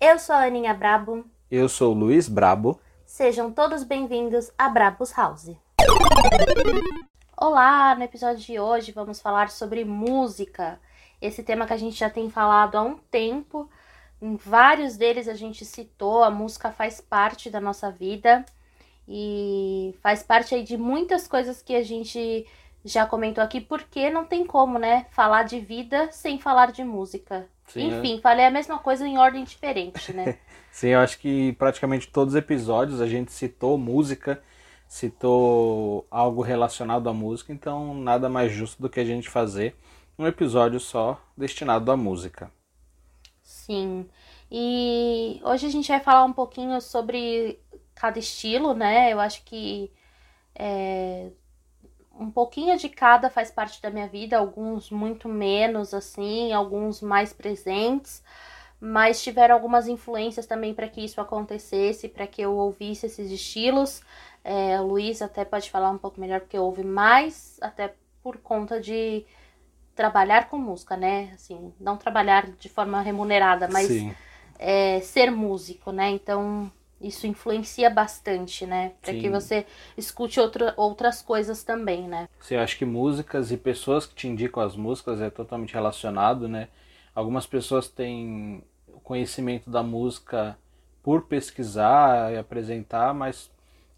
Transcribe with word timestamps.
Eu 0.00 0.18
sou 0.18 0.34
a 0.34 0.44
Aninha 0.44 0.72
Brabo. 0.72 1.26
Eu 1.50 1.68
sou 1.68 1.94
o 1.94 1.98
Luiz 1.98 2.26
Brabo. 2.26 2.80
Sejam 3.04 3.52
todos 3.52 3.84
bem-vindos 3.84 4.50
a 4.56 4.70
Brabos 4.70 5.12
House. 5.12 5.50
Olá, 7.36 7.94
no 7.94 8.02
episódio 8.02 8.42
de 8.42 8.58
hoje 8.58 8.92
vamos 8.92 9.20
falar 9.20 9.50
sobre 9.50 9.84
música. 9.84 10.80
Esse 11.20 11.42
tema 11.42 11.66
que 11.66 11.74
a 11.74 11.76
gente 11.76 11.98
já 11.98 12.08
tem 12.08 12.30
falado 12.30 12.76
há 12.76 12.82
um 12.82 12.96
tempo. 13.10 13.68
Em 14.22 14.36
vários 14.36 14.96
deles 14.96 15.28
a 15.28 15.34
gente 15.34 15.66
citou, 15.66 16.24
a 16.24 16.30
música 16.30 16.72
faz 16.72 17.02
parte 17.02 17.50
da 17.50 17.60
nossa 17.60 17.90
vida 17.90 18.42
e 19.06 19.94
faz 20.02 20.22
parte 20.22 20.54
aí 20.54 20.64
de 20.64 20.78
muitas 20.78 21.28
coisas 21.28 21.60
que 21.60 21.76
a 21.76 21.82
gente 21.82 22.46
já 22.86 23.04
comentou 23.04 23.42
aqui, 23.42 23.60
porque 23.60 24.08
não 24.10 24.24
tem 24.24 24.46
como, 24.46 24.78
né, 24.78 25.06
falar 25.10 25.42
de 25.42 25.60
vida 25.60 26.08
sem 26.12 26.38
falar 26.38 26.72
de 26.72 26.84
música. 26.84 27.48
Sim, 27.66 27.88
Enfim, 27.88 28.18
é. 28.18 28.20
falei 28.20 28.46
a 28.46 28.50
mesma 28.50 28.78
coisa 28.78 29.06
em 29.06 29.18
ordem 29.18 29.44
diferente, 29.44 30.12
né? 30.12 30.38
Sim, 30.70 30.88
eu 30.88 31.00
acho 31.00 31.18
que 31.18 31.52
praticamente 31.54 32.08
todos 32.08 32.34
os 32.34 32.38
episódios 32.38 33.00
a 33.00 33.06
gente 33.06 33.32
citou 33.32 33.76
música, 33.76 34.42
citou 34.86 36.06
algo 36.10 36.42
relacionado 36.42 37.08
à 37.08 37.12
música, 37.12 37.52
então 37.52 37.94
nada 37.94 38.28
mais 38.28 38.52
justo 38.52 38.80
do 38.80 38.88
que 38.88 39.00
a 39.00 39.04
gente 39.04 39.28
fazer 39.28 39.74
um 40.18 40.26
episódio 40.26 40.78
só 40.78 41.20
destinado 41.36 41.90
à 41.90 41.96
música. 41.96 42.50
Sim. 43.42 44.08
E 44.50 45.40
hoje 45.44 45.66
a 45.66 45.70
gente 45.70 45.88
vai 45.88 46.00
falar 46.00 46.24
um 46.24 46.32
pouquinho 46.32 46.80
sobre 46.80 47.58
cada 47.94 48.18
estilo, 48.18 48.74
né? 48.74 49.12
Eu 49.12 49.18
acho 49.18 49.42
que 49.44 49.90
é, 50.54 51.30
um 52.18 52.30
pouquinho 52.30 52.76
de 52.76 52.88
cada 52.88 53.30
faz 53.30 53.50
parte 53.50 53.80
da 53.80 53.90
minha 53.90 54.08
vida, 54.08 54.38
alguns 54.38 54.90
muito 54.90 55.28
menos 55.28 55.94
assim, 55.94 56.52
alguns 56.52 57.00
mais 57.00 57.32
presentes, 57.32 58.22
mas 58.80 59.22
tiveram 59.22 59.54
algumas 59.54 59.88
influências 59.88 60.46
também 60.46 60.74
para 60.74 60.88
que 60.88 61.04
isso 61.04 61.20
acontecesse, 61.20 62.08
para 62.08 62.26
que 62.26 62.42
eu 62.42 62.54
ouvisse 62.54 63.06
esses 63.06 63.30
estilos. 63.30 64.02
É, 64.44 64.80
o 64.80 64.86
Luiz 64.86 65.22
até 65.22 65.44
pode 65.44 65.70
falar 65.70 65.90
um 65.90 65.98
pouco 65.98 66.20
melhor 66.20 66.40
porque 66.40 66.58
ouve 66.58 66.84
mais, 66.84 67.58
até 67.60 67.94
por 68.22 68.38
conta 68.38 68.80
de 68.80 69.24
trabalhar 69.94 70.48
com 70.48 70.58
música, 70.58 70.96
né? 70.96 71.30
Assim, 71.34 71.72
não 71.80 71.96
trabalhar 71.96 72.50
de 72.50 72.68
forma 72.68 73.00
remunerada, 73.00 73.66
mas 73.68 73.88
é, 74.58 75.00
ser 75.00 75.30
músico, 75.30 75.90
né? 75.90 76.10
Então 76.10 76.70
isso 77.00 77.26
influencia 77.26 77.90
bastante, 77.90 78.66
né? 78.66 78.92
Para 79.02 79.14
que 79.14 79.28
você 79.28 79.66
escute 79.96 80.40
outra, 80.40 80.74
outras 80.76 81.20
coisas 81.20 81.62
também, 81.62 82.08
né? 82.08 82.28
Eu 82.50 82.60
acho 82.60 82.78
que 82.78 82.84
músicas 82.84 83.50
e 83.50 83.56
pessoas 83.56 84.06
que 84.06 84.14
te 84.14 84.26
indicam 84.28 84.62
as 84.62 84.76
músicas 84.76 85.20
é 85.20 85.28
totalmente 85.30 85.74
relacionado, 85.74 86.48
né? 86.48 86.68
Algumas 87.14 87.46
pessoas 87.46 87.88
têm 87.88 88.62
conhecimento 89.02 89.70
da 89.70 89.82
música 89.82 90.58
por 91.02 91.22
pesquisar 91.22 92.32
e 92.32 92.38
apresentar, 92.38 93.14
mas 93.14 93.50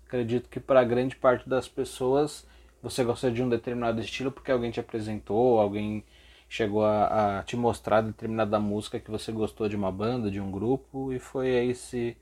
acredito 0.07 0.49
que 0.49 0.61
para 0.61 0.85
grande 0.85 1.17
parte 1.17 1.49
das 1.49 1.69
pessoas 1.69 2.47
você 2.83 3.03
gosta 3.03 3.31
de 3.31 3.43
um 3.43 3.49
determinado 3.49 4.01
estilo 4.01 4.31
porque 4.31 4.53
alguém 4.53 4.71
te 4.71 4.81
apresentou, 4.81 5.59
alguém 5.59 6.05
chegou 6.49 6.85
a, 6.85 7.39
a 7.39 7.43
te 7.43 7.57
mostrar 7.57 8.01
determinada 8.01 8.59
música 8.61 9.01
que 9.01 9.11
você 9.11 9.33
gostou 9.33 9.69
de 9.69 9.77
uma 9.77 9.91
banda, 9.91 10.31
de 10.31 10.41
um 10.41 10.51
grupo 10.51 11.13
e 11.13 11.19
foi 11.19 11.57
aí 11.57 11.75
se 11.75 12.17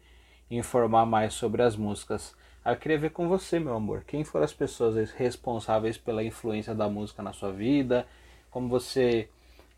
informar 0.51 1.07
mais 1.07 1.35
sobre 1.35 1.63
as 1.63 1.77
músicas. 1.77 2.35
Eu 2.65 2.77
queria 2.77 2.99
ver 2.99 3.11
com 3.11 3.29
você, 3.29 3.61
meu 3.61 3.75
amor, 3.75 4.03
quem 4.05 4.25
foram 4.25 4.45
as 4.45 4.53
pessoas 4.53 5.11
responsáveis 5.13 5.97
pela 5.97 6.25
influência 6.25 6.75
da 6.75 6.89
música 6.89 7.23
na 7.23 7.33
sua 7.33 7.53
vida, 7.53 8.07
como 8.51 8.69
você 8.69 9.29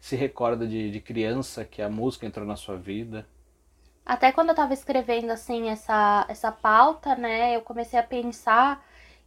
se 0.01 0.17
recorda 0.17 0.67
de, 0.67 0.91
de 0.91 1.01
criança 1.01 1.65
que 1.65 1.83
a 1.83 1.89
música 1.89 2.27
entrou 2.27 2.47
na 2.47 2.57
sua 2.57 2.77
vida. 2.77 3.27
Até 4.07 4.33
quando 4.33 4.49
eu 4.49 4.53
estava 4.53 4.73
escrevendo 4.73 5.31
assim 5.31 5.69
essa, 5.69 6.25
essa 6.29 6.51
pauta, 6.51 7.15
né, 7.15 7.55
eu 7.55 7.61
comecei 7.61 7.99
a 7.99 8.03
pensar 8.03 8.83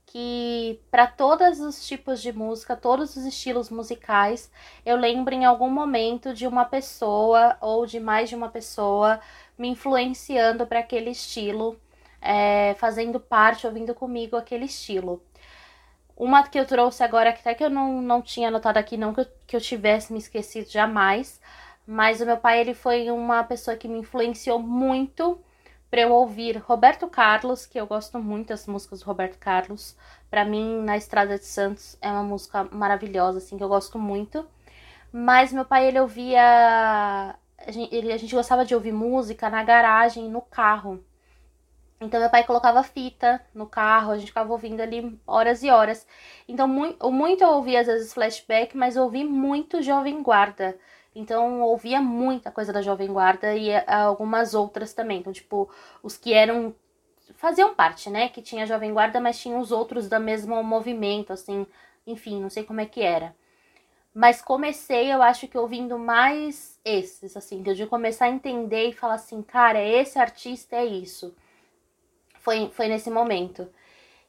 que 0.07 0.81
para 0.89 1.07
todos 1.07 1.59
os 1.59 1.87
tipos 1.87 2.21
de 2.21 2.33
música, 2.33 2.75
todos 2.75 3.15
os 3.15 3.23
estilos 3.23 3.69
musicais, 3.69 4.51
eu 4.85 4.97
lembro 4.97 5.33
em 5.33 5.45
algum 5.45 5.69
momento 5.69 6.33
de 6.33 6.47
uma 6.47 6.65
pessoa 6.65 7.55
ou 7.61 7.85
de 7.85 7.99
mais 7.99 8.27
de 8.27 8.35
uma 8.35 8.49
pessoa 8.49 9.21
me 9.57 9.69
influenciando 9.69 10.65
para 10.67 10.79
aquele 10.79 11.11
estilo, 11.11 11.79
é, 12.21 12.75
fazendo 12.75 13.19
parte, 13.19 13.67
ouvindo 13.67 13.93
comigo 13.95 14.35
aquele 14.37 14.65
estilo. 14.65 15.21
Uma 16.15 16.47
que 16.47 16.59
eu 16.59 16.65
trouxe 16.65 17.03
agora, 17.03 17.33
que 17.33 17.39
até 17.39 17.53
que 17.55 17.63
eu 17.63 17.69
não, 17.69 18.01
não 18.01 18.21
tinha 18.21 18.49
anotado 18.49 18.77
aqui, 18.79 18.97
não 18.97 19.13
que 19.13 19.21
eu, 19.21 19.27
que 19.47 19.55
eu 19.55 19.61
tivesse 19.61 20.13
me 20.13 20.19
esquecido 20.19 20.69
jamais, 20.69 21.41
mas 21.85 22.21
o 22.21 22.25
meu 22.25 22.37
pai 22.37 22.59
ele 22.59 22.73
foi 22.73 23.09
uma 23.11 23.43
pessoa 23.43 23.75
que 23.75 23.87
me 23.87 23.99
influenciou 23.99 24.59
muito 24.59 25.39
para 25.89 26.01
eu 26.01 26.11
ouvir 26.13 26.57
Roberto 26.57 27.07
Carlos, 27.07 27.65
que 27.65 27.79
eu 27.79 27.85
gosto 27.85 28.17
muito 28.19 28.47
das 28.49 28.65
músicas 28.65 29.01
do 29.01 29.05
Roberto 29.05 29.37
Carlos. 29.37 29.95
Para 30.29 30.45
mim, 30.45 30.81
Na 30.83 30.95
Estrada 30.95 31.37
de 31.37 31.45
Santos 31.45 31.97
é 32.01 32.09
uma 32.09 32.23
música 32.23 32.63
maravilhosa, 32.71 33.39
assim, 33.39 33.57
que 33.57 33.63
eu 33.63 33.67
gosto 33.67 33.99
muito. 33.99 34.47
Mas 35.11 35.51
meu 35.51 35.65
pai, 35.65 35.87
ele 35.87 35.99
ouvia. 35.99 37.35
A 37.65 37.71
gente, 37.71 37.93
ele, 37.95 38.11
a 38.11 38.17
gente 38.17 38.35
gostava 38.35 38.65
de 38.65 38.75
ouvir 38.75 38.91
música 38.91 39.49
na 39.49 39.63
garagem, 39.63 40.29
no 40.29 40.41
carro. 40.41 41.03
Então, 41.99 42.19
meu 42.19 42.29
pai 42.29 42.43
colocava 42.43 42.81
fita 42.83 43.41
no 43.53 43.67
carro, 43.67 44.11
a 44.11 44.17
gente 44.17 44.29
ficava 44.29 44.51
ouvindo 44.51 44.81
ali 44.81 45.19
horas 45.27 45.61
e 45.63 45.69
horas. 45.69 46.07
Então, 46.47 46.67
muito, 46.67 47.11
muito 47.11 47.43
eu 47.43 47.49
ouvia, 47.49 47.81
às 47.81 47.87
vezes, 47.87 48.13
flashback, 48.13 48.75
mas 48.75 48.97
ouvi 48.97 49.23
muito 49.23 49.81
Jovem 49.81 50.21
Guarda. 50.23 50.77
Então 51.15 51.61
ouvia 51.61 52.01
muita 52.01 52.51
coisa 52.51 52.71
da 52.71 52.81
Jovem 52.81 53.11
Guarda 53.11 53.53
e 53.55 53.69
eh, 53.69 53.83
algumas 53.87 54.53
outras 54.53 54.93
também. 54.93 55.19
Então, 55.19 55.33
tipo, 55.33 55.69
os 56.01 56.17
que 56.17 56.33
eram. 56.33 56.73
faziam 57.35 57.75
parte, 57.75 58.09
né? 58.09 58.29
Que 58.29 58.41
tinha 58.41 58.65
Jovem 58.65 58.93
Guarda, 58.93 59.19
mas 59.19 59.39
tinha 59.39 59.57
os 59.57 59.71
outros 59.71 60.07
do 60.09 60.19
mesmo 60.19 60.61
movimento, 60.63 61.33
assim. 61.33 61.65
Enfim, 62.07 62.41
não 62.41 62.49
sei 62.49 62.63
como 62.63 62.81
é 62.81 62.85
que 62.85 63.01
era. 63.01 63.35
Mas 64.13 64.41
comecei, 64.41 65.11
eu 65.11 65.21
acho 65.21 65.47
que 65.47 65.57
ouvindo 65.57 65.97
mais 65.97 66.79
esses, 66.83 67.37
assim, 67.37 67.63
de 67.63 67.87
começar 67.87 68.25
a 68.25 68.29
entender 68.29 68.89
e 68.89 68.93
falar 68.93 69.13
assim, 69.13 69.41
cara, 69.41 69.81
esse 69.81 70.19
artista 70.19 70.75
é 70.75 70.85
isso. 70.85 71.33
Foi, 72.39 72.69
foi 72.73 72.87
nesse 72.89 73.09
momento. 73.09 73.69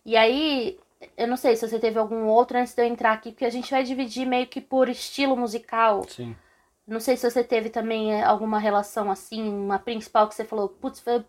E 0.04 0.16
aí, 0.16 0.78
eu 1.16 1.26
não 1.26 1.36
sei 1.36 1.56
se 1.56 1.68
você 1.68 1.78
teve 1.80 1.98
algum 1.98 2.26
outro 2.26 2.58
antes 2.58 2.74
de 2.74 2.82
eu 2.82 2.86
entrar 2.86 3.12
aqui, 3.12 3.32
porque 3.32 3.44
a 3.44 3.50
gente 3.50 3.70
vai 3.70 3.82
dividir 3.82 4.26
meio 4.26 4.46
que 4.46 4.60
por 4.60 4.88
estilo 4.88 5.36
musical. 5.36 6.04
Sim. 6.08 6.36
Não 6.86 7.00
sei 7.00 7.16
se 7.16 7.28
você 7.28 7.42
teve 7.42 7.70
também 7.70 8.12
eh, 8.12 8.22
alguma 8.22 8.58
relação 8.58 9.10
assim, 9.10 9.48
uma 9.48 9.78
principal 9.78 10.28
que 10.28 10.34
você 10.34 10.44
falou, 10.44 10.68
putz, 10.68 11.00
foi 11.00 11.18
o 11.18 11.24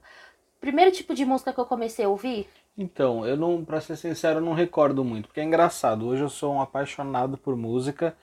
primeiro 0.59 0.91
tipo 0.91 1.13
de 1.13 1.25
música 1.25 1.53
que 1.53 1.59
eu 1.59 1.65
comecei 1.65 2.05
a 2.05 2.09
ouvir. 2.09 2.47
Então, 2.77 3.25
eu 3.25 3.37
não, 3.37 3.63
pra 3.63 3.79
ser 3.79 3.95
sincero, 3.95 4.39
eu 4.39 4.43
não 4.43 4.53
recordo 4.53 5.03
muito, 5.03 5.27
porque 5.27 5.39
é 5.39 5.43
engraçado. 5.43 6.07
Hoje 6.07 6.23
eu 6.23 6.29
sou 6.29 6.53
um 6.53 6.61
apaixonado 6.61 7.37
por 7.37 7.55
música. 7.55 8.15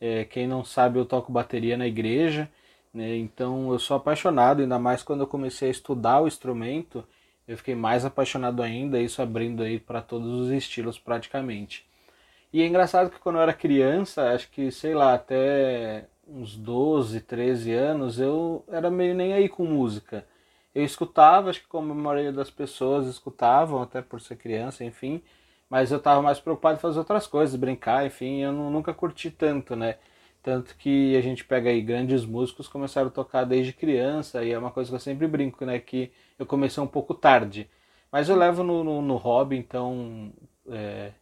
É, 0.00 0.24
quem 0.24 0.46
não 0.46 0.64
sabe, 0.64 0.98
eu 0.98 1.04
toco 1.06 1.32
bateria 1.32 1.76
na 1.76 1.86
igreja, 1.86 2.50
né? 2.92 3.16
Então 3.16 3.72
eu 3.72 3.78
sou 3.78 3.96
apaixonado, 3.96 4.62
ainda 4.62 4.78
mais 4.78 5.02
quando 5.02 5.20
eu 5.20 5.26
comecei 5.26 5.68
a 5.68 5.70
estudar 5.70 6.20
o 6.20 6.28
instrumento, 6.28 7.04
eu 7.46 7.56
fiquei 7.56 7.74
mais 7.74 8.04
apaixonado 8.04 8.62
ainda, 8.62 9.00
isso 9.00 9.20
abrindo 9.22 9.62
aí 9.62 9.78
para 9.78 10.00
todos 10.02 10.28
os 10.40 10.50
estilos 10.50 10.98
praticamente. 10.98 11.86
E 12.52 12.62
é 12.62 12.66
engraçado 12.66 13.10
que 13.10 13.18
quando 13.20 13.36
eu 13.36 13.42
era 13.42 13.52
criança, 13.52 14.32
acho 14.32 14.50
que, 14.50 14.70
sei 14.72 14.94
lá, 14.94 15.14
até 15.14 16.06
uns 16.26 16.56
12, 16.56 17.20
13 17.20 17.72
anos, 17.72 18.18
eu 18.20 18.64
era 18.68 18.90
meio 18.90 19.14
nem 19.14 19.32
aí 19.32 19.48
com 19.48 19.64
música. 19.64 20.26
Eu 20.74 20.84
escutava, 20.84 21.50
acho 21.50 21.60
que 21.60 21.66
como 21.68 21.92
a 21.92 21.94
maioria 21.94 22.32
das 22.32 22.50
pessoas 22.50 23.06
escutavam, 23.06 23.82
até 23.82 24.02
por 24.02 24.20
ser 24.20 24.36
criança, 24.36 24.84
enfim, 24.84 25.22
mas 25.70 25.92
eu 25.92 25.98
estava 25.98 26.20
mais 26.22 26.40
preocupado 26.40 26.78
em 26.78 26.80
fazer 26.80 26.98
outras 26.98 27.26
coisas, 27.26 27.56
brincar, 27.56 28.06
enfim, 28.06 28.40
eu 28.42 28.52
nunca 28.52 28.92
curti 28.92 29.30
tanto, 29.30 29.76
né? 29.76 29.96
Tanto 30.42 30.76
que 30.76 31.16
a 31.16 31.20
gente 31.20 31.44
pega 31.44 31.70
aí 31.70 31.80
grandes 31.82 32.24
músicos 32.24 32.68
começaram 32.68 33.08
a 33.08 33.10
tocar 33.10 33.44
desde 33.44 33.72
criança, 33.72 34.42
e 34.44 34.52
é 34.52 34.58
uma 34.58 34.70
coisa 34.70 34.90
que 34.90 34.96
eu 34.96 35.00
sempre 35.00 35.26
brinco, 35.28 35.64
né? 35.64 35.78
Que 35.78 36.12
eu 36.38 36.46
comecei 36.46 36.82
um 36.82 36.86
pouco 36.86 37.14
tarde. 37.14 37.70
Mas 38.10 38.28
eu 38.28 38.36
levo 38.36 38.62
no, 38.64 38.82
no, 38.84 39.02
no 39.02 39.16
hobby, 39.16 39.56
então 39.56 40.32
é, 40.68 41.12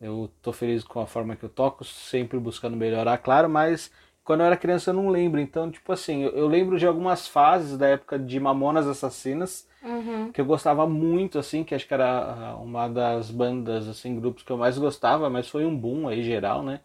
eu 0.00 0.30
tô 0.42 0.52
feliz 0.52 0.84
com 0.84 1.00
a 1.00 1.06
forma 1.06 1.36
que 1.36 1.44
eu 1.44 1.48
toco, 1.48 1.84
sempre 1.84 2.38
buscando 2.38 2.76
melhorar, 2.76 3.18
claro, 3.18 3.48
mas 3.48 3.90
quando 4.28 4.40
eu 4.40 4.46
era 4.46 4.58
criança 4.58 4.90
eu 4.90 4.94
não 4.94 5.08
lembro. 5.08 5.40
Então, 5.40 5.70
tipo 5.70 5.90
assim, 5.90 6.22
eu, 6.22 6.32
eu 6.32 6.46
lembro 6.46 6.78
de 6.78 6.86
algumas 6.86 7.26
fases 7.26 7.78
da 7.78 7.86
época 7.86 8.18
de 8.18 8.38
Mamonas 8.38 8.86
Assassinas, 8.86 9.66
uhum. 9.82 10.30
que 10.30 10.38
eu 10.38 10.44
gostava 10.44 10.86
muito, 10.86 11.38
assim, 11.38 11.64
que 11.64 11.74
acho 11.74 11.88
que 11.88 11.94
era 11.94 12.54
uma 12.60 12.88
das 12.88 13.30
bandas, 13.30 13.88
assim, 13.88 14.14
grupos 14.20 14.42
que 14.42 14.52
eu 14.52 14.58
mais 14.58 14.76
gostava, 14.76 15.30
mas 15.30 15.48
foi 15.48 15.64
um 15.64 15.74
boom 15.74 16.08
aí 16.08 16.22
geral, 16.22 16.62
né? 16.62 16.80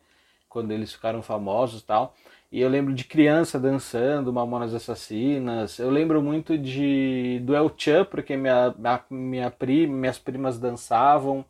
Quando 0.47 0.71
eles 0.71 0.93
ficaram 0.93 1.21
famosos 1.21 1.81
e 1.81 1.85
tal. 1.85 2.15
E 2.49 2.61
eu 2.61 2.69
lembro 2.69 2.93
de 2.93 3.03
criança 3.03 3.59
dançando, 3.59 4.31
Mamonas 4.31 4.73
Assassinas. 4.73 5.79
Eu 5.79 5.89
lembro 5.89 6.21
muito 6.21 6.57
de 6.57 7.41
do 7.43 7.53
El 7.53 7.69
Chan, 7.75 8.05
porque 8.05 8.37
minha, 8.37 8.73
minha, 8.77 9.01
minha 9.09 9.51
prima, 9.51 9.93
minhas 9.93 10.17
primas 10.17 10.57
dançavam. 10.57 11.43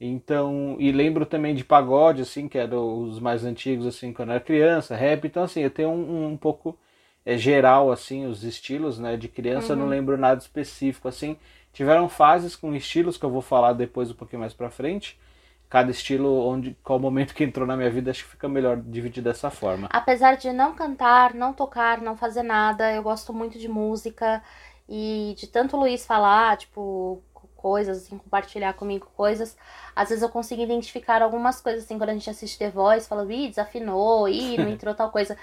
Então, 0.00 0.76
e 0.78 0.90
lembro 0.90 1.26
também 1.26 1.54
de 1.54 1.62
pagode, 1.62 2.22
assim, 2.22 2.48
que 2.48 2.56
eram 2.56 3.02
os 3.02 3.20
mais 3.20 3.44
antigos, 3.44 3.86
assim, 3.86 4.14
quando 4.14 4.30
eu 4.30 4.36
era 4.36 4.44
criança, 4.44 4.96
rap. 4.96 5.26
Então, 5.26 5.42
assim, 5.42 5.60
eu 5.60 5.70
tenho 5.70 5.90
um, 5.90 6.28
um 6.28 6.36
pouco 6.38 6.78
é, 7.24 7.36
geral, 7.36 7.92
assim, 7.92 8.24
os 8.24 8.42
estilos, 8.42 8.98
né? 8.98 9.18
De 9.18 9.28
criança 9.28 9.66
uhum. 9.66 9.72
eu 9.72 9.76
não 9.76 9.84
uhum. 9.84 9.90
lembro 9.90 10.16
nada 10.16 10.40
específico, 10.40 11.06
assim. 11.06 11.36
Tiveram 11.70 12.08
fases 12.08 12.56
com 12.56 12.74
estilos 12.74 13.18
que 13.18 13.24
eu 13.24 13.30
vou 13.30 13.42
falar 13.42 13.74
depois 13.74 14.10
um 14.10 14.14
pouquinho 14.14 14.40
mais 14.40 14.54
pra 14.54 14.70
frente. 14.70 15.20
Cada 15.68 15.90
estilo, 15.90 16.46
onde 16.48 16.76
qual 16.82 16.98
momento 16.98 17.34
que 17.34 17.44
entrou 17.44 17.66
na 17.66 17.76
minha 17.76 17.90
vida, 17.90 18.10
acho 18.10 18.24
que 18.24 18.30
fica 18.30 18.48
melhor 18.48 18.78
dividir 18.78 19.22
dessa 19.22 19.50
forma. 19.50 19.86
Apesar 19.92 20.36
de 20.36 20.50
não 20.50 20.74
cantar, 20.74 21.34
não 21.34 21.52
tocar, 21.52 22.00
não 22.00 22.16
fazer 22.16 22.42
nada, 22.42 22.90
eu 22.92 23.02
gosto 23.02 23.32
muito 23.34 23.58
de 23.58 23.68
música. 23.68 24.42
E 24.88 25.34
de 25.38 25.46
tanto 25.46 25.76
o 25.76 25.80
Luiz 25.80 26.04
falar, 26.04 26.56
tipo, 26.56 27.22
coisas, 27.60 27.98
assim, 27.98 28.18
compartilhar 28.18 28.72
comigo 28.74 29.06
coisas. 29.16 29.56
Às 29.94 30.08
vezes 30.08 30.22
eu 30.22 30.28
consigo 30.28 30.62
identificar 30.62 31.22
algumas 31.22 31.60
coisas, 31.60 31.84
assim, 31.84 31.98
quando 31.98 32.10
a 32.10 32.14
gente 32.14 32.30
assiste 32.30 32.58
The 32.58 32.70
Voice, 32.70 33.08
fala, 33.08 33.30
ih, 33.32 33.48
desafinou, 33.48 34.28
ih, 34.28 34.56
não 34.58 34.68
entrou 34.70 34.94
tal 34.94 35.10
coisa. 35.10 35.36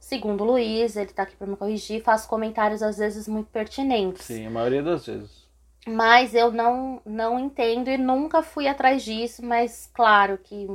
Segundo 0.00 0.42
o 0.42 0.46
Luiz, 0.52 0.96
ele 0.96 1.12
tá 1.12 1.24
aqui 1.24 1.36
pra 1.36 1.46
me 1.46 1.56
corrigir, 1.56 2.02
faço 2.02 2.28
comentários 2.28 2.82
às 2.82 2.98
vezes 2.98 3.28
muito 3.28 3.50
pertinentes. 3.50 4.24
Sim, 4.24 4.46
a 4.46 4.50
maioria 4.50 4.82
das 4.82 5.06
vezes. 5.06 5.48
Mas 5.86 6.34
eu 6.34 6.52
não, 6.52 7.00
não 7.04 7.38
entendo 7.38 7.88
e 7.88 7.96
nunca 7.98 8.42
fui 8.42 8.66
atrás 8.68 9.02
disso, 9.02 9.44
mas 9.44 9.90
claro 9.92 10.38
que 10.38 10.68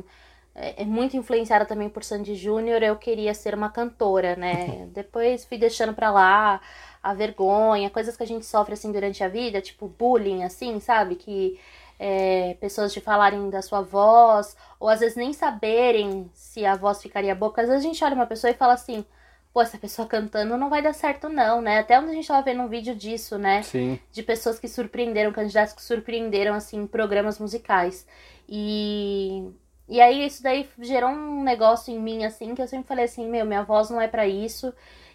é, 0.56 0.84
é 0.84 0.86
muito 0.86 1.18
influenciada 1.18 1.66
também 1.66 1.90
por 1.90 2.04
Sandy 2.04 2.36
Júnior, 2.36 2.82
eu 2.84 2.96
queria 2.96 3.34
ser 3.34 3.56
uma 3.56 3.70
cantora, 3.70 4.36
né? 4.36 4.88
Depois 4.94 5.46
fui 5.46 5.58
deixando 5.58 5.94
pra 5.94 6.12
lá 6.12 6.62
a 7.04 7.14
vergonha, 7.14 7.90
coisas 7.90 8.16
que 8.16 8.24
a 8.24 8.28
gente 8.28 8.46
sofre 8.46 8.74
assim 8.74 8.92
durante 8.92 9.24
a 9.24 9.28
vida, 9.28 9.62
tipo 9.62 9.88
bullying, 9.88 10.44
assim, 10.44 10.80
sabe? 10.80 11.16
Que 11.16 11.60
é, 12.00 12.56
pessoas 12.62 12.94
te 12.94 13.02
falarem 13.02 13.50
da 13.50 13.62
sua 13.62 13.82
voz, 13.82 14.56
ou 14.80 14.90
às 14.90 15.02
vezes 15.02 15.18
nem 15.18 15.34
saberem 15.34 16.30
se 16.34 16.66
a 16.66 16.76
voz 16.76 17.02
ficaria 17.02 17.36
boa, 17.36 17.50
porque 17.52 17.62
às 17.62 17.68
vezes 17.68 17.84
a 17.84 17.88
gente 17.88 18.04
olha 18.04 18.16
uma 18.16 18.26
pessoa 18.26 18.52
e 18.52 18.56
fala 18.56 18.74
assim, 18.74 19.06
pô, 19.54 19.62
essa 19.62 19.78
pessoa 19.78 20.08
cantando 20.08 20.58
não 20.58 20.70
vai 20.70 20.82
dar 20.82 20.94
certo, 20.94 21.30
não, 21.30 21.62
né? 21.62 21.80
Até 21.80 22.00
onde 22.00 22.10
a 22.10 22.14
gente 22.14 22.28
tava 22.28 22.42
vendo 22.42 22.64
um 22.64 22.68
vídeo 22.68 22.96
disso, 22.96 23.38
né? 23.38 23.62
Sim. 23.62 24.00
De 24.12 24.24
pessoas 24.24 24.60
que 24.60 24.68
surpreenderam, 24.68 25.32
candidatos 25.32 25.74
que 25.74 25.84
surpreenderam, 25.84 26.56
assim, 26.56 26.88
programas 26.88 27.38
musicais. 27.38 28.08
E. 28.50 29.52
E 29.88 30.00
aí 30.00 30.26
isso 30.26 30.42
daí 30.42 30.68
gerou 30.80 31.10
um 31.10 31.44
negócio 31.44 31.94
em 31.94 32.00
mim, 32.00 32.24
assim, 32.24 32.56
que 32.56 32.62
eu 32.62 32.68
sempre 32.68 32.88
falei 32.88 33.04
assim, 33.04 33.30
meu, 33.30 33.46
minha 33.46 33.64
voz 33.64 33.90
não 33.90 34.00
é 34.00 34.08
para 34.08 34.26
isso. 34.26 34.74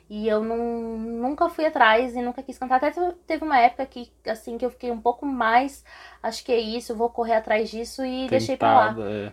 E 0.08 0.26
eu 0.26 0.43
não, 0.43 0.96
nunca 0.96 1.49
fui 1.50 1.66
atrás 1.66 2.16
e 2.16 2.22
nunca 2.22 2.43
quis 2.43 2.58
cantar. 2.58 2.76
Até 2.76 2.93
teve 3.26 3.44
uma 3.44 3.58
época 3.58 3.84
que, 3.84 4.10
assim, 4.26 4.56
que 4.56 4.64
eu 4.64 4.70
fiquei 4.70 4.90
um 4.90 5.00
pouco 5.00 5.26
mais, 5.26 5.84
acho 6.22 6.43
que 6.44 6.52
é 6.52 6.58
isso, 6.58 6.96
vou 6.96 7.10
correr 7.10 7.34
atrás 7.34 7.70
disso 7.70 8.05
e 8.05 8.22
Tentada, 8.22 8.31
deixei 8.31 8.56
pra 8.56 8.75
lá. 8.75 8.96
É. 9.06 9.32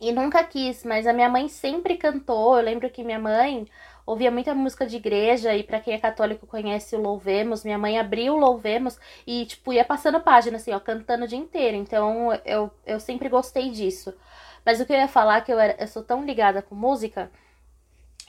E 0.00 0.12
nunca 0.12 0.42
quis, 0.44 0.84
mas 0.84 1.06
a 1.06 1.12
minha 1.12 1.28
mãe 1.28 1.48
sempre 1.48 1.96
cantou. 1.96 2.56
Eu 2.56 2.64
lembro 2.64 2.88
que 2.88 3.04
minha 3.04 3.18
mãe 3.18 3.66
ouvia 4.06 4.30
muita 4.30 4.54
música 4.54 4.86
de 4.86 4.96
igreja 4.96 5.54
e 5.54 5.62
para 5.62 5.80
quem 5.80 5.92
é 5.92 5.98
católico 5.98 6.46
conhece 6.46 6.96
o 6.96 7.00
Louvemos, 7.00 7.62
minha 7.62 7.76
mãe 7.76 7.98
abriu 7.98 8.34
o 8.34 8.38
Louvemos 8.38 8.98
e 9.26 9.44
tipo 9.44 9.70
ia 9.70 9.84
passando 9.84 10.18
página 10.20 10.56
assim, 10.56 10.72
ó, 10.72 10.80
cantando 10.80 11.24
o 11.24 11.28
dia 11.28 11.38
inteiro. 11.38 11.76
Então 11.76 12.32
eu, 12.46 12.70
eu 12.86 12.98
sempre 12.98 13.28
gostei 13.28 13.70
disso. 13.70 14.14
Mas 14.64 14.80
o 14.80 14.86
que 14.86 14.92
eu 14.92 14.96
ia 14.96 15.08
falar 15.08 15.38
é 15.38 15.40
que 15.42 15.52
eu, 15.52 15.58
era, 15.58 15.76
eu 15.78 15.86
sou 15.86 16.02
tão 16.02 16.24
ligada 16.24 16.62
com 16.62 16.74
música 16.74 17.30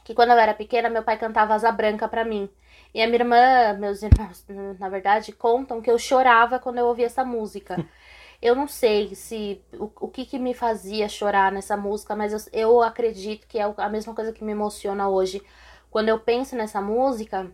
que 0.09 0.15
quando 0.15 0.31
eu 0.31 0.39
era 0.39 0.55
pequena, 0.55 0.89
meu 0.89 1.03
pai 1.03 1.19
cantava 1.19 1.53
Asa 1.53 1.71
Branca 1.71 2.07
para 2.07 2.25
mim. 2.25 2.49
E 2.95 2.99
a 2.99 3.05
minha 3.05 3.19
irmã, 3.19 3.73
meus 3.77 4.01
irmãos, 4.01 4.43
na 4.79 4.89
verdade, 4.89 5.31
contam 5.31 5.83
que 5.83 5.91
eu 5.91 5.99
chorava 5.99 6.57
quando 6.57 6.79
eu 6.79 6.87
ouvia 6.87 7.05
essa 7.05 7.23
música. 7.23 7.79
Eu 8.41 8.55
não 8.55 8.69
sei 8.69 9.13
se 9.15 9.61
o, 9.73 9.91
o 9.99 10.07
que, 10.07 10.25
que 10.25 10.39
me 10.39 10.53
fazia 10.53 11.09
chorar 11.09 11.51
nessa 11.51 11.75
música, 11.75 12.15
mas 12.15 12.31
eu, 12.31 12.39
eu 12.53 12.81
acredito 12.81 13.45
que 13.45 13.59
é 13.59 13.73
a 13.75 13.89
mesma 13.89 14.15
coisa 14.15 14.31
que 14.31 14.45
me 14.45 14.53
emociona 14.53 15.09
hoje. 15.09 15.43
Quando 15.91 16.07
eu 16.07 16.17
penso 16.17 16.55
nessa 16.55 16.79
música, 16.79 17.51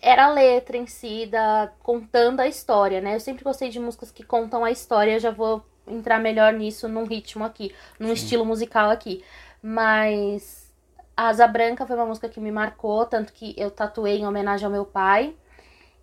era 0.00 0.24
a 0.24 0.30
letra 0.32 0.78
em 0.78 0.86
si, 0.86 1.26
da, 1.26 1.70
contando 1.82 2.40
a 2.40 2.48
história, 2.48 3.02
né? 3.02 3.14
Eu 3.14 3.20
sempre 3.20 3.44
gostei 3.44 3.68
de 3.68 3.78
músicas 3.78 4.10
que 4.10 4.24
contam 4.24 4.64
a 4.64 4.70
história, 4.70 5.12
eu 5.12 5.20
já 5.20 5.30
vou 5.30 5.62
entrar 5.86 6.18
melhor 6.18 6.54
nisso 6.54 6.88
num 6.88 7.04
ritmo 7.04 7.44
aqui, 7.44 7.74
num 7.98 8.08
Sim. 8.08 8.14
estilo 8.14 8.46
musical 8.46 8.88
aqui. 8.88 9.22
Mas 9.62 10.69
a 11.20 11.28
Asa 11.28 11.46
Branca 11.46 11.86
foi 11.86 11.96
uma 11.96 12.06
música 12.06 12.30
que 12.30 12.40
me 12.40 12.50
marcou, 12.50 13.04
tanto 13.04 13.34
que 13.34 13.54
eu 13.58 13.70
tatuei 13.70 14.16
em 14.16 14.26
homenagem 14.26 14.64
ao 14.64 14.72
meu 14.72 14.86
pai. 14.86 15.34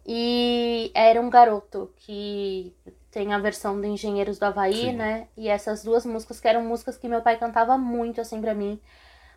E 0.06 0.92
era 0.94 1.20
um 1.20 1.28
garoto 1.28 1.92
que 1.96 2.72
tem 3.10 3.34
a 3.34 3.40
versão 3.40 3.82
do 3.82 3.88
Engenheiros 3.88 4.38
do 4.38 4.44
Havaí, 4.44 4.76
Sim. 4.76 4.94
né? 4.94 5.28
E 5.36 5.50
essas 5.50 5.84
duas 5.84 6.06
músicas 6.06 6.40
que 6.40 6.48
eram 6.48 6.64
músicas 6.64 6.98
que 7.00 7.08
meu 7.08 7.20
pai 7.22 7.36
cantava 7.36 7.80
muito 7.80 8.22
assim 8.22 8.40
pra 8.40 8.54
mim. 8.54 8.80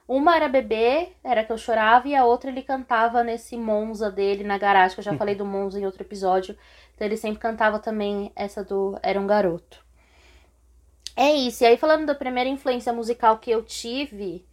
Uma 0.06 0.36
era 0.36 0.48
bebê, 0.48 1.12
era 1.24 1.44
que 1.44 1.50
eu 1.50 1.56
chorava, 1.56 2.06
e 2.06 2.14
a 2.14 2.26
outra 2.26 2.50
ele 2.50 2.62
cantava 2.62 3.24
nesse 3.24 3.56
Monza 3.56 4.10
dele 4.10 4.44
na 4.44 4.58
garagem, 4.58 4.94
que 4.94 5.00
eu 5.00 5.04
já 5.04 5.16
falei 5.16 5.34
do 5.34 5.46
Monza 5.46 5.80
em 5.80 5.86
outro 5.86 6.02
episódio. 6.02 6.58
Então 6.94 7.06
ele 7.06 7.16
sempre 7.16 7.40
cantava 7.40 7.78
também 7.78 8.30
essa 8.36 8.62
do 8.62 8.98
Era 9.02 9.18
um 9.18 9.26
Garoto. 9.26 9.82
É 11.16 11.32
isso. 11.32 11.64
E 11.64 11.66
aí, 11.66 11.78
falando 11.78 12.04
da 12.04 12.14
primeira 12.14 12.50
influência 12.50 12.92
musical 12.92 13.38
que 13.38 13.50
eu 13.50 13.62
tive, 13.62 14.44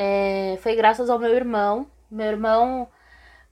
é, 0.00 0.56
foi 0.58 0.76
graças 0.76 1.10
ao 1.10 1.18
meu 1.18 1.34
irmão. 1.34 1.88
Meu 2.08 2.26
irmão. 2.26 2.88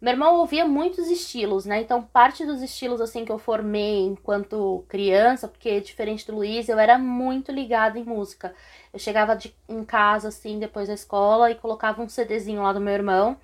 Meu 0.00 0.12
irmão 0.12 0.37
ouvia 0.37 0.64
muitos 0.64 1.08
estilos, 1.08 1.64
né? 1.66 1.81
Então, 1.81 2.02
parte 2.02 2.44
dos 2.46 2.62
estilos 2.62 3.00
assim 3.00 3.25
que 3.25 3.32
eu 3.32 3.38
formei 3.38 4.02
enquanto 4.04 4.84
criança, 4.88 5.48
porque 5.48 5.81
diferente 5.81 6.26
do 6.26 6.37
Luiz, 6.37 6.69
eu 6.69 6.78
era 6.78 6.98
muito 6.98 7.50
ligada 7.50 7.98
em 7.98 8.04
música. 8.04 8.54
Eu 8.93 8.98
chegava 9.00 9.34
de, 9.34 9.56
em 9.69 9.84
casa 9.84 10.28
assim 10.28 10.58
depois 10.60 10.87
da 10.87 10.94
escola 10.94 11.50
e 11.50 11.56
colocava 11.56 12.02
um 12.02 12.08
CDzinho 12.08 12.62
lá 12.62 12.72
do 12.72 12.81
meu 12.81 12.94
irmão 12.94 13.37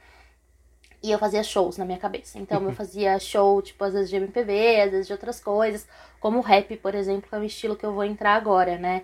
e 1.03 1.11
eu 1.11 1.19
fazia 1.19 1.43
shows 1.43 1.77
na 1.79 1.85
minha 1.85 1.99
cabeça. 1.99 2.39
Então, 2.39 2.63
eu 2.63 2.71
fazia 2.75 3.19
show, 3.19 3.61
tipo, 3.63 3.83
às 3.83 3.95
vezes 3.95 4.11
de 4.11 4.17
MPB, 4.17 4.81
às 4.81 4.91
vezes 4.93 5.07
de 5.09 5.13
outras 5.13 5.41
coisas, 5.41 5.89
como 6.21 6.41
rap, 6.41 6.77
por 6.77 6.95
exemplo, 6.95 7.29
que 7.29 7.35
é 7.35 7.39
o 7.39 7.45
estilo 7.45 7.75
que 7.77 7.85
eu 7.85 7.93
vou 7.93 8.05
entrar 8.05 8.35
agora, 8.35 8.79
né? 8.79 9.03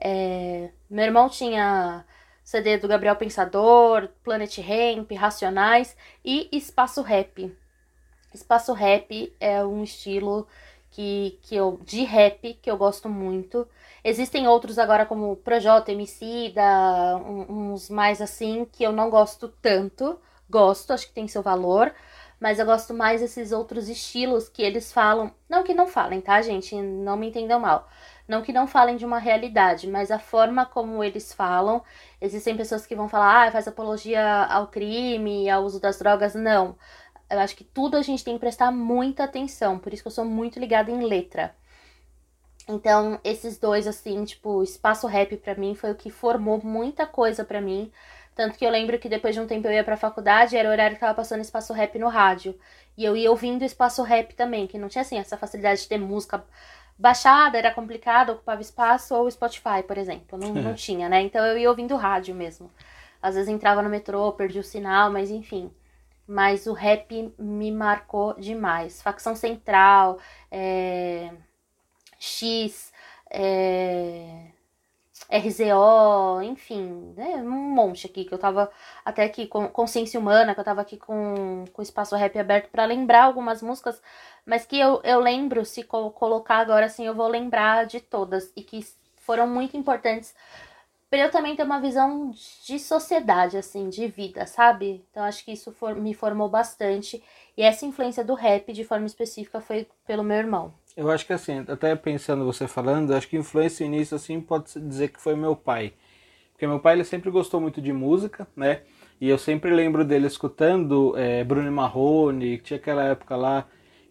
É... 0.00 0.70
Meu 0.90 1.04
irmão 1.04 1.28
tinha 1.28 2.04
CD 2.48 2.78
do 2.78 2.88
Gabriel 2.88 3.14
Pensador, 3.14 4.08
Planet 4.24 4.56
Ramp, 4.56 5.12
Racionais 5.12 5.94
e 6.24 6.48
Espaço 6.50 7.02
Rap. 7.02 7.54
Espaço 8.32 8.72
Rap 8.72 9.36
é 9.38 9.62
um 9.62 9.82
estilo 9.82 10.48
que, 10.90 11.38
que 11.42 11.54
eu, 11.54 11.78
de 11.84 12.04
rap 12.04 12.54
que 12.54 12.70
eu 12.70 12.78
gosto 12.78 13.06
muito. 13.06 13.68
Existem 14.02 14.48
outros 14.48 14.78
agora 14.78 15.04
como 15.04 15.36
Projota, 15.36 15.92
MC, 15.92 16.50
da, 16.54 17.16
uns 17.16 17.90
mais 17.90 18.22
assim 18.22 18.64
que 18.72 18.82
eu 18.82 18.92
não 18.92 19.10
gosto 19.10 19.48
tanto. 19.60 20.18
Gosto, 20.48 20.94
acho 20.94 21.06
que 21.06 21.12
tem 21.12 21.28
seu 21.28 21.42
valor, 21.42 21.94
mas 22.40 22.58
eu 22.58 22.64
gosto 22.64 22.94
mais 22.94 23.20
desses 23.20 23.52
outros 23.52 23.90
estilos 23.90 24.48
que 24.48 24.62
eles 24.62 24.90
falam. 24.90 25.30
Não 25.50 25.62
que 25.62 25.74
não 25.74 25.86
falem, 25.86 26.22
tá, 26.22 26.40
gente? 26.40 26.74
Não 26.74 27.14
me 27.14 27.28
entendam 27.28 27.60
mal. 27.60 27.86
Não 28.28 28.42
que 28.42 28.52
não 28.52 28.66
falem 28.66 28.96
de 28.96 29.06
uma 29.06 29.18
realidade, 29.18 29.88
mas 29.88 30.10
a 30.10 30.18
forma 30.18 30.66
como 30.66 31.02
eles 31.02 31.32
falam. 31.32 31.82
Existem 32.20 32.56
pessoas 32.56 32.86
que 32.86 32.94
vão 32.94 33.08
falar, 33.08 33.48
ah, 33.48 33.52
faz 33.52 33.66
apologia 33.66 34.44
ao 34.44 34.68
crime, 34.68 35.48
ao 35.48 35.64
uso 35.64 35.80
das 35.80 35.98
drogas. 35.98 36.34
Não. 36.34 36.76
Eu 37.30 37.38
acho 37.40 37.56
que 37.56 37.64
tudo 37.64 37.96
a 37.96 38.02
gente 38.02 38.24
tem 38.24 38.34
que 38.34 38.40
prestar 38.40 38.70
muita 38.70 39.24
atenção. 39.24 39.78
Por 39.78 39.92
isso 39.94 40.02
que 40.02 40.08
eu 40.08 40.12
sou 40.12 40.24
muito 40.26 40.60
ligada 40.60 40.90
em 40.90 41.02
letra. 41.04 41.56
Então, 42.68 43.18
esses 43.24 43.56
dois, 43.58 43.86
assim, 43.86 44.22
tipo, 44.24 44.62
espaço 44.62 45.06
rap 45.06 45.34
para 45.38 45.54
mim 45.54 45.74
foi 45.74 45.90
o 45.90 45.94
que 45.94 46.10
formou 46.10 46.60
muita 46.62 47.06
coisa 47.06 47.42
para 47.44 47.62
mim. 47.62 47.90
Tanto 48.34 48.58
que 48.58 48.64
eu 48.64 48.70
lembro 48.70 48.98
que 48.98 49.08
depois 49.08 49.34
de 49.34 49.40
um 49.40 49.46
tempo 49.46 49.66
eu 49.66 49.72
ia 49.72 49.82
pra 49.82 49.96
faculdade, 49.96 50.56
era 50.56 50.68
o 50.68 50.72
horário 50.72 50.94
que 50.94 51.00
tava 51.00 51.14
passando 51.14 51.40
espaço 51.40 51.72
rap 51.72 51.98
no 51.98 52.08
rádio. 52.08 52.54
E 52.96 53.04
eu 53.04 53.16
ia 53.16 53.30
ouvindo 53.30 53.64
espaço 53.64 54.02
rap 54.02 54.34
também, 54.34 54.66
que 54.66 54.78
não 54.78 54.88
tinha 54.88 55.02
assim 55.02 55.18
essa 55.18 55.36
facilidade 55.36 55.80
de 55.82 55.88
ter 55.88 55.98
música 55.98 56.44
baixada, 56.98 57.56
era 57.56 57.72
complicado, 57.72 58.30
ocupava 58.30 58.60
espaço, 58.60 59.14
ou 59.14 59.30
Spotify, 59.30 59.82
por 59.86 59.96
exemplo. 59.96 60.38
Não, 60.38 60.52
não 60.52 60.74
tinha, 60.74 61.08
né? 61.08 61.22
Então 61.22 61.44
eu 61.46 61.56
ia 61.56 61.70
ouvindo 61.70 61.96
rádio 61.96 62.34
mesmo. 62.34 62.70
Às 63.22 63.34
vezes 63.34 63.48
entrava 63.48 63.82
no 63.82 63.88
metrô, 63.88 64.32
perdi 64.32 64.58
o 64.58 64.64
sinal, 64.64 65.10
mas 65.10 65.30
enfim. 65.30 65.70
Mas 66.26 66.66
o 66.66 66.72
rap 66.72 67.32
me 67.38 67.70
marcou 67.72 68.34
demais. 68.34 69.00
Facção 69.02 69.34
Central, 69.36 70.18
é... 70.50 71.32
X, 72.18 72.92
é... 73.30 74.48
RZO, 75.30 76.40
enfim, 76.42 77.12
né? 77.14 77.36
um 77.36 77.50
monte 77.50 78.06
aqui 78.06 78.24
que 78.24 78.32
eu 78.32 78.38
tava 78.38 78.70
até 79.04 79.24
aqui 79.24 79.46
com 79.46 79.68
Consciência 79.68 80.18
Humana, 80.18 80.54
que 80.54 80.60
eu 80.60 80.64
tava 80.64 80.80
aqui 80.80 80.96
com, 80.96 81.64
com 81.72 81.82
o 81.82 81.84
espaço 81.84 82.16
rap 82.16 82.38
aberto 82.38 82.70
para 82.70 82.86
lembrar 82.86 83.24
algumas 83.24 83.60
músicas, 83.60 84.00
mas 84.48 84.64
que 84.64 84.80
eu, 84.80 84.98
eu 85.04 85.20
lembro, 85.20 85.62
se 85.62 85.82
colocar 85.82 86.56
agora 86.56 86.86
assim, 86.86 87.04
eu 87.04 87.14
vou 87.14 87.28
lembrar 87.28 87.84
de 87.84 88.00
todas 88.00 88.50
e 88.56 88.62
que 88.62 88.82
foram 89.16 89.46
muito 89.46 89.76
importantes 89.76 90.34
para 91.10 91.18
eu 91.18 91.30
também 91.30 91.54
ter 91.54 91.64
uma 91.64 91.80
visão 91.80 92.32
de 92.64 92.78
sociedade, 92.78 93.58
assim, 93.58 93.90
de 93.90 94.06
vida, 94.06 94.46
sabe? 94.46 95.04
Então 95.10 95.22
acho 95.22 95.44
que 95.44 95.52
isso 95.52 95.70
for, 95.72 95.94
me 95.94 96.14
formou 96.14 96.48
bastante. 96.48 97.22
E 97.56 97.62
essa 97.62 97.84
influência 97.84 98.24
do 98.24 98.32
rap, 98.32 98.72
de 98.72 98.84
forma 98.84 99.06
específica, 99.06 99.60
foi 99.60 99.86
pelo 100.06 100.24
meu 100.24 100.38
irmão. 100.38 100.72
Eu 100.96 101.10
acho 101.10 101.26
que 101.26 101.32
assim, 101.34 101.64
até 101.68 101.94
pensando 101.94 102.44
você 102.44 102.66
falando, 102.66 103.14
acho 103.14 103.28
que 103.28 103.36
influência 103.36 103.86
nisso 103.86 104.14
assim 104.14 104.40
pode 104.40 104.80
dizer 104.80 105.08
que 105.08 105.20
foi 105.20 105.36
meu 105.36 105.54
pai. 105.54 105.92
Porque 106.52 106.66
meu 106.66 106.80
pai 106.80 106.94
ele 106.94 107.04
sempre 107.04 107.30
gostou 107.30 107.60
muito 107.60 107.82
de 107.82 107.92
música, 107.92 108.48
né? 108.56 108.80
E 109.20 109.28
eu 109.28 109.36
sempre 109.36 109.70
lembro 109.74 110.04
dele 110.06 110.26
escutando 110.26 111.14
é, 111.18 111.44
Bruno 111.44 111.70
Marrone, 111.70 112.58
que 112.58 112.64
tinha 112.64 112.78
aquela 112.78 113.04
época 113.04 113.36
lá 113.36 113.66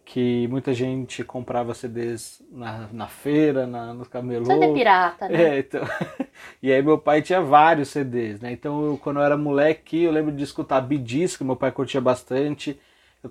que 0.08 0.48
muita 0.48 0.74
gente 0.74 1.22
comprava 1.22 1.74
CDs 1.74 2.42
na, 2.50 2.88
na 2.94 3.08
feira, 3.08 3.68
na, 3.68 3.94
nos 3.94 4.08
camelôs. 4.08 4.48
CD 4.48 4.74
pirata, 4.74 5.28
né? 5.28 5.58
É, 5.58 5.60
então... 5.60 5.82
e 6.64 6.72
aí 6.72 6.82
meu 6.82 6.98
pai 6.98 7.22
tinha 7.22 7.42
vários 7.42 7.90
CDs, 7.90 8.40
né? 8.40 8.54
Então 8.54 8.86
eu, 8.86 8.98
quando 8.98 9.20
eu 9.20 9.24
era 9.24 9.36
moleque, 9.36 10.04
eu 10.04 10.12
lembro 10.12 10.32
de 10.32 10.42
escutar 10.42 10.80
Bidis, 10.80 11.36
que 11.36 11.44
meu 11.44 11.58
pai 11.58 11.74
curtia 11.74 12.00
bastante. 12.00 12.80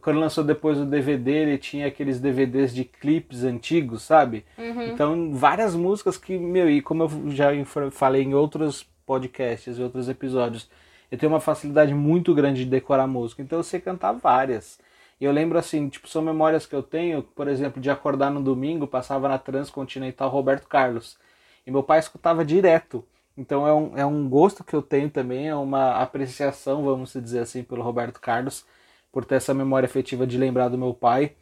Quando 0.02 0.21
lançou 0.21 0.45
depois 0.45 0.78
o 0.78 0.85
DVD, 0.85 1.30
ele 1.30 1.56
tinha 1.56 1.87
aqueles 1.87 2.21
DVDs 2.21 2.75
de 2.75 2.85
clipes 2.85 3.42
antigos, 3.42 4.02
sabe? 4.02 4.45
Uhum. 4.59 4.88
Então, 4.88 5.33
várias 5.33 5.75
músicas 5.75 6.18
que, 6.18 6.37
meu, 6.37 6.68
e 6.68 6.83
como 6.83 7.04
eu 7.04 7.30
já 7.30 7.49
falei 7.90 8.23
em 8.23 8.35
outros 8.35 8.87
podcasts 9.06 9.78
e 9.78 9.83
outros 9.83 10.11
episódios, 10.11 10.68
eu 11.11 11.16
tenho 11.16 11.33
uma 11.33 11.40
facilidade 11.40 11.95
muito 11.95 12.35
grande 12.35 12.64
de 12.64 12.71
decorar 12.71 13.06
música, 13.06 13.40
então 13.40 13.59
eu 13.61 13.62
sei 13.62 13.80
cantar 13.80 14.12
várias. 14.12 14.78
E 15.20 15.25
eu 15.25 15.32
lembro 15.32 15.58
assim, 15.58 15.88
tipo, 15.88 16.08
são 16.08 16.23
memórias 16.23 16.66
que 16.66 16.75
eu 16.75 16.82
tenho, 16.82 17.23
por 17.23 17.49
exemplo, 17.49 17.80
de 17.80 17.90
acordar 17.90 18.30
no 18.30 18.42
domingo, 18.42 18.87
passava 18.87 19.28
na 19.28 19.38
Transcontinental 19.38 20.28
Roberto 20.28 20.68
Carlos. 20.68 21.18
E 21.66 21.70
meu 21.70 21.82
pai 21.82 21.99
escutava 21.99 22.44
direto. 22.44 23.04
Então 23.37 23.66
é 23.66 23.73
um, 23.73 23.99
é 23.99 24.06
um 24.06 24.28
gosto 24.28 24.64
que 24.64 24.75
eu 24.75 24.82
tenho 24.82 25.11
também, 25.11 25.49
é 25.49 25.54
uma 25.54 26.00
apreciação, 26.00 26.85
vamos 26.85 27.12
dizer 27.12 27.40
assim, 27.40 27.62
pelo 27.62 27.82
Roberto 27.82 28.20
Carlos 28.20 28.64
por 29.16 29.25
ter 29.25 29.37
essa 29.37 29.54
memória 29.54 29.87
afetiva 29.87 30.26
de 30.26 30.37
lembrar 30.37 30.68
do 30.68 30.76
meu 30.76 30.92
pai. 30.92 31.32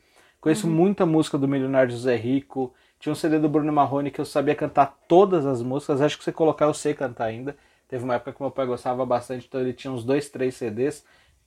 Conheço 0.40 0.69
uhum. 0.69 0.73
muita 0.73 1.04
música 1.04 1.37
do 1.37 1.49
Milionário 1.49 1.90
José 1.90 2.14
Rico. 2.14 2.73
Tinha 3.00 3.12
um 3.12 3.16
CD 3.16 3.37
do 3.37 3.49
Bruno 3.49 3.73
Marrone 3.73 4.12
que 4.12 4.21
eu 4.21 4.25
sabia 4.25 4.54
cantar 4.54 4.97
todas 5.09 5.45
as 5.45 5.61
músicas. 5.61 6.00
Acho 6.00 6.16
que 6.16 6.23
se 6.23 6.31
colocar 6.31 6.66
eu 6.66 6.75
sei 6.75 6.95
cantar 6.95 7.25
ainda. 7.25 7.57
Teve 7.88 8.04
uma 8.04 8.14
época 8.14 8.33
que 8.33 8.40
meu 8.40 8.52
pai 8.52 8.64
gostava 8.64 9.04
bastante, 9.04 9.47
então 9.49 9.61
ele 9.61 9.73
tinha 9.73 9.93
uns 9.93 10.04
dois, 10.04 10.28
três 10.28 10.54
CDs. 10.54 11.04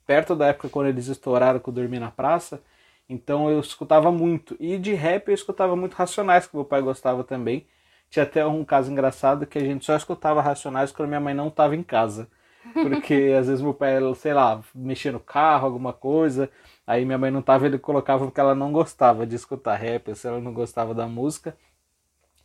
Perto 0.07 0.35
da 0.35 0.47
época 0.47 0.69
quando 0.69 0.87
eles 0.87 1.07
estouraram 1.07 1.59
com 1.59 1.71
Dormir 1.71 1.99
na 1.99 2.09
Praça. 2.09 2.63
Então 3.09 3.49
eu 3.51 3.59
escutava 3.59 4.11
muito. 4.11 4.55
E 4.59 4.77
de 4.77 4.93
rap 4.93 5.27
eu 5.27 5.33
escutava 5.35 5.75
muito 5.75 5.93
Racionais, 5.95 6.47
que 6.47 6.55
meu 6.55 6.65
pai 6.65 6.81
gostava 6.81 7.23
também. 7.23 7.67
Tinha 8.09 8.23
até 8.23 8.45
um 8.45 8.63
caso 8.65 8.91
engraçado 8.91 9.45
que 9.45 9.57
a 9.57 9.61
gente 9.61 9.85
só 9.85 9.95
escutava 9.95 10.41
Racionais 10.41 10.91
quando 10.91 11.09
minha 11.09 11.19
mãe 11.19 11.33
não 11.33 11.49
estava 11.49 11.75
em 11.75 11.83
casa. 11.83 12.29
Porque 12.73 13.33
às 13.37 13.47
vezes 13.47 13.61
meu 13.61 13.73
pai, 13.73 13.95
sei 14.15 14.33
lá, 14.33 14.61
mexia 14.73 15.11
no 15.11 15.19
carro, 15.19 15.65
alguma 15.65 15.93
coisa. 15.93 16.49
Aí 16.85 17.05
minha 17.05 17.17
mãe 17.17 17.31
não 17.31 17.41
tava, 17.41 17.65
ele 17.65 17.77
colocava 17.77 18.25
porque 18.25 18.39
ela 18.39 18.55
não 18.55 18.71
gostava 18.71 19.25
de 19.27 19.35
escutar 19.35 19.75
rap, 19.75 20.15
se 20.15 20.27
ela 20.27 20.39
não 20.39 20.53
gostava 20.53 20.93
da 20.93 21.07
música. 21.07 21.57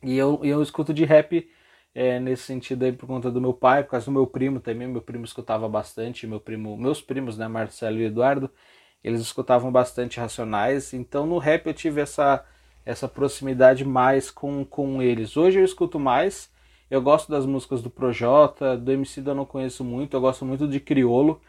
E 0.03 0.17
eu, 0.19 0.41
eu 0.43 0.63
escuto 0.63 0.93
de 0.93 1.05
rap 1.05 1.49
é, 1.95 2.19
nesse 2.19 2.45
sentido 2.45 2.85
aí 2.85 2.93
por 2.93 3.07
conta 3.07 3.31
do 3.31 3.41
meu 3.41 3.53
pai, 3.53 3.85
por 3.85 3.91
causa 3.91 4.07
do 4.07 4.13
meu 4.13 4.27
primo 4.27 4.61
também. 4.61 4.89
Meu 4.89 5.03
primo 5.03 5.25
escutava 5.25 5.69
bastante, 5.69 6.27
meu 6.27 6.41
primo, 6.41 6.77
meus 6.77 7.01
primos, 7.01 7.37
né, 7.39 7.49
Marcelo 7.49 7.99
e 7.99 8.05
Eduardo, 8.05 8.51
eles 9.03 9.21
escutavam 9.21 9.71
bastante 9.71 10.21
Racionais. 10.21 10.93
Então 10.95 11.27
no 11.27 11.39
rap 11.39 11.67
eu 11.67 11.75
tive 11.75 12.01
essa, 12.01 12.45
essa 12.85 13.09
proximidade 13.09 13.85
mais 13.85 14.31
com, 14.31 14.65
com 14.65 15.03
eles. 15.03 15.37
Hoje 15.37 15.59
eu 15.61 15.65
escuto 15.65 15.99
mais 16.01 16.53
eu 16.93 17.01
gosto 17.01 17.31
das 17.31 17.47
músicas 17.47 17.81
do 17.81 17.89
Projota, 17.89 18.77
do 18.77 18.93
MC 18.93 19.23
eu 19.25 19.35
não 19.35 19.47
conheço 19.47 19.83
muito, 19.83 20.15
eu 20.15 20.21
gosto 20.21 20.45
muito 20.45 20.69
de 20.69 20.79
Criolo, 20.79 21.41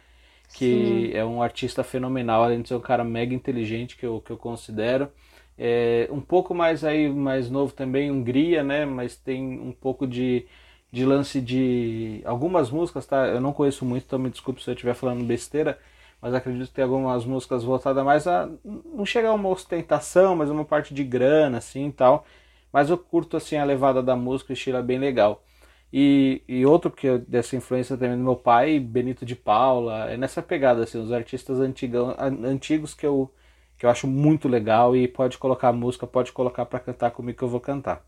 que 0.53 1.09
Sim. 1.11 1.17
é 1.17 1.25
um 1.25 1.43
artista 1.43 1.83
fenomenal, 1.83 2.43
além 2.43 2.61
de 2.61 2.69
ser 2.69 2.75
um 2.75 2.79
cara 2.79 3.03
mega 3.03 3.35
inteligente 3.35 3.97
que 3.97 4.05
eu, 4.05 4.21
que 4.21 4.31
eu 4.31 4.37
considero. 4.37 5.11
É, 5.57 6.07
um 6.11 6.21
pouco 6.21 6.53
mais 6.55 6.83
aí 6.83 7.09
mais 7.09 7.49
novo 7.49 7.73
também, 7.73 8.11
Hungria, 8.11 8.63
né? 8.63 8.85
Mas 8.85 9.15
tem 9.15 9.59
um 9.59 9.71
pouco 9.71 10.07
de, 10.07 10.47
de 10.91 11.05
lance 11.05 11.39
de 11.41 12.21
algumas 12.25 12.71
músicas, 12.71 13.05
tá? 13.05 13.27
Eu 13.27 13.41
não 13.41 13.53
conheço 13.53 13.85
muito, 13.85 14.05
então 14.05 14.19
me 14.19 14.29
desculpe 14.29 14.63
se 14.63 14.69
eu 14.69 14.73
estiver 14.73 14.93
falando 14.95 15.23
besteira, 15.25 15.79
mas 16.21 16.33
acredito 16.33 16.67
que 16.69 16.73
tem 16.73 16.83
algumas 16.83 17.25
músicas 17.25 17.63
voltadas 17.63 18.03
mais 18.03 18.27
a 18.27 18.49
não 18.63 19.05
chegar 19.05 19.29
a 19.29 19.33
uma 19.33 19.49
ostentação, 19.49 20.35
mas 20.35 20.49
uma 20.49 20.65
parte 20.65 20.93
de 20.93 21.03
grana 21.03 21.57
assim, 21.59 21.91
tal. 21.91 22.25
Mas 22.71 22.89
eu 22.89 22.97
curto 22.97 23.37
assim 23.37 23.55
a 23.57 23.63
levada 23.63 24.01
da 24.01 24.15
música, 24.15 24.51
o 24.51 24.53
estilo 24.53 24.77
é 24.77 24.81
bem 24.83 24.97
legal. 24.99 25.43
E, 25.91 26.41
e 26.47 26.65
outro 26.65 26.89
que 26.91 27.05
eu, 27.07 27.19
dessa 27.19 27.55
influência 27.55 27.95
também 27.95 28.17
do 28.17 28.23
meu 28.23 28.35
pai, 28.35 28.79
Benito 28.79 29.25
de 29.25 29.35
Paula, 29.35 30.09
é 30.09 30.17
nessa 30.17 30.41
pegada 30.41 30.83
assim, 30.83 30.97
os 30.99 31.11
artistas 31.11 31.59
antigão, 31.59 32.15
antigos 32.19 32.95
que 32.95 33.05
eu 33.05 33.31
que 33.77 33.85
eu 33.85 33.89
acho 33.89 34.07
muito 34.07 34.47
legal 34.47 34.95
e 34.95 35.07
pode 35.07 35.37
colocar 35.37 35.71
música, 35.71 36.07
pode 36.07 36.31
colocar 36.31 36.65
para 36.65 36.79
cantar 36.79 37.11
comigo 37.11 37.37
que 37.37 37.43
eu 37.43 37.49
vou 37.49 37.59
cantar. 37.59 38.03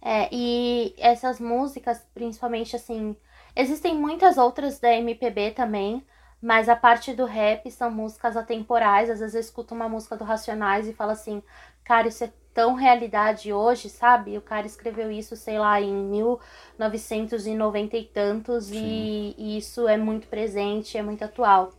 É, 0.00 0.28
e 0.30 0.94
essas 0.98 1.40
músicas, 1.40 2.06
principalmente 2.14 2.76
assim, 2.76 3.16
existem 3.56 3.94
muitas 3.94 4.36
outras 4.36 4.78
da 4.78 4.92
MPB 4.92 5.52
também, 5.52 6.04
mas 6.42 6.68
a 6.68 6.76
parte 6.76 7.14
do 7.14 7.24
rap 7.24 7.70
são 7.70 7.90
músicas 7.90 8.36
atemporais. 8.36 9.08
Às 9.08 9.20
vezes 9.20 9.34
eu 9.34 9.40
escuto 9.40 9.74
uma 9.74 9.88
música 9.88 10.14
do 10.14 10.24
Racionais 10.24 10.86
e 10.86 10.92
falo 10.92 11.12
assim, 11.12 11.42
cara, 11.82 12.08
isso 12.08 12.22
é 12.22 12.30
tão 12.52 12.74
realidade 12.74 13.52
hoje, 13.52 13.88
sabe? 13.88 14.36
O 14.38 14.42
cara 14.42 14.66
escreveu 14.66 15.10
isso, 15.10 15.34
sei 15.36 15.58
lá, 15.58 15.80
em 15.80 15.92
1990 15.92 17.96
e 17.96 18.04
tantos 18.04 18.70
e, 18.70 19.34
e, 19.38 19.58
isso 19.58 19.88
é 19.88 19.96
muito 19.96 20.28
presente, 20.28 20.98
é 20.98 21.02
muito 21.02 21.24
atual. 21.24 21.72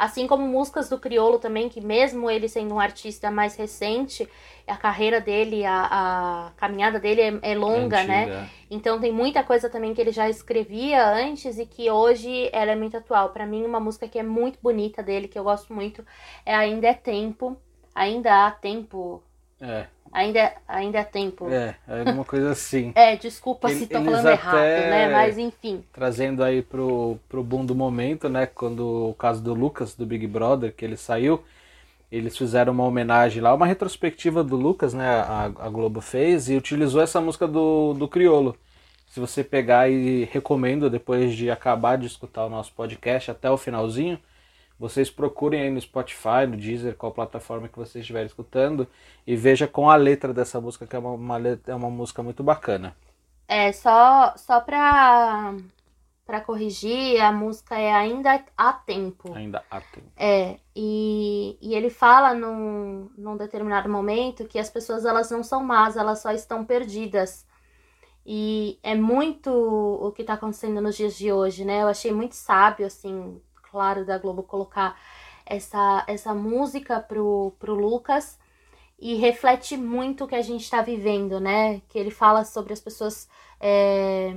Assim 0.00 0.26
como 0.26 0.46
músicas 0.46 0.88
do 0.88 0.98
Criolo 0.98 1.38
também, 1.38 1.68
que 1.68 1.78
mesmo 1.78 2.30
ele 2.30 2.48
sendo 2.48 2.74
um 2.74 2.80
artista 2.80 3.30
mais 3.30 3.54
recente, 3.54 4.26
a 4.66 4.74
carreira 4.74 5.20
dele, 5.20 5.62
a, 5.66 5.88
a 5.90 6.52
caminhada 6.56 6.98
dele 6.98 7.20
é, 7.20 7.52
é 7.52 7.54
longa, 7.54 8.02
né? 8.04 8.48
Então 8.70 8.98
tem 8.98 9.12
muita 9.12 9.44
coisa 9.44 9.68
também 9.68 9.92
que 9.92 10.00
ele 10.00 10.10
já 10.10 10.26
escrevia 10.26 11.06
antes 11.06 11.58
e 11.58 11.66
que 11.66 11.90
hoje 11.90 12.48
ela 12.50 12.72
é 12.72 12.76
muito 12.76 12.96
atual. 12.96 13.28
Para 13.28 13.44
mim, 13.44 13.62
uma 13.62 13.78
música 13.78 14.08
que 14.08 14.18
é 14.18 14.22
muito 14.22 14.58
bonita 14.62 15.02
dele, 15.02 15.28
que 15.28 15.38
eu 15.38 15.44
gosto 15.44 15.70
muito, 15.74 16.02
é 16.46 16.54
Ainda 16.54 16.88
é 16.88 16.94
Tempo. 16.94 17.60
Ainda 17.94 18.46
há 18.46 18.50
tempo. 18.50 19.22
É. 19.60 19.86
Ainda, 20.12 20.52
ainda 20.66 20.98
é 20.98 21.04
tempo. 21.04 21.48
É, 21.48 21.76
é 21.86 22.00
alguma 22.00 22.24
coisa 22.24 22.50
assim. 22.50 22.92
é, 22.96 23.14
desculpa 23.16 23.68
se 23.68 23.84
estou 23.84 24.04
falando 24.04 24.28
errado, 24.28 24.56
né? 24.56 25.08
Mas 25.08 25.38
enfim. 25.38 25.84
Trazendo 25.92 26.42
aí 26.42 26.62
pro, 26.62 27.16
pro 27.28 27.44
boom 27.44 27.64
do 27.64 27.74
momento, 27.74 28.28
né? 28.28 28.46
Quando 28.46 29.10
o 29.10 29.14
caso 29.14 29.42
do 29.42 29.54
Lucas, 29.54 29.94
do 29.94 30.04
Big 30.04 30.26
Brother, 30.26 30.74
que 30.74 30.84
ele 30.84 30.96
saiu, 30.96 31.44
eles 32.10 32.36
fizeram 32.36 32.72
uma 32.72 32.84
homenagem 32.84 33.40
lá, 33.40 33.54
uma 33.54 33.66
retrospectiva 33.66 34.42
do 34.42 34.56
Lucas, 34.56 34.92
né? 34.92 35.08
A, 35.08 35.44
a 35.44 35.68
Globo 35.68 36.00
fez 36.00 36.48
e 36.48 36.56
utilizou 36.56 37.00
essa 37.00 37.20
música 37.20 37.46
do, 37.46 37.94
do 37.94 38.08
Criolo. 38.08 38.56
Se 39.06 39.20
você 39.20 39.44
pegar 39.44 39.88
e 39.88 40.24
recomendo, 40.24 40.90
depois 40.90 41.34
de 41.34 41.50
acabar 41.50 41.96
de 41.96 42.06
escutar 42.06 42.46
o 42.46 42.50
nosso 42.50 42.72
podcast 42.72 43.30
até 43.30 43.50
o 43.50 43.56
finalzinho, 43.56 44.18
vocês 44.80 45.10
procurem 45.10 45.60
aí 45.60 45.70
no 45.70 45.78
Spotify, 45.78 46.46
no 46.48 46.56
Deezer, 46.56 46.96
qual 46.96 47.12
plataforma 47.12 47.68
que 47.68 47.76
vocês 47.76 48.02
estiverem 48.02 48.26
escutando, 48.26 48.88
e 49.26 49.36
veja 49.36 49.68
com 49.68 49.90
a 49.90 49.94
letra 49.94 50.32
dessa 50.32 50.58
música, 50.58 50.86
que 50.86 50.96
é 50.96 50.98
uma, 50.98 51.10
uma, 51.10 51.36
letra, 51.36 51.74
é 51.74 51.76
uma 51.76 51.90
música 51.90 52.22
muito 52.22 52.42
bacana. 52.42 52.96
É, 53.46 53.70
só, 53.72 54.32
só 54.38 54.58
pra, 54.58 55.54
pra 56.24 56.40
corrigir, 56.40 57.20
a 57.20 57.30
música 57.30 57.78
é 57.78 57.92
Ainda 57.92 58.42
Há 58.56 58.72
Tempo. 58.72 59.34
Ainda 59.34 59.62
há 59.70 59.82
tempo. 59.82 60.06
É, 60.16 60.56
e, 60.74 61.58
e 61.60 61.74
ele 61.74 61.90
fala 61.90 62.32
num, 62.32 63.10
num 63.18 63.36
determinado 63.36 63.86
momento 63.86 64.48
que 64.48 64.58
as 64.58 64.70
pessoas 64.70 65.04
elas 65.04 65.30
não 65.30 65.42
são 65.42 65.62
más, 65.62 65.94
elas 65.94 66.20
só 66.20 66.32
estão 66.32 66.64
perdidas. 66.64 67.46
E 68.24 68.78
é 68.82 68.94
muito 68.94 69.50
o 69.50 70.10
que 70.12 70.22
está 70.22 70.34
acontecendo 70.34 70.80
nos 70.80 70.96
dias 70.96 71.14
de 71.18 71.30
hoje, 71.30 71.66
né? 71.66 71.82
Eu 71.82 71.88
achei 71.88 72.12
muito 72.12 72.34
sábio, 72.34 72.86
assim, 72.86 73.40
claro, 73.70 74.04
da 74.04 74.18
Globo 74.18 74.42
colocar 74.42 74.98
essa, 75.46 76.04
essa 76.06 76.34
música 76.34 77.00
pro, 77.00 77.52
pro 77.58 77.74
Lucas 77.74 78.38
e 78.98 79.14
reflete 79.16 79.76
muito 79.76 80.24
o 80.24 80.28
que 80.28 80.34
a 80.34 80.42
gente 80.42 80.62
está 80.62 80.82
vivendo, 80.82 81.40
né? 81.40 81.80
Que 81.88 81.98
ele 81.98 82.10
fala 82.10 82.44
sobre 82.44 82.72
as 82.72 82.80
pessoas 82.80 83.28
é, 83.58 84.36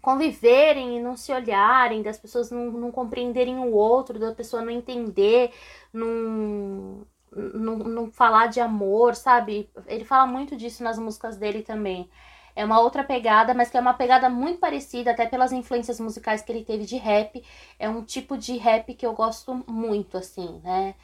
conviverem 0.00 0.98
e 0.98 1.02
não 1.02 1.16
se 1.16 1.32
olharem, 1.32 2.02
das 2.02 2.18
pessoas 2.18 2.50
não, 2.50 2.72
não 2.72 2.90
compreenderem 2.90 3.58
o 3.58 3.72
outro, 3.72 4.18
da 4.18 4.34
pessoa 4.34 4.62
não 4.62 4.70
entender, 4.70 5.52
não, 5.92 7.06
não, 7.32 7.78
não 7.78 8.10
falar 8.10 8.48
de 8.48 8.60
amor, 8.60 9.14
sabe? 9.14 9.70
Ele 9.86 10.04
fala 10.04 10.26
muito 10.26 10.56
disso 10.56 10.82
nas 10.82 10.98
músicas 10.98 11.36
dele 11.36 11.62
também. 11.62 12.10
É 12.54 12.64
uma 12.64 12.80
outra 12.80 13.02
pegada, 13.02 13.54
mas 13.54 13.70
que 13.70 13.76
é 13.76 13.80
uma 13.80 13.94
pegada 13.94 14.28
muito 14.28 14.58
parecida, 14.58 15.10
até 15.10 15.26
pelas 15.26 15.52
influências 15.52 15.98
musicais 15.98 16.42
que 16.42 16.52
ele 16.52 16.64
teve 16.64 16.84
de 16.84 16.96
rap. 16.96 17.42
É 17.78 17.88
um 17.88 18.02
tipo 18.02 18.36
de 18.36 18.56
rap 18.56 18.94
que 18.94 19.06
eu 19.06 19.14
gosto 19.14 19.64
muito, 19.66 20.18
assim, 20.18 20.60
né? 20.62 20.94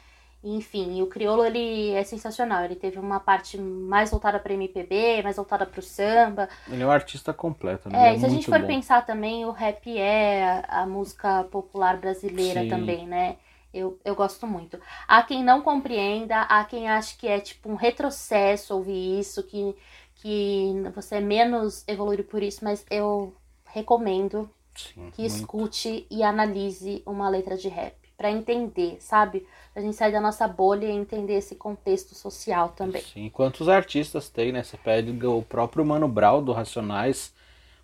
Enfim, 0.41 1.01
o 1.01 1.07
Criolo 1.07 1.43
ele 1.43 1.91
é 1.91 2.03
sensacional. 2.03 2.63
Ele 2.63 2.75
teve 2.75 2.97
uma 2.97 3.19
parte 3.19 3.57
mais 3.57 4.09
voltada 4.09 4.39
para 4.39 4.53
MPB, 4.53 5.21
mais 5.21 5.35
voltada 5.35 5.65
para 5.65 5.79
o 5.79 5.83
samba. 5.83 6.47
Ele 6.69 6.81
é 6.81 6.85
um 6.85 6.91
artista 6.91 7.33
completo, 7.33 7.89
né? 7.89 8.11
É, 8.11 8.15
é 8.15 8.19
se 8.19 8.25
a 8.25 8.29
gente 8.29 8.45
for 8.45 8.59
bom. 8.59 8.67
pensar 8.67 9.05
também, 9.05 9.45
o 9.45 9.51
rap 9.51 9.97
é 9.97 10.63
a, 10.69 10.85
música 10.85 11.43
popular 11.45 11.97
brasileira 11.97 12.61
Sim. 12.61 12.69
também, 12.69 13.05
né? 13.05 13.35
Eu, 13.73 13.99
eu 14.03 14.15
gosto 14.15 14.47
muito. 14.47 14.79
Há 15.07 15.21
quem 15.23 15.43
não 15.43 15.61
compreenda, 15.61 16.41
há 16.41 16.63
quem 16.63 16.89
ache 16.89 17.17
que 17.17 17.27
é 17.27 17.39
tipo 17.39 17.69
um 17.69 17.75
retrocesso 17.75 18.73
ouvir 18.73 19.19
isso, 19.19 19.43
que, 19.43 19.75
que 20.21 20.73
você 20.95 21.15
é 21.15 21.21
menos 21.21 21.83
evoluído 21.87 22.23
por 22.23 22.43
isso, 22.43 22.63
mas 22.63 22.85
eu 22.89 23.33
recomendo 23.65 24.49
Sim, 24.75 25.13
que 25.13 25.23
muito. 25.23 25.49
escute 25.49 26.07
e 26.11 26.23
analise 26.23 27.03
uma 27.05 27.29
letra 27.29 27.57
de 27.57 27.69
rap 27.69 27.95
para 28.17 28.31
entender, 28.31 28.97
sabe? 29.01 29.47
A 29.75 29.81
gente 29.81 29.95
sair 29.95 30.11
da 30.11 30.21
nossa 30.21 30.47
bolha 30.47 30.87
e 30.87 30.91
entender 30.91 31.35
esse 31.35 31.55
contexto 31.55 32.15
social 32.15 32.69
também. 32.69 33.05
Sim, 33.13 33.29
quantos 33.29 33.69
artistas 33.69 34.29
tem, 34.29 34.51
né? 34.51 34.63
Você 34.63 34.77
pega 34.77 35.29
o 35.29 35.43
próprio 35.43 35.85
Mano 35.85 36.07
Brown 36.07 36.43
do 36.43 36.51
Racionais, 36.51 37.33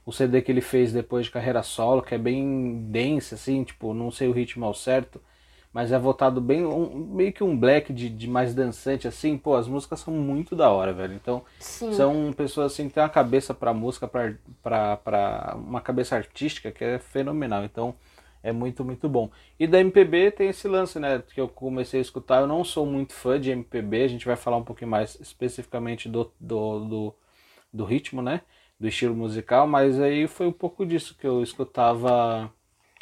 o 0.06 0.12
CD 0.12 0.42
que 0.42 0.52
ele 0.52 0.62
fez 0.62 0.92
depois 0.94 1.26
de 1.26 1.32
carreira 1.32 1.64
solo, 1.64 2.02
que 2.02 2.16
é 2.16 2.18
bem 2.18 2.86
dense, 2.92 3.36
assim, 3.36 3.64
tipo, 3.64 3.94
não 3.94 4.12
sei 4.12 4.28
o 4.28 4.32
ritmo 4.32 4.66
ao 4.66 4.74
certo, 4.74 5.22
mas 5.76 5.92
é 5.92 6.00
voltado 6.00 6.40
bem, 6.40 6.66
um, 6.66 6.96
meio 6.96 7.34
que 7.34 7.44
um 7.44 7.60
black 7.60 7.92
de, 7.92 8.08
de, 8.10 8.30
mais 8.30 8.56
dançante, 8.56 9.10
assim, 9.10 9.38
pô, 9.38 9.56
as 9.56 9.68
músicas 9.68 10.00
são 10.00 10.14
muito 10.14 10.56
da 10.56 10.70
hora, 10.70 10.94
velho. 10.94 11.14
Então, 11.14 11.44
Sim. 11.60 11.92
são 11.92 12.32
pessoas 12.32 12.72
assim 12.72 12.88
que 12.88 12.94
têm 12.94 13.04
uma 13.04 13.10
cabeça 13.10 13.54
pra 13.54 13.74
música, 13.74 14.08
pra 14.08 15.54
uma 15.58 15.82
cabeça 15.82 16.16
artística 16.16 16.72
que 16.72 16.82
é 16.82 16.98
fenomenal. 16.98 17.66
Então, 17.66 17.94
é 18.42 18.54
muito, 18.54 18.86
muito 18.86 19.10
bom. 19.10 19.30
E 19.60 19.68
da 19.68 19.82
MPB 19.82 20.32
tem 20.32 20.48
esse 20.48 20.66
lance, 20.66 20.98
né, 20.98 21.22
que 21.34 21.42
eu 21.42 21.50
comecei 21.50 22.00
a 22.00 22.02
escutar. 22.02 22.40
Eu 22.40 22.48
não 22.48 22.64
sou 22.64 22.86
muito 22.86 23.14
fã 23.14 23.38
de 23.38 23.52
MPB, 23.52 24.04
a 24.04 24.08
gente 24.08 24.26
vai 24.26 24.38
falar 24.38 24.56
um 24.56 24.64
pouquinho 24.64 24.92
mais 24.92 25.20
especificamente 25.20 26.08
do, 26.08 26.32
do, 26.40 26.80
do, 26.86 27.16
do 27.74 27.84
ritmo, 27.84 28.22
né, 28.22 28.44
do 28.80 28.88
estilo 28.88 29.14
musical, 29.14 29.68
mas 29.68 30.00
aí 30.00 30.26
foi 30.26 30.48
um 30.48 30.54
pouco 30.54 30.86
disso 30.86 31.18
que 31.18 31.28
eu 31.28 31.44
escutava 31.44 32.50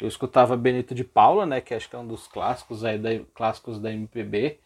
eu 0.00 0.08
escutava 0.08 0.56
Benito 0.56 0.94
de 0.94 1.04
Paula, 1.04 1.46
né, 1.46 1.60
que 1.60 1.74
acho 1.74 1.88
que 1.88 1.96
é 1.96 1.98
um 1.98 2.06
dos 2.06 2.26
clássicos 2.26 2.84
aí 2.84 2.98
da, 2.98 3.10
clássicos 3.34 3.78
da 3.78 3.92
MPB. 3.92 4.58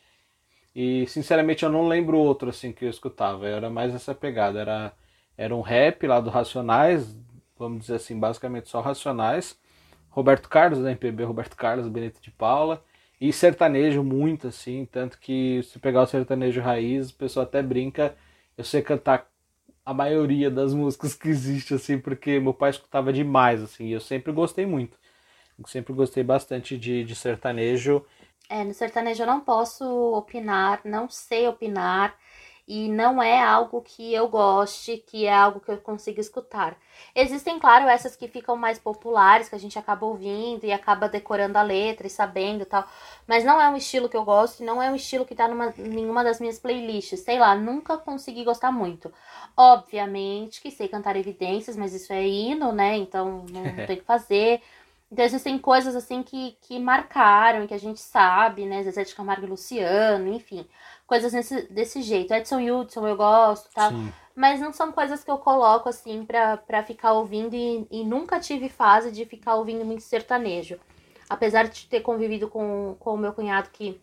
E 0.75 1.06
sinceramente 1.08 1.64
eu 1.64 1.70
não 1.70 1.88
lembro 1.88 2.18
outro 2.18 2.50
assim 2.50 2.73
que 2.73 2.85
eu 2.85 2.90
escutava, 2.90 3.47
era 3.49 3.70
mais 3.70 3.94
essa 3.94 4.14
pegada, 4.14 4.61
era 4.61 4.92
era 5.37 5.54
um 5.54 5.61
rap 5.61 6.04
lá 6.06 6.20
do 6.20 6.30
Racionais, 6.30 7.16
vamos 7.56 7.82
dizer 7.82 7.94
assim, 7.97 8.18
basicamente 8.18 8.68
só 8.68 8.80
Racionais. 8.80 9.56
Roberto 10.11 10.49
Carlos 10.49 10.80
da 10.80 10.90
MPB, 10.90 11.23
Roberto 11.23 11.56
Carlos, 11.56 11.87
Benito 11.88 12.20
de 12.20 12.30
Paula, 12.32 12.82
e 13.20 13.32
sertanejo 13.32 14.02
muito 14.02 14.49
assim, 14.49 14.85
tanto 14.90 15.18
que 15.20 15.62
se 15.62 15.78
pegar 15.78 16.02
o 16.02 16.06
sertanejo 16.06 16.61
raiz, 16.61 17.11
o 17.11 17.14
pessoal 17.14 17.47
até 17.47 17.62
brinca, 17.62 18.16
eu 18.56 18.64
sei 18.64 18.82
cantar 18.82 19.28
a 19.85 19.94
maioria 19.94 20.50
das 20.50 20.75
músicas 20.75 21.14
que 21.14 21.28
existe 21.28 21.75
assim, 21.75 21.99
porque 21.99 22.40
meu 22.40 22.52
pai 22.54 22.70
escutava 22.70 23.12
demais 23.12 23.62
assim, 23.62 23.87
e 23.87 23.92
eu 23.92 24.00
sempre 24.00 24.32
gostei 24.32 24.66
muito. 24.66 24.99
Sempre 25.67 25.93
gostei 25.93 26.23
bastante 26.23 26.79
de, 26.79 27.05
de 27.05 27.15
sertanejo. 27.15 28.05
É, 28.49 28.65
no 28.65 28.73
sertanejo 28.73 29.23
eu 29.23 29.27
não 29.27 29.41
posso 29.41 29.85
opinar, 30.15 30.81
não 30.85 31.09
sei 31.09 31.47
opinar 31.47 32.17
e 32.69 32.87
não 32.87 33.23
é 33.23 33.43
algo 33.43 33.81
que 33.81 34.12
eu 34.12 34.29
goste, 34.29 34.99
que 34.99 35.25
é 35.25 35.33
algo 35.33 35.59
que 35.59 35.71
eu 35.71 35.79
consiga 35.79 36.21
escutar. 36.21 36.77
Existem, 37.15 37.59
claro, 37.59 37.88
essas 37.88 38.15
que 38.15 38.29
ficam 38.29 38.57
mais 38.57 38.79
populares, 38.79 39.49
que 39.49 39.55
a 39.55 39.59
gente 39.59 39.79
acaba 39.79 40.05
ouvindo 40.05 40.65
e 40.65 40.73
acaba 40.73 41.09
decorando 41.09 41.57
a 41.57 41.62
letra 41.62 42.07
e 42.07 42.11
sabendo 42.11 42.62
e 42.62 42.67
tal, 42.67 42.87
mas 43.27 43.43
não 43.43 43.59
é 43.59 43.71
um 43.71 43.77
estilo 43.77 44.09
que 44.09 44.17
eu 44.17 44.25
gosto, 44.25 44.62
não 44.62 44.83
é 44.83 44.91
um 44.91 44.95
estilo 44.95 45.25
que 45.25 45.35
tá 45.35 45.49
numa 45.49 45.73
nenhuma 45.79 46.23
das 46.23 46.38
minhas 46.41 46.59
playlists, 46.59 47.21
sei 47.21 47.38
lá, 47.38 47.55
nunca 47.55 47.97
consegui 47.97 48.45
gostar 48.45 48.71
muito. 48.71 49.11
Obviamente 49.57 50.61
que 50.61 50.71
sei 50.71 50.88
cantar 50.88 51.17
evidências, 51.17 51.75
mas 51.75 51.95
isso 51.95 52.12
é 52.12 52.27
hino, 52.27 52.71
né? 52.71 52.97
Então 52.99 53.47
não 53.50 53.65
tem 53.87 53.97
que 53.97 54.05
fazer. 54.05 54.61
Então 55.11 55.25
existem 55.25 55.59
coisas 55.59 55.97
assim 55.97 56.23
que, 56.23 56.57
que 56.61 56.79
marcaram, 56.79 57.67
que 57.67 57.73
a 57.73 57.79
gente 57.79 57.99
sabe, 57.99 58.67
né? 58.67 58.83
Zezé 58.83 59.05
de 59.05 59.15
Camargo 59.15 59.47
e 59.47 59.49
Luciano, 59.49 60.29
enfim. 60.29 60.67
Coisas 61.07 61.33
nesse, 61.33 61.62
desse 61.73 62.03
jeito. 62.03 62.35
Edson 62.35 62.61
Hudson 62.61 63.07
eu 63.09 63.17
gosto, 63.17 63.73
tá? 63.73 63.88
Sim. 63.88 64.12
Mas 64.37 64.61
não 64.61 64.73
são 64.73 64.93
coisas 64.93 65.25
que 65.25 65.31
eu 65.31 65.38
coloco 65.38 65.88
assim 65.88 66.25
pra, 66.25 66.59
pra 66.59 66.85
ficar 66.85 67.12
ouvindo 67.12 67.55
e, 67.55 67.87
e 67.91 68.05
nunca 68.05 68.38
tive 68.38 68.69
fase 68.69 69.11
de 69.11 69.25
ficar 69.25 69.55
ouvindo 69.55 69.85
muito 69.85 70.03
sertanejo. 70.03 70.79
Apesar 71.29 71.69
de 71.69 71.87
ter 71.87 72.00
convivido 72.00 72.49
com, 72.49 72.95
com 73.00 73.15
o 73.15 73.19
meu 73.19 73.33
cunhado, 73.33 73.71
que 73.71 74.00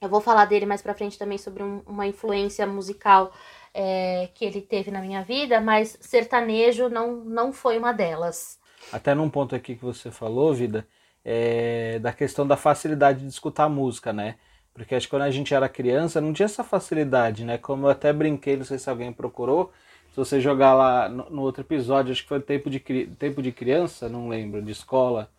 eu 0.00 0.08
vou 0.08 0.20
falar 0.22 0.46
dele 0.46 0.64
mais 0.64 0.80
pra 0.80 0.94
frente 0.94 1.18
também 1.18 1.36
sobre 1.36 1.62
um, 1.62 1.82
uma 1.86 2.06
influência 2.06 2.66
musical 2.66 3.32
é, 3.74 4.30
que 4.34 4.44
ele 4.44 4.62
teve 4.62 4.90
na 4.90 5.02
minha 5.02 5.22
vida, 5.22 5.60
mas 5.60 5.98
sertanejo 6.00 6.88
não, 6.88 7.16
não 7.16 7.52
foi 7.52 7.78
uma 7.78 7.92
delas 7.92 8.59
até 8.92 9.14
num 9.14 9.30
ponto 9.30 9.54
aqui 9.54 9.76
que 9.76 9.84
você 9.84 10.10
falou, 10.10 10.54
Vida, 10.54 10.86
é, 11.24 11.98
da 12.00 12.12
questão 12.12 12.46
da 12.46 12.56
facilidade 12.56 13.20
de 13.20 13.28
escutar 13.28 13.68
música, 13.68 14.12
né? 14.12 14.36
Porque 14.72 14.94
acho 14.94 15.06
que 15.06 15.10
quando 15.10 15.22
a 15.22 15.30
gente 15.30 15.52
era 15.54 15.68
criança 15.68 16.20
não 16.20 16.32
tinha 16.32 16.46
essa 16.46 16.64
facilidade, 16.64 17.44
né? 17.44 17.58
Como 17.58 17.86
eu 17.86 17.90
até 17.90 18.12
brinquei, 18.12 18.56
não 18.56 18.64
sei 18.64 18.78
se 18.78 18.88
alguém 18.88 19.12
procurou, 19.12 19.72
se 20.10 20.16
você 20.16 20.40
jogar 20.40 20.74
lá 20.74 21.08
no, 21.08 21.30
no 21.30 21.42
outro 21.42 21.62
episódio, 21.62 22.12
acho 22.12 22.22
que 22.22 22.28
foi 22.28 22.40
tempo 22.40 22.68
de, 22.70 22.80
tempo 23.18 23.42
de 23.42 23.52
criança, 23.52 24.08
não 24.08 24.28
lembro, 24.28 24.62
de 24.62 24.72
escola, 24.72 25.30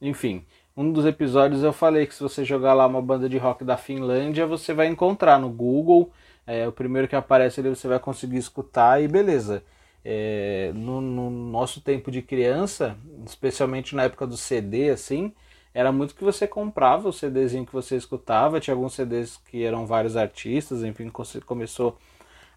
enfim. 0.00 0.44
Um 0.76 0.92
dos 0.92 1.06
episódios 1.06 1.62
eu 1.62 1.72
falei 1.72 2.06
que 2.06 2.14
se 2.14 2.22
você 2.22 2.44
jogar 2.44 2.74
lá 2.74 2.86
uma 2.86 3.00
banda 3.00 3.28
de 3.28 3.38
rock 3.38 3.64
da 3.64 3.76
Finlândia, 3.76 4.46
você 4.46 4.74
vai 4.74 4.86
encontrar 4.88 5.38
no 5.38 5.48
Google, 5.48 6.12
é, 6.46 6.68
o 6.68 6.72
primeiro 6.72 7.08
que 7.08 7.16
aparece 7.16 7.60
ali 7.60 7.68
você 7.70 7.88
vai 7.88 7.98
conseguir 7.98 8.36
escutar 8.38 9.02
e 9.02 9.08
beleza. 9.08 9.62
É, 10.08 10.70
no, 10.72 11.00
no, 11.00 11.28
nosso 11.28 11.80
tempo 11.80 12.12
de 12.12 12.22
criança, 12.22 12.96
especialmente 13.26 13.96
na 13.96 14.04
época 14.04 14.24
do 14.24 14.36
CD, 14.36 14.90
assim, 14.90 15.34
era 15.74 15.90
muito 15.90 16.14
que 16.14 16.22
você 16.22 16.46
comprava 16.46 17.08
o 17.08 17.12
CDzinho 17.12 17.66
que 17.66 17.72
você 17.72 17.96
escutava. 17.96 18.60
Tinha 18.60 18.72
alguns 18.72 18.94
CDs 18.94 19.36
que 19.36 19.64
eram 19.64 19.84
vários 19.84 20.16
artistas, 20.16 20.84
enfim, 20.84 21.10
você 21.12 21.40
começou 21.40 21.98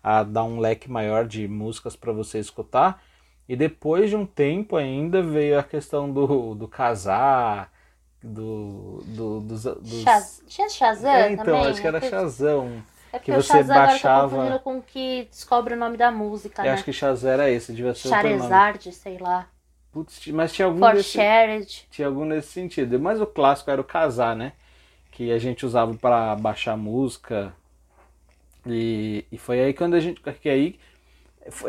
a 0.03 0.21
dar 0.21 0.43
um 0.43 0.59
leque 0.59 0.91
maior 0.91 1.25
de 1.25 1.47
músicas 1.47 1.95
para 1.95 2.13
você 2.13 2.37
escutar. 2.37 3.01
E 3.47 3.55
depois 3.55 4.11
de 4.11 4.15
um 4.15 4.27
tempo 4.27 4.75
ainda 4.75 5.23
veio 5.23 5.57
a 5.57 5.63
questão 5.63 6.13
do, 6.13 6.53
do 6.53 6.67
casar, 6.67 7.71
do, 8.21 9.01
do, 9.07 9.39
dos, 9.39 9.63
dos... 9.63 10.43
Tinha 10.47 10.69
Shazam 10.69 11.11
é, 11.11 11.31
então, 11.31 11.45
também? 11.45 11.65
acho 11.65 11.81
que 11.81 11.87
era 11.87 11.99
Shazam. 11.99 12.83
É 13.11 13.19
que 13.19 13.31
você 13.31 13.63
baixava. 13.63 14.41
Agora 14.43 14.59
com 14.59 14.81
que 14.81 15.25
descobre 15.29 15.73
o 15.73 15.77
nome 15.77 15.97
da 15.97 16.11
música, 16.11 16.61
Eu 16.61 16.65
né? 16.65 16.71
acho 16.73 16.83
que 16.83 16.93
Shazam 16.93 17.31
era 17.31 17.49
esse, 17.49 17.73
devia 17.73 17.93
ser 17.93 18.09
Charizard, 18.09 18.91
sei 18.91 19.17
lá. 19.17 19.47
Putz, 19.91 20.27
mas 20.27 20.53
tinha 20.53 20.67
algum 20.67 20.79
For 20.79 20.93
desse, 20.93 21.09
Shared. 21.09 21.87
tinha 21.89 22.07
algum 22.07 22.25
nesse 22.25 22.49
sentido. 22.49 22.99
Mas 22.99 23.19
o 23.19 23.25
clássico 23.25 23.71
era 23.71 23.81
o 23.81 23.83
casar, 23.83 24.35
né? 24.35 24.53
Que 25.11 25.31
a 25.31 25.39
gente 25.39 25.65
usava 25.65 25.93
para 25.95 26.35
baixar 26.35 26.77
música. 26.77 27.53
E, 28.65 29.25
e 29.31 29.37
foi 29.37 29.59
aí 29.61 29.73
quando 29.73 29.95
a 29.95 29.99
gente. 29.99 30.21
Que 30.41 30.49
aí, 30.49 30.79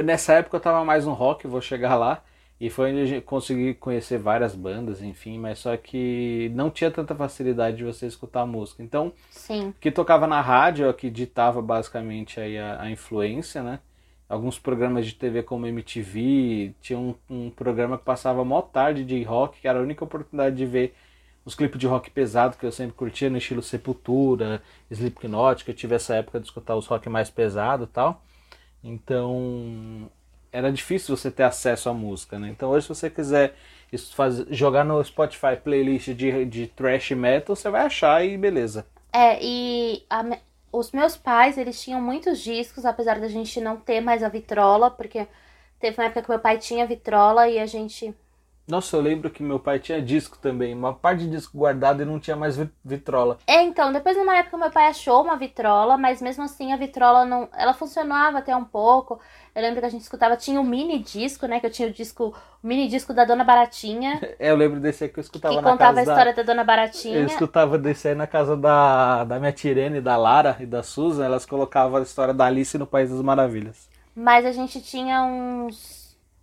nessa 0.05 0.35
época 0.35 0.57
eu 0.57 0.61
tava 0.61 0.85
mais 0.85 1.07
no 1.07 1.13
rock, 1.13 1.47
vou 1.47 1.61
chegar 1.61 1.97
lá. 1.97 2.23
E 2.61 2.69
foi 2.69 2.93
onde 2.93 3.01
a 3.01 3.07
gente 3.07 3.25
conseguiu 3.25 3.75
conhecer 3.77 4.19
várias 4.19 4.55
bandas, 4.55 5.01
enfim, 5.01 5.39
mas 5.39 5.61
só 5.61 5.75
que 5.79 6.53
não 6.55 6.69
tinha 6.71 6.91
tanta 6.91 7.15
facilidade 7.15 7.79
de 7.79 7.85
você 7.85 8.07
escutar 8.07 8.43
a 8.43 8.47
música. 8.47 8.83
Então, 8.83 9.15
Sim. 9.31 9.73
que 9.81 9.91
tocava 9.91 10.27
na 10.27 10.43
rádio, 10.43 10.87
é 10.87 10.93
que 10.93 11.09
ditava 11.09 11.63
basicamente 11.63 12.39
aí 12.39 12.59
a, 12.59 12.83
a, 12.83 12.91
influência, 12.91 13.63
né? 13.63 13.81
Alguns 14.29 14.59
programas 14.59 15.07
de 15.07 15.15
TV 15.15 15.43
como 15.43 15.67
MTV, 15.67 16.75
tinha 16.83 16.99
um, 16.99 17.15
um 17.31 17.51
programa 17.51 17.97
que 17.97 18.05
passava 18.05 18.45
mó 18.45 18.61
tarde 18.61 19.05
de 19.05 19.23
rock, 19.23 19.59
que 19.59 19.67
era 19.67 19.79
a 19.79 19.83
única 19.83 20.05
oportunidade 20.05 20.55
de 20.55 20.67
ver 20.67 20.95
os 21.45 21.55
clipes 21.55 21.81
de 21.81 21.87
rock 21.87 22.11
pesado 22.11 22.59
que 22.59 22.67
eu 22.67 22.73
sempre 22.73 22.95
curtia, 22.95 23.31
no 23.31 23.39
estilo 23.39 23.63
Sepultura, 23.63 24.63
Slipknot, 24.91 25.65
que 25.65 25.71
eu 25.71 25.75
tive 25.75 25.95
essa 25.95 26.15
época 26.15 26.39
de 26.39 26.47
escutar 26.47 26.77
os 26.77 26.87
rock 26.87 27.09
mais 27.09 27.31
pesado 27.31 27.85
e 27.85 27.87
tal. 27.87 28.23
Então, 28.85 30.11
era 30.53 30.73
difícil 30.73 31.17
você 31.17 31.31
ter 31.31 31.43
acesso 31.43 31.89
à 31.89 31.95
música, 31.95 32.39
né? 32.39 32.49
Então 32.49 32.71
hoje 32.71 32.87
se 32.87 32.89
você 32.89 33.11
quiser 33.11 33.55
fazer, 34.15 34.47
jogar 34.51 34.85
no 34.85 35.03
Spotify 35.03 35.57
playlist 35.63 36.09
de, 36.11 36.45
de 36.45 36.67
thrash 36.69 37.11
metal, 37.13 37.57
você 37.57 37.69
vai 37.71 37.83
achar 37.83 38.25
e 38.25 38.37
beleza. 38.37 38.87
É, 39.13 39.39
e 39.43 40.05
a, 40.09 40.25
os 40.73 40.93
meus 40.93 41.17
pais, 41.17 41.59
eles 41.59 41.83
tinham 41.83 42.01
muitos 42.01 42.39
discos, 42.39 42.85
apesar 42.85 43.19
da 43.19 43.29
gente 43.29 43.61
não 43.61 43.77
ter 43.77 44.01
mais 44.01 44.23
a 44.23 44.29
vitrola, 44.29 44.91
porque 44.91 45.27
teve 45.81 46.01
uma 46.01 46.07
época 46.07 46.23
que 46.23 46.31
meu 46.31 46.39
pai 46.39 46.59
tinha 46.59 46.87
vitrola 46.87 47.49
e 47.49 47.59
a 47.59 47.67
gente 47.67 48.15
nossa, 48.71 48.97
eu 48.97 49.01
lembro 49.01 49.29
que 49.29 49.43
meu 49.43 49.59
pai 49.59 49.79
tinha 49.79 50.01
disco 50.01 50.39
também, 50.39 50.73
uma 50.73 50.95
parte 50.95 51.25
de 51.25 51.31
disco 51.31 51.59
guardado 51.59 52.03
e 52.03 52.05
não 52.05 52.21
tinha 52.21 52.37
mais 52.37 52.57
vitrola. 52.85 53.39
É, 53.47 53.63
então, 53.63 53.93
depois 53.93 54.17
numa 54.17 54.37
época 54.37 54.57
meu 54.57 54.71
pai 54.71 54.87
achou 54.87 55.23
uma 55.23 55.37
vitrola, 55.37 55.99
mas 55.99 56.23
mesmo 56.23 56.45
assim 56.45 56.73
a 56.73 56.77
vitrola 56.77 57.25
não, 57.25 57.49
ela 57.57 57.75
funcionava 57.75 58.39
até 58.39 58.55
um 58.55 58.65
pouco. 58.65 59.21
Eu 59.55 59.63
lembro 59.63 59.81
que 59.81 59.87
a 59.87 59.91
gente 59.91 60.03
escutava, 60.03 60.37
tinha 60.37 60.61
um 60.61 60.65
mini 60.65 61.01
disco, 61.01 61.47
né, 61.47 61.59
que 61.59 61.67
eu 61.67 61.71
tinha 61.71 61.89
o 61.89 61.93
disco, 61.93 62.33
o 62.63 62.67
mini 62.67 62.87
disco 62.87 63.13
da 63.13 63.25
Dona 63.25 63.43
Baratinha. 63.43 64.21
é, 64.39 64.51
eu 64.51 64.57
lembro 64.57 64.79
desse 64.79 65.05
aí 65.05 65.11
que 65.11 65.19
eu 65.19 65.23
escutava 65.23 65.57
que 65.57 65.61
na 65.61 65.71
contava 65.71 65.97
casa 65.97 66.01
a 66.01 66.03
história 66.15 66.33
da... 66.33 66.43
da 66.43 66.53
Dona 66.53 66.65
Baratinha. 66.65 67.17
Eu 67.17 67.27
escutava 67.27 67.77
desse 67.77 68.09
aí 68.09 68.15
na 68.15 68.29
casa 68.29 68.57
da, 68.57 69.25
da 69.25 69.41
minha 69.41 69.53
Tirene, 69.53 70.01
da 70.01 70.17
Lara 70.17 70.57
e 70.61 70.67
da 70.67 70.85
Susan, 70.85 71.25
elas 71.25 71.45
colocavam 71.45 71.99
a 71.99 72.03
história 72.03 72.33
da 72.33 72.47
Alice 72.47 72.79
no 72.79 72.87
País 72.87 73.11
das 73.11 73.21
Maravilhas. 73.21 73.89
Mas 74.15 74.47
a 74.47 74.53
gente 74.53 74.81
tinha 74.81 75.23
uns 75.23 76.00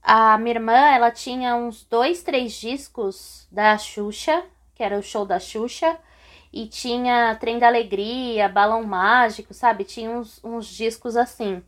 a 0.08 0.38
minha 0.38 0.56
irmã, 0.56 0.74
ela 0.74 1.12
tinha 1.12 1.56
uns 1.56 1.84
dois, 1.86 2.24
três 2.24 2.54
discos 2.54 3.48
da 3.52 3.78
Xuxa, 3.78 4.44
que 4.76 4.84
era 4.84 4.98
o 4.98 5.04
show 5.04 5.26
da 5.26 5.40
Xuxa. 5.40 5.98
e 6.54 6.68
tinha 6.68 7.36
Trem 7.40 7.60
da 7.60 7.68
Alegria, 7.68 8.50
Balão 8.50 8.84
Mágico, 8.84 9.54
sabe? 9.54 9.84
Tinha 9.84 10.10
uns, 10.12 10.44
uns 10.44 10.68
discos 10.68 11.16
assim. 11.18 11.64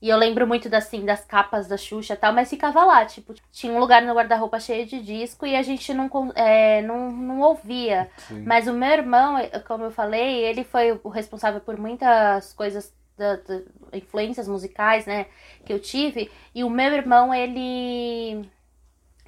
E 0.00 0.08
eu 0.08 0.16
lembro 0.18 0.46
muito 0.46 0.74
assim, 0.74 1.04
das 1.04 1.24
capas 1.24 1.68
da 1.68 1.76
Xuxa 1.76 2.14
e 2.14 2.16
tal, 2.16 2.32
mas 2.32 2.50
ficava 2.50 2.84
lá, 2.84 3.06
tipo, 3.06 3.34
tinha 3.52 3.72
um 3.72 3.78
lugar 3.78 4.02
no 4.02 4.14
guarda-roupa 4.14 4.58
cheio 4.60 4.84
de 4.86 5.00
disco 5.00 5.46
e 5.46 5.54
a 5.56 5.62
gente 5.62 5.94
não, 5.94 6.10
é, 6.34 6.82
não, 6.82 7.12
não 7.12 7.40
ouvia. 7.40 8.10
Sim. 8.16 8.42
Mas 8.44 8.66
o 8.66 8.72
meu 8.72 8.90
irmão, 8.90 9.36
como 9.66 9.84
eu 9.84 9.90
falei, 9.92 10.44
ele 10.44 10.64
foi 10.64 11.00
o 11.04 11.08
responsável 11.08 11.60
por 11.60 11.78
muitas 11.78 12.52
coisas, 12.52 12.92
da, 13.16 13.36
da, 13.36 13.62
influências 13.92 14.48
musicais, 14.48 15.06
né, 15.06 15.26
que 15.64 15.72
eu 15.72 15.80
tive. 15.80 16.30
E 16.54 16.64
o 16.64 16.70
meu 16.70 16.92
irmão, 16.92 17.34
ele 17.34 18.48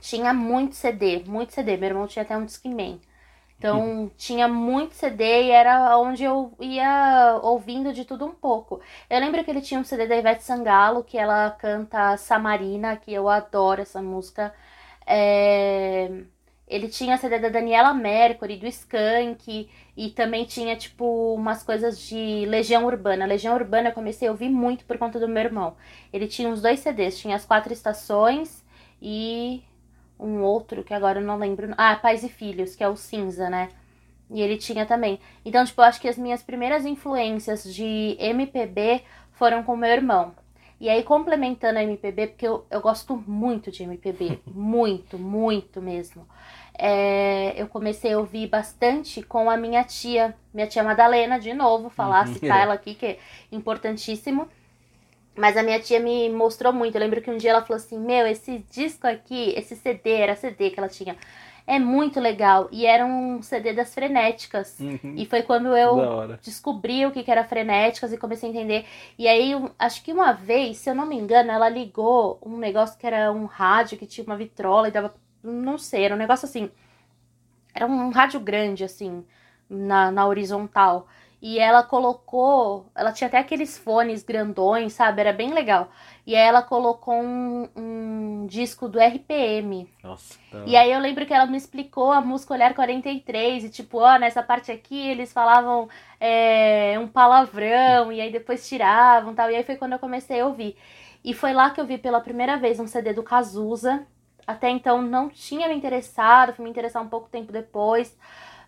tinha 0.00 0.32
muito 0.34 0.74
CD, 0.74 1.24
muito 1.26 1.52
CD. 1.52 1.76
Meu 1.76 1.90
irmão 1.90 2.06
tinha 2.06 2.22
até 2.22 2.36
um 2.36 2.44
Discman. 2.44 3.00
Então 3.58 4.10
tinha 4.18 4.46
muito 4.46 4.94
CD 4.94 5.44
e 5.44 5.50
era 5.50 5.96
onde 5.98 6.22
eu 6.24 6.52
ia 6.60 7.40
ouvindo 7.42 7.92
de 7.92 8.04
tudo 8.04 8.26
um 8.26 8.34
pouco. 8.34 8.80
Eu 9.08 9.20
lembro 9.20 9.42
que 9.42 9.50
ele 9.50 9.62
tinha 9.62 9.80
um 9.80 9.84
CD 9.84 10.06
da 10.06 10.16
Ivete 10.16 10.44
Sangalo, 10.44 11.02
que 11.04 11.16
ela 11.16 11.50
canta 11.52 12.16
Samarina, 12.18 12.96
que 12.96 13.12
eu 13.12 13.28
adoro 13.28 13.80
essa 13.80 14.02
música. 14.02 14.54
É... 15.06 16.10
Ele 16.66 16.88
tinha 16.88 17.18
CD 17.18 17.38
da 17.38 17.48
Daniela 17.50 17.92
Mercury, 17.92 18.56
do 18.56 18.66
Skank, 18.66 19.68
e 19.96 20.10
também 20.10 20.44
tinha, 20.44 20.74
tipo, 20.76 21.34
umas 21.34 21.62
coisas 21.62 21.98
de 22.00 22.46
Legião 22.46 22.86
Urbana. 22.86 23.26
Legião 23.26 23.54
Urbana 23.54 23.90
eu 23.90 23.92
comecei 23.92 24.28
a 24.28 24.30
ouvir 24.30 24.48
muito 24.48 24.84
por 24.84 24.96
conta 24.96 25.20
do 25.20 25.28
meu 25.28 25.42
irmão. 25.42 25.76
Ele 26.12 26.26
tinha 26.26 26.48
uns 26.48 26.62
dois 26.62 26.80
CDs, 26.80 27.18
tinha 27.18 27.36
As 27.36 27.44
Quatro 27.44 27.72
Estações 27.72 28.64
e 29.00 29.62
um 30.18 30.42
outro 30.42 30.82
que 30.82 30.94
agora 30.94 31.20
eu 31.20 31.24
não 31.26 31.36
lembro. 31.36 31.74
Ah, 31.76 31.96
Pais 31.96 32.24
e 32.24 32.28
Filhos, 32.28 32.74
que 32.74 32.82
é 32.82 32.88
o 32.88 32.96
cinza, 32.96 33.50
né? 33.50 33.68
E 34.30 34.40
ele 34.40 34.56
tinha 34.56 34.86
também. 34.86 35.20
Então, 35.44 35.64
tipo, 35.64 35.80
eu 35.80 35.84
acho 35.84 36.00
que 36.00 36.08
as 36.08 36.16
minhas 36.16 36.42
primeiras 36.42 36.86
influências 36.86 37.62
de 37.62 38.16
MPB 38.18 39.02
foram 39.32 39.62
com 39.62 39.76
meu 39.76 39.90
irmão. 39.90 40.34
E 40.80 40.88
aí, 40.88 41.02
complementando 41.02 41.78
a 41.78 41.82
MPB, 41.82 42.28
porque 42.28 42.46
eu, 42.46 42.66
eu 42.70 42.80
gosto 42.80 43.22
muito 43.26 43.70
de 43.70 43.82
MPB. 43.84 44.40
muito, 44.46 45.18
muito 45.18 45.80
mesmo. 45.80 46.26
É, 46.76 47.54
eu 47.56 47.68
comecei 47.68 48.12
a 48.12 48.18
ouvir 48.18 48.48
bastante 48.48 49.22
com 49.22 49.48
a 49.48 49.56
minha 49.56 49.84
tia, 49.84 50.34
minha 50.52 50.66
tia 50.66 50.82
Madalena, 50.82 51.38
de 51.38 51.54
novo, 51.54 51.88
falar, 51.88 52.26
uhum. 52.26 52.34
citar 52.34 52.62
ela 52.62 52.74
aqui, 52.74 52.94
que 52.94 53.06
é 53.06 53.18
importantíssimo. 53.52 54.48
Mas 55.36 55.56
a 55.56 55.62
minha 55.62 55.80
tia 55.80 56.00
me 56.00 56.28
mostrou 56.30 56.72
muito. 56.72 56.94
Eu 56.94 57.00
lembro 57.00 57.20
que 57.20 57.30
um 57.30 57.36
dia 57.36 57.50
ela 57.50 57.62
falou 57.62 57.76
assim: 57.76 57.98
Meu, 57.98 58.26
esse 58.26 58.64
disco 58.70 59.06
aqui, 59.06 59.52
esse 59.56 59.74
CD, 59.76 60.10
era 60.12 60.36
CD 60.36 60.70
que 60.70 60.78
ela 60.78 60.88
tinha, 60.88 61.16
é 61.66 61.78
muito 61.78 62.20
legal. 62.20 62.68
E 62.70 62.86
era 62.86 63.04
um 63.04 63.42
CD 63.42 63.72
das 63.72 63.94
frenéticas. 63.94 64.78
Uhum. 64.78 65.14
E 65.16 65.26
foi 65.26 65.42
quando 65.42 65.76
eu 65.76 66.36
descobri 66.42 67.06
o 67.06 67.10
que, 67.10 67.22
que 67.22 67.30
era 67.30 67.44
frenéticas 67.44 68.12
e 68.12 68.18
comecei 68.18 68.48
a 68.48 68.52
entender. 68.52 68.84
E 69.18 69.26
aí, 69.26 69.52
acho 69.78 70.02
que 70.04 70.12
uma 70.12 70.32
vez, 70.32 70.78
se 70.78 70.90
eu 70.90 70.94
não 70.94 71.06
me 71.06 71.16
engano, 71.16 71.50
ela 71.50 71.68
ligou 71.68 72.38
um 72.44 72.56
negócio 72.56 72.98
que 72.98 73.06
era 73.06 73.32
um 73.32 73.46
rádio 73.46 73.98
que 73.98 74.06
tinha 74.06 74.26
uma 74.26 74.36
vitrola 74.36 74.88
e 74.88 74.92
dava. 74.92 75.14
Não 75.44 75.76
sei, 75.76 76.04
era 76.04 76.14
um 76.14 76.18
negócio 76.18 76.46
assim. 76.46 76.70
Era 77.74 77.86
um 77.86 78.10
rádio 78.10 78.40
grande, 78.40 78.82
assim, 78.84 79.24
na, 79.68 80.10
na 80.10 80.26
horizontal. 80.26 81.06
E 81.42 81.58
ela 81.58 81.82
colocou. 81.82 82.86
Ela 82.94 83.12
tinha 83.12 83.28
até 83.28 83.36
aqueles 83.36 83.76
fones 83.76 84.22
grandões, 84.22 84.94
sabe? 84.94 85.20
Era 85.20 85.32
bem 85.32 85.52
legal. 85.52 85.90
E 86.26 86.34
aí 86.34 86.46
ela 86.46 86.62
colocou 86.62 87.14
um, 87.14 87.68
um 87.76 88.46
disco 88.46 88.88
do 88.88 88.98
RPM. 88.98 89.86
Nossa. 90.02 90.38
E 90.64 90.74
aí 90.74 90.90
eu 90.90 90.98
lembro 90.98 91.26
que 91.26 91.34
ela 91.34 91.44
me 91.44 91.58
explicou 91.58 92.10
a 92.12 92.22
música 92.22 92.54
Olhar 92.54 92.74
43. 92.74 93.64
E 93.64 93.68
tipo, 93.68 93.98
ó, 93.98 94.16
nessa 94.18 94.42
parte 94.42 94.72
aqui 94.72 94.98
eles 95.10 95.34
falavam 95.34 95.86
é, 96.18 96.98
um 96.98 97.06
palavrão. 97.06 98.10
E 98.10 98.22
aí 98.22 98.32
depois 98.32 98.66
tiravam 98.66 99.34
tal. 99.34 99.50
E 99.50 99.56
aí 99.56 99.64
foi 99.64 99.76
quando 99.76 99.92
eu 99.92 99.98
comecei 99.98 100.40
a 100.40 100.46
ouvir. 100.46 100.78
E 101.22 101.34
foi 101.34 101.52
lá 101.52 101.68
que 101.70 101.80
eu 101.80 101.86
vi 101.86 101.98
pela 101.98 102.20
primeira 102.22 102.56
vez 102.56 102.80
um 102.80 102.86
CD 102.86 103.12
do 103.12 103.22
Cazuza. 103.22 104.06
Até 104.46 104.68
então 104.68 105.00
não 105.00 105.28
tinha 105.28 105.68
me 105.68 105.74
interessado, 105.74 106.52
fui 106.52 106.64
me 106.64 106.70
interessar 106.70 107.02
um 107.02 107.08
pouco 107.08 107.28
tempo 107.28 107.52
depois. 107.52 108.16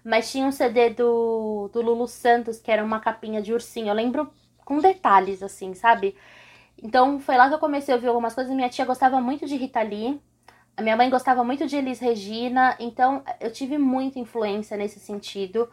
Mas 0.03 0.31
tinha 0.31 0.47
um 0.47 0.53
CD 0.53 0.91
do, 0.91 1.69
do 1.73 1.83
Lulu 1.83 2.07
Santos, 2.07 2.61
que 2.61 2.71
era 2.71 2.85
uma 2.85 3.01
capinha 3.01 3.43
de 3.43 3.53
ursinho. 3.53 3.89
Eu 3.89 3.95
lembro 3.95 4.31
com 4.65 4.79
detalhes, 4.79 5.43
assim, 5.43 5.75
sabe? 5.75 6.17
Então 6.81 7.19
foi 7.19 7.37
lá 7.37 7.49
que 7.49 7.55
eu 7.55 7.59
comecei 7.59 7.93
a 7.93 7.97
ouvir 7.97 8.07
algumas 8.07 8.35
coisas. 8.35 8.55
Minha 8.55 8.69
tia 8.69 8.85
gostava 8.85 9.21
muito 9.21 9.47
de 9.47 9.57
Rita 9.57 9.83
Lee. 9.83 10.21
A 10.77 10.83
minha 10.83 10.97
mãe 10.97 11.11
gostava 11.11 11.43
muito 11.43 11.67
de 11.67 11.77
Elis 11.77 11.99
Regina. 11.99 12.77
Então 12.79 13.23
eu 13.41 13.51
tive 13.51 13.79
muita 13.79 14.21
influência 14.21 14.77
nesse 14.77 15.01
sentido. 15.01 15.69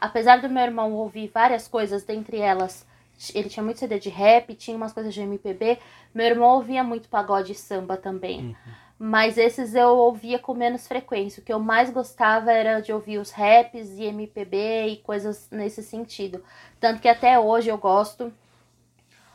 Apesar 0.00 0.40
do 0.40 0.48
meu 0.48 0.62
irmão 0.62 0.94
ouvir 0.94 1.28
várias 1.28 1.68
coisas, 1.68 2.04
dentre 2.04 2.38
elas, 2.38 2.86
ele 3.34 3.48
tinha 3.48 3.62
muito 3.62 3.80
CD 3.80 3.98
de 3.98 4.08
rap, 4.08 4.54
tinha 4.54 4.76
umas 4.76 4.94
coisas 4.94 5.12
de 5.12 5.20
MPB. 5.20 5.78
Meu 6.14 6.26
irmão 6.26 6.56
ouvia 6.56 6.82
muito 6.82 7.08
pagode 7.08 7.52
e 7.52 7.54
samba 7.54 7.96
também. 7.98 8.56
Uhum 8.66 8.83
mas 8.98 9.36
esses 9.36 9.74
eu 9.74 9.88
ouvia 9.88 10.38
com 10.38 10.54
menos 10.54 10.86
frequência. 10.86 11.40
O 11.40 11.44
que 11.44 11.52
eu 11.52 11.58
mais 11.58 11.90
gostava 11.90 12.52
era 12.52 12.80
de 12.80 12.92
ouvir 12.92 13.18
os 13.18 13.30
raps 13.30 13.98
e 13.98 14.04
MPB 14.04 14.86
e 14.88 14.96
coisas 14.98 15.48
nesse 15.50 15.82
sentido. 15.82 16.42
Tanto 16.78 17.00
que 17.00 17.08
até 17.08 17.38
hoje 17.38 17.68
eu 17.68 17.78
gosto. 17.78 18.32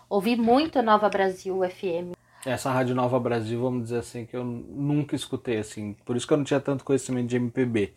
Ouvi 0.09 0.35
muito 0.35 0.81
Nova 0.81 1.09
Brasil 1.09 1.59
FM. 1.69 2.15
Essa 2.45 2.71
Rádio 2.71 2.95
Nova 2.95 3.19
Brasil, 3.19 3.59
vamos 3.61 3.83
dizer 3.83 3.99
assim, 3.99 4.25
que 4.25 4.35
eu 4.35 4.43
nunca 4.43 5.15
escutei 5.15 5.57
assim. 5.57 5.93
Por 6.05 6.15
isso 6.15 6.25
que 6.25 6.33
eu 6.33 6.37
não 6.37 6.45
tinha 6.45 6.59
tanto 6.59 6.85
conhecimento 6.85 7.27
de 7.27 7.35
MPB. 7.35 7.93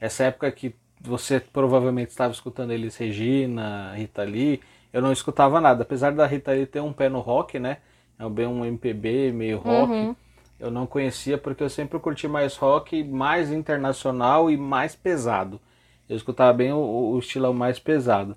Essa 0.00 0.24
época 0.24 0.50
que 0.50 0.74
você 1.00 1.38
provavelmente 1.38 2.08
estava 2.08 2.32
escutando 2.32 2.72
eles 2.72 2.96
Regina, 2.96 3.94
Rita 3.94 4.24
Lee, 4.24 4.60
eu 4.92 5.00
não 5.00 5.12
escutava 5.12 5.60
nada. 5.60 5.84
Apesar 5.84 6.12
da 6.12 6.26
Rita 6.26 6.50
Lee 6.50 6.66
ter 6.66 6.80
um 6.80 6.92
pé 6.92 7.08
no 7.08 7.20
rock, 7.20 7.58
né? 7.58 7.78
É 8.18 8.28
bem 8.28 8.46
um 8.46 8.64
MPB, 8.64 9.32
meio 9.32 9.58
rock. 9.58 9.92
Uhum 9.92 10.16
eu 10.64 10.70
não 10.70 10.86
conhecia 10.86 11.36
porque 11.36 11.62
eu 11.62 11.68
sempre 11.68 11.98
curti 11.98 12.26
mais 12.26 12.56
rock, 12.56 13.04
mais 13.04 13.52
internacional 13.52 14.50
e 14.50 14.56
mais 14.56 14.96
pesado. 14.96 15.60
Eu 16.08 16.16
escutava 16.16 16.52
bem 16.54 16.72
o, 16.72 16.78
o 16.78 17.18
estilão 17.18 17.52
mais 17.52 17.78
pesado. 17.78 18.34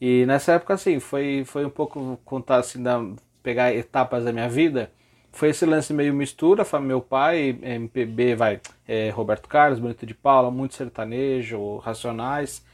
E 0.00 0.24
nessa 0.26 0.52
época, 0.52 0.74
assim, 0.74 1.00
foi, 1.00 1.44
foi 1.44 1.64
um 1.64 1.70
pouco 1.70 2.18
contar 2.24 2.58
assim, 2.58 2.82
da, 2.82 3.04
pegar 3.42 3.74
etapas 3.74 4.24
da 4.24 4.32
minha 4.32 4.48
vida. 4.48 4.90
Foi 5.32 5.48
esse 5.50 5.66
lance 5.66 5.92
meio 5.92 6.14
mistura, 6.14 6.64
meu 6.80 7.00
pai, 7.00 7.58
MPB, 7.60 8.36
vai, 8.36 8.60
é, 8.86 9.10
Roberto 9.10 9.48
Carlos, 9.48 9.80
Bonito 9.80 10.06
de 10.06 10.14
Paula, 10.14 10.50
muito 10.50 10.74
sertanejo, 10.76 11.78
Racionais. 11.78 12.64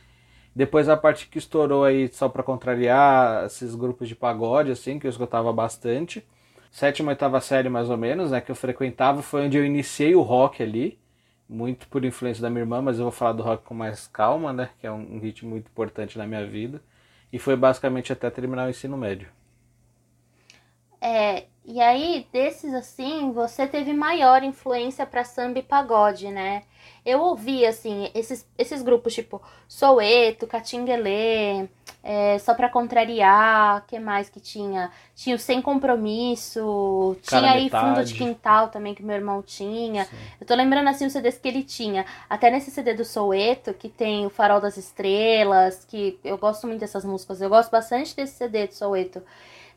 Depois 0.55 0.89
a 0.91 0.97
parte 0.97 1.27
que 1.29 1.39
estourou 1.39 1.85
aí, 1.85 2.11
só 2.13 2.29
para 2.29 2.43
contrariar, 2.43 3.47
esses 3.47 3.75
grupos 3.75 4.09
de 4.09 4.15
pagode, 4.15 4.71
assim, 4.71 4.99
que 4.99 5.07
eu 5.07 5.11
escutava 5.11 5.51
bastante 5.53 6.23
sétima, 6.71 7.11
oitava 7.13 7.41
série 7.41 7.69
mais 7.69 7.91
ou 7.91 7.97
menos, 7.97 8.31
né, 8.31 8.41
que 8.41 8.51
eu 8.51 8.55
frequentava, 8.55 9.23
foi 9.23 9.47
onde 9.47 9.59
eu 9.59 9.65
iniciei 9.65 10.15
o 10.15 10.23
rock 10.23 10.63
ali, 10.63 10.99
muito 11.49 11.89
por 11.89 12.05
influência 12.05 12.43
da 12.43 12.51
minha 12.51 12.63
irmã, 12.63 12.81
mas 12.81 12.99
eu 12.99 13.05
vou 13.05 13.13
falar 13.13 13.33
do 13.33 13.43
rock 13.43 13.65
com 13.65 13.75
mais 13.75 14.07
calma, 14.07 14.53
né, 14.53 14.71
que 14.79 14.87
é 14.87 14.93
um, 14.93 15.17
um 15.17 15.19
ritmo 15.19 15.51
muito 15.51 15.69
importante 15.69 16.17
na 16.19 16.27
minha 16.27 16.47
vida, 16.47 16.83
e 17.33 17.39
foi 17.39 17.57
basicamente 17.57 18.13
até 18.13 18.31
terminar 18.31 18.67
o 18.67 18.71
ensino 18.71 18.97
médio. 18.97 19.29
É, 21.01 21.47
e 21.65 21.81
aí 21.81 22.27
desses 22.33 22.75
assim, 22.75 23.33
você 23.33 23.67
teve 23.67 23.93
maior 23.93 24.43
influência 24.43 25.07
para 25.07 25.25
samba 25.25 25.59
e 25.59 25.63
pagode, 25.63 26.29
né? 26.29 26.63
Eu 27.05 27.21
ouvi 27.21 27.65
assim 27.65 28.11
esses, 28.15 28.47
esses 28.59 28.83
grupos 28.83 29.15
tipo 29.15 29.41
Soueto, 29.69 30.47
Catinguelê, 30.47 31.69
é, 32.03 32.39
só 32.39 32.55
para 32.55 32.69
contrariar, 32.69 33.85
que 33.87 33.99
mais 33.99 34.31
que 34.31 34.41
tinha? 34.41 34.91
Tinha 35.15 35.37
o 35.37 35.39
Sem 35.39 35.61
Compromisso, 35.61 37.17
Cara 37.27 37.43
tinha 37.43 37.53
aí 37.53 37.69
Fundo 37.69 38.05
de 38.05 38.15
Quintal 38.15 38.69
também 38.69 38.95
que 38.95 39.03
meu 39.03 39.17
irmão 39.17 39.43
tinha. 39.43 40.07
Sim. 40.07 40.17
Eu 40.41 40.47
tô 40.47 40.55
lembrando 40.55 40.89
assim 40.89 41.07
os 41.07 41.13
CDs 41.13 41.39
que 41.39 41.49
ele 41.49 41.63
tinha. 41.63 42.07
Até 42.29 42.51
nesse 42.51 42.71
CD 42.71 42.95
do 42.95 43.05
Soueto, 43.05 43.75
que 43.75 43.89
tem 43.89 44.25
o 44.25 44.31
Farol 44.31 44.61
das 44.61 44.79
Estrelas, 44.79 45.85
que 45.87 46.19
eu 46.25 46.39
gosto 46.39 46.67
muito 46.67 46.81
dessas 46.81 47.05
músicas. 47.05 47.41
Eu 47.41 47.51
gosto 47.51 47.71
bastante 47.71 48.17
desse 48.17 48.35
CD 48.35 48.67
do 48.67 48.75
Soueto. 48.75 49.23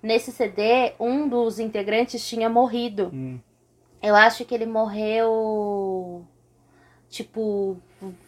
Nesse 0.04 0.34
CD, 0.34 0.94
um 1.00 1.30
dos 1.30 1.60
integrantes 1.60 2.28
tinha 2.28 2.50
morrido. 2.50 3.10
Hum. 3.14 3.40
Eu 4.02 4.16
acho 4.16 4.44
que 4.44 4.54
ele 4.54 4.66
morreu 4.66 6.28
tipo 7.10 7.78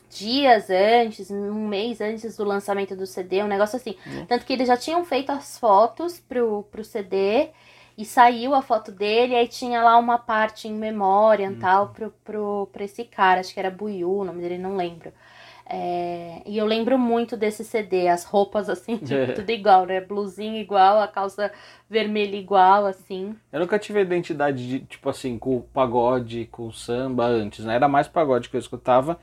dias 0.10 0.70
antes, 0.70 1.30
um 1.30 1.68
mês 1.68 2.00
antes 2.00 2.38
do 2.38 2.46
lançamento 2.46 2.96
do 2.96 3.06
CD, 3.06 3.44
um 3.44 3.48
negócio 3.48 3.76
assim. 3.76 3.98
Uhum. 4.06 4.26
Tanto 4.26 4.46
que 4.46 4.54
eles 4.54 4.70
já 4.70 4.78
tinham 4.78 5.04
feito 5.04 5.32
as 5.32 5.60
fotos 5.60 6.18
pro, 6.18 6.64
pro 6.72 6.86
CD 6.86 7.50
e 7.98 8.06
saiu 8.06 8.56
a 8.56 8.62
foto 8.62 8.92
dele, 8.92 9.36
aí 9.36 9.48
tinha 9.48 9.84
lá 9.84 9.98
uma 9.98 10.18
parte 10.18 10.70
em 10.70 10.74
memória 10.74 11.46
e 11.46 11.50
uhum. 11.50 11.60
tal 11.60 11.90
pro, 11.90 12.12
pro, 12.24 12.70
pra 12.72 12.86
esse 12.86 13.04
cara, 13.04 13.42
acho 13.42 13.54
que 13.54 13.60
era 13.60 13.70
Buiu, 13.70 14.20
o 14.20 14.24
nome 14.24 14.42
dele, 14.42 14.58
não 14.58 14.78
lembro. 14.78 15.12
É, 15.68 16.44
e 16.46 16.58
eu 16.58 16.66
lembro 16.66 16.98
muito 16.98 17.36
desse 17.36 17.64
CD, 17.64 18.08
as 18.08 18.24
roupas 18.24 18.70
assim, 18.70 18.98
tipo, 18.98 19.14
é. 19.14 19.34
tudo 19.34 19.50
igual, 19.50 19.86
né? 19.86 20.00
Blusinha 20.00 20.62
igual, 20.62 21.00
a 21.00 21.08
calça 21.08 21.52
vermelha 21.90 22.36
igual, 22.36 22.86
assim. 22.86 23.36
Eu 23.52 23.60
nunca 23.60 23.80
tive 23.80 24.02
identidade 24.02 24.68
de, 24.68 24.80
tipo 24.82 25.10
assim, 25.10 25.40
com 25.40 25.58
o 25.58 25.62
pagode, 25.62 26.48
com 26.52 26.68
o 26.68 26.74
samba 26.74 27.26
antes, 27.26 27.66
né? 27.66 27.76
Era 27.76 27.88
mais 27.88 28.08
pagode 28.08 28.50
que 28.50 28.56
eu 28.56 28.60
escutava. 28.60 29.20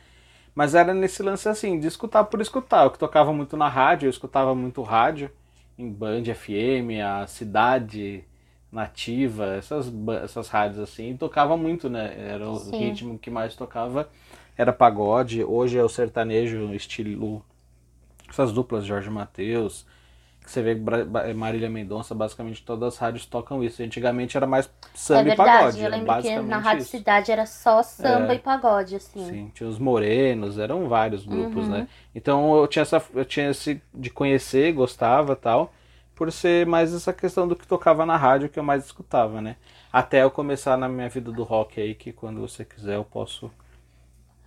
Mas 0.54 0.74
era 0.74 0.92
nesse 0.92 1.22
lance 1.22 1.48
assim, 1.48 1.78
de 1.78 1.86
escutar 1.86 2.24
por 2.24 2.40
escutar. 2.40 2.84
Eu 2.84 2.90
que 2.90 2.98
tocava 2.98 3.32
muito 3.32 3.56
na 3.56 3.68
rádio, 3.68 4.06
eu 4.06 4.10
escutava 4.10 4.54
muito 4.54 4.82
rádio, 4.82 5.30
em 5.78 5.90
Band 5.90 6.24
FM, 6.24 7.00
a 7.02 7.26
Cidade 7.26 8.24
Nativa, 8.70 9.54
essas, 9.54 9.90
essas 10.22 10.48
rádios 10.48 10.80
assim, 10.80 11.10
e 11.10 11.18
tocava 11.18 11.56
muito, 11.56 11.88
né? 11.88 12.14
Era 12.18 12.48
o 12.48 12.56
Sim. 12.56 12.76
ritmo 12.76 13.18
que 13.18 13.30
mais 13.30 13.54
tocava, 13.56 14.08
era 14.56 14.72
pagode. 14.72 15.42
Hoje 15.44 15.78
é 15.78 15.82
o 15.82 15.88
sertanejo, 15.88 16.72
estilo. 16.74 17.44
Essas 18.28 18.52
duplas, 18.52 18.84
Jorge 18.84 19.10
Matheus, 19.10 19.84
que 20.42 20.50
você 20.50 20.62
vê 20.62 20.74
Marília 21.34 21.70
Mendonça, 21.70 22.14
basicamente 22.14 22.64
todas 22.64 22.94
as 22.94 22.98
rádios 22.98 23.26
tocam 23.26 23.62
isso. 23.62 23.82
Antigamente 23.82 24.36
era 24.36 24.46
mais 24.46 24.68
samba 24.94 25.20
é 25.20 25.24
verdade, 25.24 25.48
e 25.48 25.56
pagode. 25.56 25.82
Eu 25.82 25.90
lembro 25.90 26.22
que 26.22 26.40
na 26.48 26.58
Rádio 26.58 26.82
isso. 26.82 26.90
Cidade 26.90 27.30
era 27.30 27.46
só 27.46 27.82
samba 27.82 28.32
é, 28.32 28.36
e 28.36 28.38
pagode, 28.38 28.96
assim. 28.96 29.24
Sim, 29.26 29.50
tinha 29.54 29.68
os 29.68 29.78
morenos, 29.78 30.58
eram 30.58 30.88
vários 30.88 31.24
grupos, 31.24 31.66
uhum. 31.66 31.72
né? 31.72 31.88
Então 32.14 32.56
eu 32.56 32.66
tinha 32.66 32.82
essa. 32.82 33.02
Eu 33.14 33.24
tinha 33.24 33.50
esse 33.50 33.80
de 33.94 34.10
conhecer, 34.10 34.72
gostava 34.72 35.36
tal, 35.36 35.72
por 36.14 36.32
ser 36.32 36.66
mais 36.66 36.92
essa 36.92 37.12
questão 37.12 37.46
do 37.46 37.54
que 37.54 37.66
tocava 37.66 38.04
na 38.04 38.16
rádio 38.16 38.48
que 38.48 38.58
eu 38.58 38.64
mais 38.64 38.84
escutava, 38.84 39.40
né? 39.40 39.56
Até 39.92 40.22
eu 40.22 40.30
começar 40.30 40.76
na 40.76 40.88
minha 40.88 41.08
vida 41.08 41.30
do 41.30 41.42
rock 41.42 41.80
aí, 41.80 41.94
que 41.94 42.12
quando 42.12 42.40
você 42.40 42.64
quiser 42.64 42.96
eu 42.96 43.04
posso 43.04 43.50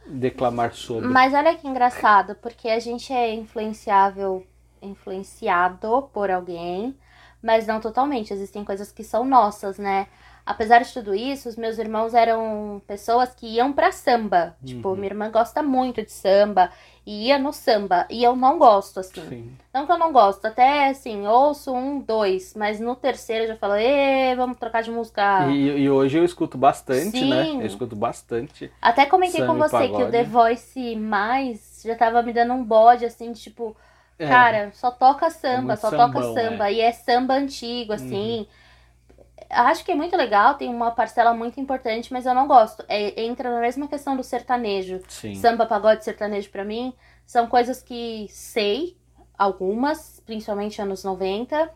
declamar 0.07 0.73
sobre. 0.73 1.07
Mas 1.07 1.33
olha 1.33 1.55
que 1.55 1.67
engraçado, 1.67 2.35
porque 2.35 2.69
a 2.69 2.79
gente 2.79 3.11
é 3.11 3.33
influenciável 3.33 4.45
influenciado 4.81 6.09
por 6.13 6.29
alguém, 6.29 6.95
mas 7.41 7.65
não 7.65 7.79
totalmente. 7.79 8.33
Existem 8.33 8.63
coisas 8.63 8.91
que 8.91 9.03
são 9.03 9.25
nossas, 9.25 9.77
né? 9.77 10.07
Apesar 10.45 10.84
de 10.84 10.93
tudo 10.93 11.15
isso, 11.15 11.49
os 11.49 11.55
meus 11.55 11.79
irmãos 11.79 12.13
eram 12.13 12.79
pessoas 12.86 13.34
que 13.34 13.47
iam 13.47 13.73
pra 13.73 13.91
samba. 13.91 14.55
Tipo, 14.63 14.89
uhum. 14.89 14.95
Tipo, 14.95 14.95
minha 14.95 15.08
irmã 15.08 15.31
gosta 15.31 15.63
muito 15.63 16.03
de 16.03 16.12
samba 16.12 16.69
e 17.03 17.27
ia 17.27 17.39
no 17.39 17.51
samba. 17.51 18.05
E 18.12 18.23
eu 18.23 18.36
não 18.36 18.60
gosto, 18.60 18.99
assim. 18.99 19.27
Sim. 19.27 19.58
Não 19.73 19.88
que 19.88 19.91
eu 19.91 19.97
não 19.97 20.13
gosto, 20.13 20.45
até 20.45 20.89
assim, 20.89 21.25
ouço 21.25 21.73
um, 21.73 21.99
dois, 21.99 22.53
mas 22.55 22.79
no 22.79 22.95
terceiro 22.95 23.45
eu 23.45 23.47
já 23.49 23.55
falo, 23.55 23.75
Ê, 23.75 24.36
vamos 24.36 24.58
trocar 24.58 24.84
de 24.84 24.91
música. 24.91 25.47
E, 25.47 25.81
e 25.81 25.89
hoje 25.89 26.19
eu 26.19 26.23
escuto 26.23 26.60
bastante, 26.60 27.25
né? 27.25 27.45
Sim. 27.45 27.58
né? 27.58 27.63
Eu 27.63 27.67
escuto 27.67 27.95
bastante. 27.95 28.71
Até 28.79 29.08
comentei 29.08 29.43
com 29.45 29.55
você 29.55 29.88
que 29.88 30.03
o 30.03 30.12
The 30.12 30.23
Voice 30.23 30.95
mais 30.95 31.81
já 31.84 31.95
tava 31.95 32.21
me 32.21 32.31
dando 32.31 32.53
um 32.53 32.63
bode, 32.63 33.03
assim, 33.03 33.31
de, 33.31 33.41
tipo 33.41 33.75
é. 34.17 34.27
Cara, 34.27 34.71
só 34.73 34.91
toca 34.91 35.29
samba, 35.29 35.73
é 35.73 35.75
só 35.75 35.89
sambão, 35.89 36.12
toca 36.12 36.34
samba. 36.34 36.69
É. 36.69 36.73
E 36.73 36.81
é 36.81 36.91
samba 36.91 37.34
antigo, 37.34 37.93
assim. 37.93 38.39
Uhum. 38.39 38.47
Acho 39.49 39.86
que 39.86 39.91
é 39.91 39.95
muito 39.95 40.15
legal, 40.15 40.55
tem 40.55 40.69
uma 40.69 40.91
parcela 40.91 41.34
muito 41.34 41.60
importante, 41.60 42.12
mas 42.12 42.25
eu 42.25 42.34
não 42.34 42.47
gosto. 42.47 42.84
É, 42.88 43.23
entra 43.23 43.51
na 43.51 43.60
mesma 43.60 43.88
questão 43.88 44.15
do 44.15 44.23
sertanejo. 44.23 45.01
Sim. 45.08 45.36
Samba, 45.36 45.65
pagode, 45.65 46.03
sertanejo 46.03 46.49
para 46.49 46.63
mim 46.63 46.93
são 47.25 47.47
coisas 47.47 47.81
que 47.81 48.27
sei, 48.29 48.95
algumas, 49.38 50.21
principalmente 50.25 50.81
anos 50.81 51.03
90, 51.03 51.69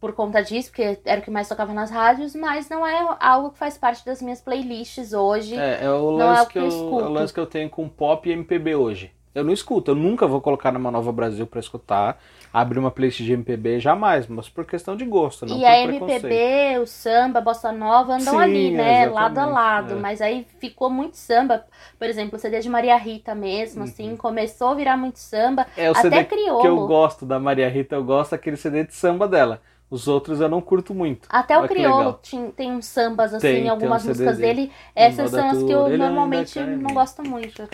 por 0.00 0.14
conta 0.14 0.42
disso, 0.42 0.70
porque 0.70 0.98
era 1.04 1.20
o 1.20 1.24
que 1.24 1.30
mais 1.30 1.48
tocava 1.48 1.74
nas 1.74 1.90
rádios, 1.90 2.34
mas 2.34 2.68
não 2.70 2.86
é 2.86 3.16
algo 3.20 3.50
que 3.50 3.58
faz 3.58 3.76
parte 3.76 4.04
das 4.04 4.22
minhas 4.22 4.40
playlists 4.40 5.12
hoje. 5.12 5.56
É, 5.56 5.84
é 5.84 5.90
o 5.90 6.10
lance, 6.10 6.42
é 6.42 6.46
que, 6.46 6.52
que, 6.52 6.58
eu, 6.58 6.64
eu 6.64 7.00
é 7.00 7.04
o 7.04 7.08
lance 7.10 7.34
que 7.34 7.40
eu 7.40 7.46
tenho 7.46 7.68
com 7.68 7.88
pop 7.88 8.28
e 8.28 8.32
MPB 8.32 8.76
hoje. 8.76 9.12
Eu 9.32 9.44
não 9.44 9.52
escuto, 9.52 9.92
eu 9.92 9.94
nunca 9.94 10.26
vou 10.26 10.40
colocar 10.40 10.72
numa 10.72 10.90
Nova 10.90 11.12
Brasil 11.12 11.46
para 11.46 11.60
escutar, 11.60 12.20
abrir 12.52 12.80
uma 12.80 12.90
playlist 12.90 13.22
de 13.22 13.32
MPB 13.32 13.78
jamais, 13.78 14.26
mas 14.26 14.48
por 14.48 14.64
questão 14.64 14.96
de 14.96 15.04
gosto, 15.04 15.46
não 15.46 15.56
E 15.56 15.64
a 15.64 15.80
MPB, 15.82 16.80
o 16.82 16.86
samba, 16.86 17.38
a 17.38 17.42
bossa 17.42 17.70
nova 17.70 18.14
andam 18.14 18.34
Sim, 18.34 18.40
ali, 18.40 18.70
né, 18.72 19.06
lado 19.06 19.38
a 19.38 19.46
lado, 19.46 19.92
é. 19.94 19.96
mas 19.96 20.20
aí 20.20 20.44
ficou 20.58 20.90
muito 20.90 21.16
samba. 21.16 21.64
Por 21.96 22.08
exemplo, 22.08 22.36
o 22.36 22.38
CD 22.40 22.58
de 22.58 22.68
Maria 22.68 22.96
Rita 22.96 23.32
mesmo, 23.32 23.84
assim, 23.84 24.02
uhum. 24.02 24.08
assim, 24.08 24.16
começou 24.16 24.70
a 24.70 24.74
virar 24.74 24.96
muito 24.96 25.20
samba, 25.20 25.64
é, 25.76 25.88
o 25.88 25.92
até 25.92 26.02
CD 26.02 26.24
crioulo. 26.24 26.62
que 26.62 26.68
eu 26.68 26.86
gosto 26.88 27.24
da 27.24 27.38
Maria 27.38 27.68
Rita, 27.68 27.94
eu 27.94 28.02
gosto 28.02 28.32
daquele 28.32 28.56
CD 28.56 28.82
de 28.82 28.94
samba 28.94 29.28
dela. 29.28 29.62
Os 29.88 30.06
outros 30.06 30.40
eu 30.40 30.48
não 30.48 30.60
curto 30.60 30.94
muito. 30.94 31.28
Até 31.28 31.58
o 31.58 31.66
Criolo 31.66 32.12
tem, 32.12 32.50
tem 32.52 32.72
uns 32.72 32.86
sambas 32.86 33.34
assim, 33.34 33.40
tem, 33.40 33.68
algumas 33.68 34.02
tem 34.02 34.12
um 34.12 34.14
músicas 34.14 34.38
dele. 34.38 34.70
Essas 34.94 35.32
são 35.32 35.50
as 35.50 35.60
que 35.60 35.70
eu 35.70 35.98
normalmente 35.98 36.60
não 36.60 36.94
gosto 36.94 37.28
muito. 37.28 37.68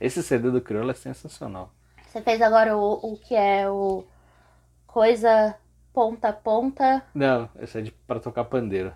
Esse 0.00 0.22
CD 0.22 0.50
do 0.50 0.60
Criolo 0.60 0.90
é 0.90 0.94
sensacional. 0.94 1.72
Você 2.06 2.20
fez 2.20 2.42
agora 2.42 2.76
o, 2.76 3.12
o 3.12 3.16
que 3.16 3.34
é 3.34 3.68
o 3.68 4.04
coisa 4.86 5.56
ponta 5.92 6.28
a 6.28 6.32
ponta. 6.32 7.02
Não, 7.14 7.48
esse 7.60 7.78
é 7.78 7.82
de, 7.82 7.90
pra 7.90 8.20
tocar 8.20 8.44
pandeiro. 8.44 8.92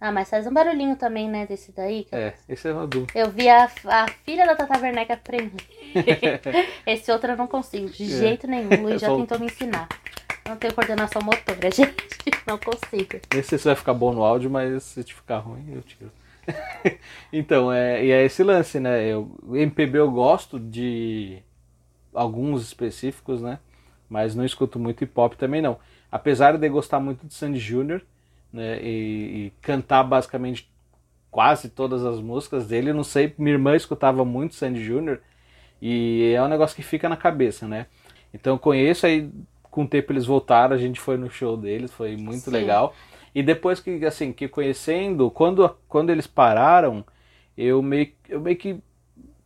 Ah, 0.00 0.12
mas 0.12 0.30
faz 0.30 0.46
um 0.46 0.52
barulhinho 0.52 0.94
também, 0.94 1.28
né, 1.28 1.44
desse 1.44 1.72
daí. 1.72 2.06
É, 2.12 2.34
esse 2.48 2.68
é 2.68 2.72
o 2.72 2.78
adulto. 2.78 3.16
Eu 3.18 3.30
vi 3.30 3.48
a, 3.48 3.64
a 3.86 4.06
filha 4.24 4.46
da 4.46 4.54
Tata 4.54 4.78
Werneck 4.78 5.10
aprender. 5.10 5.64
esse 6.86 7.10
outro 7.10 7.32
eu 7.32 7.36
não 7.36 7.48
consigo, 7.48 7.88
de 7.90 8.04
é. 8.04 8.06
jeito 8.06 8.46
nenhum. 8.46 8.70
O 8.78 8.82
Luiz 8.82 9.00
já 9.00 9.08
tentou 9.08 9.40
me 9.40 9.46
ensinar. 9.46 9.88
Não 10.48 10.56
tenho 10.56 10.72
coordenação 10.72 11.20
motora, 11.20 11.70
gente. 11.74 11.96
Não 12.46 12.58
consigo. 12.58 13.20
Nem 13.32 13.42
sei 13.42 13.58
se 13.58 13.64
vai 13.64 13.74
ficar 13.74 13.92
bom 13.92 14.12
no 14.12 14.22
áudio, 14.22 14.48
mas 14.48 14.84
se 14.84 15.02
ficar 15.02 15.38
ruim, 15.38 15.72
eu 15.74 15.82
tiro. 15.82 16.12
então, 17.32 17.72
é, 17.72 18.04
e 18.04 18.10
é 18.10 18.24
esse 18.24 18.42
lance, 18.42 18.80
né? 18.80 19.06
Eu, 19.06 19.30
MPB 19.50 19.98
eu 19.98 20.10
gosto 20.10 20.58
de 20.58 21.38
alguns 22.12 22.62
específicos, 22.62 23.40
né? 23.40 23.58
Mas 24.08 24.34
não 24.34 24.44
escuto 24.44 24.78
muito 24.78 25.02
hip 25.04 25.12
hop 25.14 25.34
também 25.34 25.60
não. 25.60 25.78
Apesar 26.10 26.56
de 26.56 26.68
gostar 26.68 27.00
muito 27.00 27.26
de 27.26 27.34
Sandy 27.34 27.58
Jr., 27.58 28.00
né? 28.52 28.82
E, 28.82 29.46
e, 29.46 29.52
cantar 29.60 30.02
basicamente 30.04 30.70
quase 31.30 31.68
todas 31.68 32.04
as 32.04 32.18
músicas 32.20 32.66
dele, 32.66 32.92
não 32.92 33.04
sei, 33.04 33.34
minha 33.36 33.54
irmã 33.54 33.76
escutava 33.76 34.24
muito 34.24 34.54
Sandy 34.54 34.82
Jr. 34.82 35.18
E 35.80 36.32
é 36.34 36.42
um 36.42 36.48
negócio 36.48 36.74
que 36.74 36.82
fica 36.82 37.08
na 37.08 37.16
cabeça, 37.16 37.68
né? 37.68 37.86
Então 38.32 38.54
eu 38.54 38.58
conheço 38.58 39.06
aí 39.06 39.30
com 39.70 39.84
o 39.84 39.88
tempo 39.88 40.12
eles 40.12 40.24
voltaram, 40.24 40.74
a 40.74 40.78
gente 40.78 40.98
foi 40.98 41.16
no 41.16 41.30
show 41.30 41.56
deles, 41.56 41.92
foi 41.92 42.16
muito 42.16 42.44
Sim. 42.44 42.50
legal. 42.50 42.94
E 43.34 43.42
depois 43.42 43.80
que, 43.80 44.04
assim, 44.04 44.32
que 44.32 44.48
conhecendo, 44.48 45.30
quando, 45.30 45.68
quando 45.88 46.10
eles 46.10 46.26
pararam, 46.26 47.04
eu 47.56 47.82
meio, 47.82 48.12
eu 48.28 48.40
meio 48.40 48.56
que, 48.56 48.80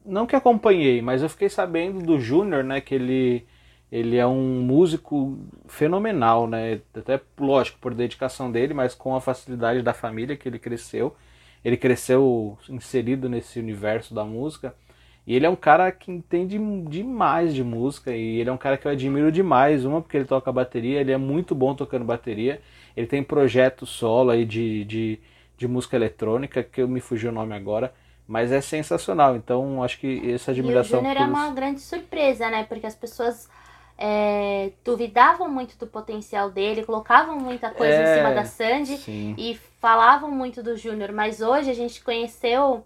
não 0.05 0.27
que 0.27 0.37
acompanhei, 0.37 1.03
mas 1.03 1.23
eu 1.23 1.29
fiquei 1.29 1.49
sabendo 1.49 2.05
do 2.05 2.21
Júnior, 2.21 2.65
né, 2.65 2.81
que 2.81 2.95
ele, 2.95 3.47
ele 3.91 4.17
é 4.17 4.27
um 4.27 4.61
músico 4.63 5.39
fenomenal, 5.67 6.47
né, 6.47 6.81
até, 6.97 7.21
lógico, 7.39 7.79
por 7.81 7.95
dedicação 7.95 8.51
dele, 8.51 8.75
mas 8.75 8.95
com 8.95 9.15
a 9.15 9.21
facilidade 9.21 9.83
da 9.83 9.95
família 9.95 10.37
que 10.37 10.49
ele 10.49 10.59
cresceu. 10.59 11.15
Ele 11.65 11.77
cresceu 11.77 12.59
inserido 12.69 13.29
nesse 13.29 13.59
universo 13.61 14.15
da 14.15 14.25
música. 14.25 14.75
E 15.27 15.35
ele 15.37 15.47
é 15.47 15.51
um 15.51 15.57
cara 15.57 15.93
que 15.93 16.11
entende 16.11 16.59
demais 16.89 17.55
de 17.55 17.63
música 17.63 18.15
e 18.15 18.41
ele 18.41 18.51
é 18.51 18.53
um 18.53 18.59
cara 18.59 18.77
que 18.77 18.87
eu 18.87 18.91
admiro 18.91 19.31
demais. 19.31 19.85
Uma, 19.85 20.03
porque 20.03 20.17
ele 20.17 20.25
toca 20.25 20.51
bateria, 20.51 21.01
ele 21.01 21.13
é 21.13 21.17
muito 21.17 21.55
bom 21.55 21.75
tocando 21.75 22.05
bateria. 22.05 22.61
Ele 22.97 23.07
tem 23.07 23.23
projeto 23.23 23.87
solo 23.87 24.31
aí 24.31 24.45
de, 24.45 24.85
de, 24.85 25.19
de 25.57 25.69
música 25.69 25.97
eletrônica, 25.97 26.63
que 26.63 26.83
eu 26.83 26.89
me 26.89 27.01
fugi 27.01 27.27
o 27.27 27.33
nome 27.33 27.55
agora, 27.55 27.93
mas 28.27 28.53
é 28.53 28.61
sensacional. 28.61 29.37
Então 29.37 29.83
acho 29.83 29.99
que 29.99 30.33
essa 30.33 30.51
admiração. 30.51 31.01
E 31.01 31.03
o 31.03 31.05
Júnior 31.07 31.23
é 31.23 31.27
uma 31.27 31.51
grande 31.51 31.81
surpresa, 31.81 32.51
né? 32.51 32.65
Porque 32.65 32.87
as 32.87 32.95
pessoas 32.95 33.49
é, 33.99 34.71
duvidavam 34.85 35.49
muito 35.49 35.77
do 35.79 35.87
potencial 35.87 36.51
dele, 36.51 36.85
colocavam 36.85 37.39
muita 37.39 37.71
coisa 37.71 37.95
é, 37.95 38.03
em 38.03 38.17
cima 38.17 38.35
da 38.35 38.45
Sandy 38.45 38.97
sim. 38.97 39.35
e 39.39 39.59
falavam 39.81 40.31
muito 40.31 40.63
do 40.63 40.77
Júnior, 40.77 41.13
mas 41.13 41.41
hoje 41.41 41.71
a 41.71 41.75
gente 41.75 42.03
conheceu, 42.03 42.85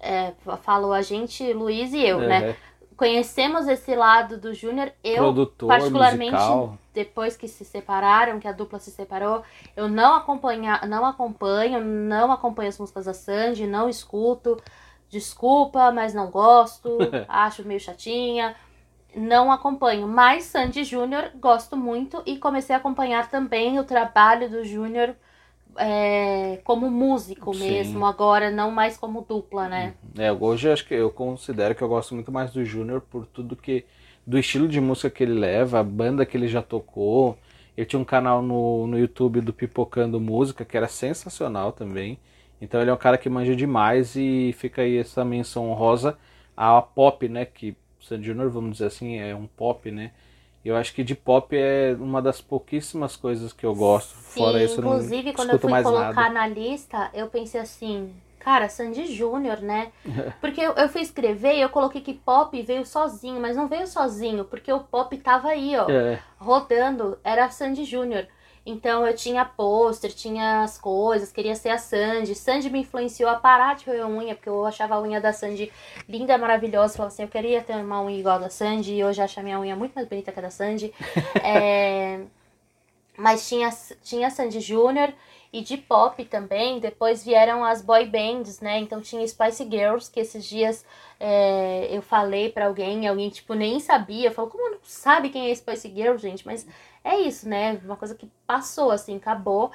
é, 0.00 0.32
falou 0.62 0.92
a 0.92 1.02
gente, 1.02 1.52
Luiz 1.52 1.92
e 1.92 2.04
eu, 2.04 2.20
né? 2.20 2.56
Conhecemos 2.96 3.68
esse 3.68 3.94
lado 3.94 4.38
do 4.38 4.54
Júnior. 4.54 4.92
Eu, 5.04 5.18
Produtor, 5.18 5.68
particularmente, 5.68 6.32
musical. 6.32 6.78
depois 6.94 7.36
que 7.36 7.46
se 7.46 7.64
separaram, 7.64 8.40
que 8.40 8.48
a 8.48 8.52
dupla 8.52 8.78
se 8.78 8.90
separou, 8.90 9.42
eu 9.76 9.88
não, 9.88 10.14
acompanha, 10.14 10.80
não 10.86 11.04
acompanho, 11.04 11.84
não 11.84 12.32
acompanho 12.32 12.68
as 12.68 12.78
músicas 12.78 13.04
da 13.04 13.14
Sandy, 13.14 13.66
não 13.66 13.88
escuto. 13.88 14.60
Desculpa, 15.08 15.92
mas 15.92 16.14
não 16.14 16.30
gosto, 16.30 16.98
acho 17.28 17.64
meio 17.64 17.80
chatinha. 17.80 18.56
Não 19.14 19.50
acompanho, 19.50 20.06
mas 20.06 20.44
Sandy 20.44 20.84
Júnior 20.84 21.30
gosto 21.36 21.76
muito 21.76 22.22
e 22.26 22.36
comecei 22.36 22.74
a 22.74 22.78
acompanhar 22.78 23.30
também 23.30 23.78
o 23.78 23.84
trabalho 23.84 24.50
do 24.50 24.62
Júnior 24.64 25.14
é, 25.78 26.60
como 26.64 26.90
músico 26.90 27.54
Sim. 27.54 27.60
mesmo, 27.70 28.06
agora 28.06 28.50
não 28.50 28.70
mais 28.70 28.96
como 28.96 29.22
dupla, 29.22 29.68
né? 29.68 29.94
Uhum. 30.02 30.22
É, 30.22 30.32
hoje 30.32 30.70
acho 30.70 30.86
que 30.86 30.94
eu 30.94 31.10
considero 31.10 31.74
que 31.74 31.82
eu 31.82 31.88
gosto 31.88 32.14
muito 32.14 32.30
mais 32.32 32.52
do 32.52 32.64
Júnior 32.64 33.00
por 33.00 33.26
tudo 33.26 33.56
que. 33.56 33.84
do 34.26 34.38
estilo 34.38 34.68
de 34.68 34.80
música 34.80 35.10
que 35.10 35.22
ele 35.22 35.34
leva, 35.34 35.80
a 35.80 35.82
banda 35.82 36.26
que 36.26 36.36
ele 36.36 36.48
já 36.48 36.62
tocou. 36.62 37.38
Ele 37.76 37.86
tinha 37.86 38.00
um 38.00 38.04
canal 38.04 38.40
no, 38.42 38.86
no 38.86 38.98
YouTube 38.98 39.40
do 39.40 39.52
Pipocando 39.52 40.18
Música, 40.18 40.64
que 40.64 40.76
era 40.76 40.88
sensacional 40.88 41.72
também. 41.72 42.18
Então 42.60 42.80
ele 42.80 42.90
é 42.90 42.94
um 42.94 42.96
cara 42.96 43.18
que 43.18 43.28
manja 43.28 43.54
demais 43.54 44.16
e 44.16 44.54
fica 44.56 44.82
aí 44.82 44.96
essa 44.96 45.24
menção 45.24 45.70
honrosa 45.70 46.16
a 46.56 46.80
pop, 46.80 47.28
né? 47.28 47.44
Que 47.44 47.76
Sandy 48.00 48.26
Júnior, 48.28 48.50
vamos 48.50 48.72
dizer 48.72 48.86
assim, 48.86 49.18
é 49.18 49.34
um 49.34 49.46
pop, 49.46 49.90
né? 49.90 50.12
Eu 50.66 50.76
acho 50.76 50.92
que 50.92 51.04
de 51.04 51.14
pop 51.14 51.56
é 51.56 51.96
uma 51.98 52.20
das 52.20 52.40
pouquíssimas 52.40 53.14
coisas 53.16 53.52
que 53.52 53.64
eu 53.64 53.74
gosto. 53.74 54.14
Sim, 54.16 54.40
Fora 54.40 54.62
isso, 54.62 54.80
inclusive 54.80 55.28
não 55.28 55.34
quando 55.34 55.50
eu 55.50 55.58
fui 55.58 55.82
colocar 55.82 56.12
nada. 56.14 56.30
na 56.30 56.46
lista, 56.48 57.10
eu 57.14 57.28
pensei 57.28 57.60
assim, 57.60 58.12
cara, 58.40 58.68
Sandy 58.68 59.06
Júnior, 59.06 59.60
né? 59.60 59.92
Porque 60.40 60.60
eu, 60.60 60.72
eu 60.72 60.88
fui 60.88 61.02
escrever 61.02 61.54
e 61.54 61.60
eu 61.60 61.68
coloquei 61.68 62.00
que 62.00 62.14
pop 62.14 62.60
veio 62.62 62.84
sozinho, 62.84 63.40
mas 63.40 63.56
não 63.56 63.68
veio 63.68 63.86
sozinho, 63.86 64.44
porque 64.44 64.72
o 64.72 64.80
pop 64.80 65.16
tava 65.18 65.48
aí, 65.48 65.76
ó, 65.76 65.88
É. 65.88 66.18
rodando, 66.38 67.16
era 67.22 67.48
Sandy 67.48 67.84
Júnior. 67.84 68.26
Então 68.66 69.06
eu 69.06 69.14
tinha 69.14 69.44
pôster, 69.44 70.12
tinha 70.12 70.62
as 70.64 70.76
coisas, 70.78 71.32
queria 71.32 71.54
ser 71.54 71.70
a 71.70 71.78
Sandy. 71.78 72.34
Sandy 72.34 72.68
me 72.68 72.80
influenciou 72.80 73.30
a 73.30 73.36
parar 73.36 73.76
de 73.76 73.86
roer 73.86 74.06
unha, 74.08 74.34
porque 74.34 74.48
eu 74.48 74.66
achava 74.66 74.96
a 74.96 75.00
unha 75.00 75.20
da 75.20 75.32
Sandy 75.32 75.72
linda, 76.08 76.36
maravilhosa. 76.36 76.96
Falava 76.96 77.14
assim, 77.14 77.22
eu 77.22 77.28
queria 77.28 77.62
ter 77.62 77.76
uma 77.76 78.02
unha 78.02 78.18
igual 78.18 78.36
a 78.36 78.40
da 78.40 78.50
Sandy, 78.50 78.94
e 78.94 79.04
hoje 79.04 79.22
acho 79.22 79.38
a 79.40 79.42
minha 79.44 79.60
unha 79.60 79.76
muito 79.76 79.94
mais 79.94 80.08
bonita 80.08 80.32
que 80.32 80.38
a 80.40 80.42
da 80.42 80.50
Sandy. 80.50 80.92
É, 81.42 82.26
Mas 83.18 83.48
tinha, 83.48 83.70
tinha 84.02 84.30
Sandy 84.30 84.60
Júnior 84.60 85.12
e 85.52 85.62
de 85.62 85.76
pop 85.78 86.22
também. 86.26 86.78
Depois 86.78 87.24
vieram 87.24 87.64
as 87.64 87.80
boy 87.80 88.04
bands, 88.06 88.60
né? 88.60 88.78
Então 88.78 89.00
tinha 89.00 89.26
Spice 89.26 89.64
Girls, 89.64 90.10
que 90.10 90.20
esses 90.20 90.44
dias 90.44 90.84
é, 91.18 91.88
eu 91.90 92.02
falei 92.02 92.50
pra 92.50 92.66
alguém, 92.66 93.08
alguém 93.08 93.30
tipo 93.30 93.54
nem 93.54 93.80
sabia. 93.80 94.30
Falou, 94.30 94.50
como 94.50 94.70
não 94.70 94.78
sabe 94.82 95.30
quem 95.30 95.50
é 95.50 95.54
Spice 95.54 95.88
Girl, 95.94 96.16
gente? 96.18 96.44
Mas 96.44 96.66
é 97.06 97.20
isso, 97.20 97.48
né? 97.48 97.80
Uma 97.84 97.96
coisa 97.96 98.14
que 98.14 98.28
passou, 98.46 98.90
assim, 98.90 99.16
acabou. 99.16 99.70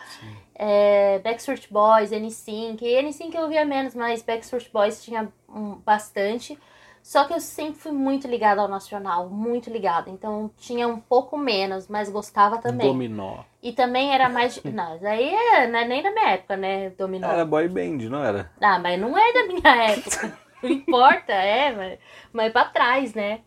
É, 0.54 1.20
Backstreet 1.20 1.67
Boys, 1.72 2.12
NSYNC. 2.12 3.02
NSYNC 3.02 3.36
eu 3.36 3.48
via 3.48 3.63
menos, 3.63 3.96
mas 3.96 4.22
Backstreet 4.22 4.70
Boys 4.72 5.02
tinha 5.02 5.32
um, 5.48 5.76
bastante. 5.76 6.60
Só 7.02 7.24
que 7.24 7.34
eu 7.34 7.39
sempre 7.39 7.80
fui 7.80 7.91
muito 7.91 8.28
ligada 8.28 8.62
ao 8.62 8.67
nacional, 8.67 9.30
muito 9.30 9.70
ligada. 9.70 10.10
Então 10.10 10.52
tinha 10.58 10.88
um 10.88 11.00
pouco 11.00 11.38
menos, 11.38 11.88
mas 11.88 12.10
gostava 12.10 12.58
também. 12.58 12.88
Dominó. 12.88 13.39
E 13.63 13.72
também 13.72 14.13
era 14.13 14.30
mais. 14.30 14.62
Não, 14.63 14.96
isso 14.98 15.08
aí 15.08 15.34
é, 15.34 15.67
não 15.67 15.80
é 15.80 15.88
nem 15.88 16.04
da 16.04 16.12
minha 16.12 16.30
época, 16.32 16.58
né? 16.58 16.89
Dominó. 16.91 17.28
Era 17.28 17.46
boy 17.46 17.67
band, 17.67 18.10
não 18.10 18.24
era? 18.24 18.52
Ah, 18.62 18.78
mas 18.78 19.00
não 19.00 19.17
é 19.17 19.34
da 19.34 19.48
minha 19.48 19.91
época. 19.91 20.38
Não 20.62 20.70
importa, 20.70 21.34
é, 21.34 21.72
mas, 21.72 22.00
mas 22.32 22.54
pra 22.54 22.65
trás, 22.65 23.15
né? 23.15 23.39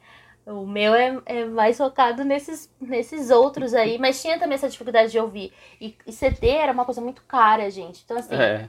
O 0.47 0.67
meu 0.67 0.95
é, 0.95 1.19
é 1.25 1.45
mais 1.47 1.79
focado 1.79 2.23
nesses, 2.23 2.71
nesses 2.81 3.31
outros 3.31 3.73
aí, 3.73 3.99
mas 3.99 4.21
tinha 4.21 4.39
também 4.39 4.57
essa 4.57 4.69
dificuldade 4.69 5.11
de 5.11 5.19
ouvir. 5.19 5.53
E, 5.81 5.97
e 6.07 6.13
CD 6.13 6.49
era 6.49 6.73
uma 6.73 6.85
coisa 6.85 7.01
muito 7.01 7.23
cara, 7.23 7.71
gente. 7.71 8.03
Então, 8.05 8.19
assim, 8.19 8.35
É. 8.35 8.69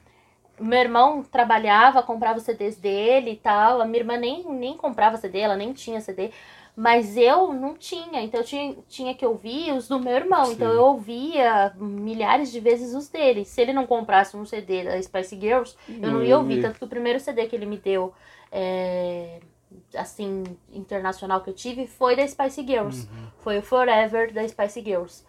meu 0.57 0.79
irmão 0.79 1.21
trabalhava, 1.21 2.01
comprava 2.01 2.37
os 2.37 2.45
CDs 2.45 2.77
dele 2.77 3.31
e 3.31 3.35
tal. 3.35 3.81
A 3.81 3.85
minha 3.85 3.99
irmã 3.99 4.15
nem, 4.15 4.43
nem 4.49 4.77
comprava 4.77 5.17
CD, 5.17 5.39
ela 5.39 5.57
nem 5.57 5.73
tinha 5.73 5.99
CD. 5.99 6.31
Mas 6.77 7.15
eu 7.15 7.53
não 7.53 7.73
tinha, 7.73 8.21
então 8.21 8.41
eu 8.41 8.45
tinha, 8.45 8.75
tinha 8.89 9.13
que 9.15 9.25
ouvir 9.25 9.71
os 9.71 9.87
do 9.87 9.97
meu 9.99 10.13
irmão. 10.13 10.51
Então 10.51 10.69
Sim. 10.69 10.75
eu 10.75 10.83
ouvia 10.83 11.73
milhares 11.77 12.51
de 12.51 12.59
vezes 12.59 12.93
os 12.93 13.07
dele. 13.09 13.45
Se 13.45 13.61
ele 13.61 13.71
não 13.73 13.85
comprasse 13.87 14.35
um 14.35 14.45
CD 14.45 14.83
da 14.83 15.01
Spice 15.01 15.39
Girls, 15.39 15.75
eu 15.89 16.11
não 16.11 16.21
ia 16.23 16.37
ouvir. 16.37 16.61
Tanto 16.61 16.77
que 16.79 16.83
o 16.85 16.87
primeiro 16.89 17.19
CD 17.19 17.47
que 17.47 17.55
ele 17.55 17.65
me 17.65 17.77
deu, 17.77 18.13
é, 18.51 19.39
assim, 19.95 20.43
internacional 20.71 21.41
que 21.41 21.49
eu 21.49 21.53
tive, 21.53 21.87
foi 21.87 22.15
da 22.15 22.27
Spice 22.27 22.65
Girls. 22.65 23.07
Foi 23.39 23.57
o 23.59 23.61
Forever 23.61 24.33
da 24.33 24.47
Spice 24.47 24.81
Girls. 24.81 25.23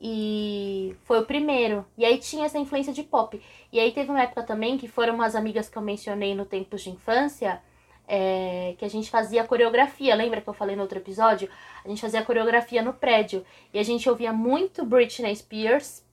E 0.00 0.94
foi 1.02 1.18
o 1.18 1.26
primeiro. 1.26 1.84
E 1.96 2.04
aí 2.04 2.18
tinha 2.18 2.46
essa 2.46 2.58
influência 2.58 2.92
de 2.92 3.02
pop. 3.02 3.40
E 3.72 3.80
aí 3.80 3.90
teve 3.92 4.10
uma 4.10 4.22
época 4.22 4.42
também 4.42 4.78
que 4.78 4.86
foram 4.86 5.14
umas 5.14 5.34
amigas 5.34 5.68
que 5.68 5.76
eu 5.76 5.82
mencionei 5.82 6.34
no 6.34 6.44
Tempos 6.44 6.82
de 6.82 6.90
Infância, 6.90 7.60
é, 8.06 8.74
que 8.78 8.84
a 8.84 8.88
gente 8.88 9.10
fazia 9.10 9.44
coreografia. 9.44 10.14
Lembra 10.14 10.40
que 10.40 10.48
eu 10.48 10.54
falei 10.54 10.76
no 10.76 10.82
outro 10.82 10.98
episódio? 10.98 11.50
A 11.84 11.88
gente 11.88 12.00
fazia 12.00 12.24
coreografia 12.24 12.80
no 12.80 12.92
prédio. 12.92 13.44
E 13.74 13.78
a 13.78 13.82
gente 13.82 14.08
ouvia 14.08 14.32
muito 14.32 14.84
Britney 14.84 15.34
Spears. 15.34 16.04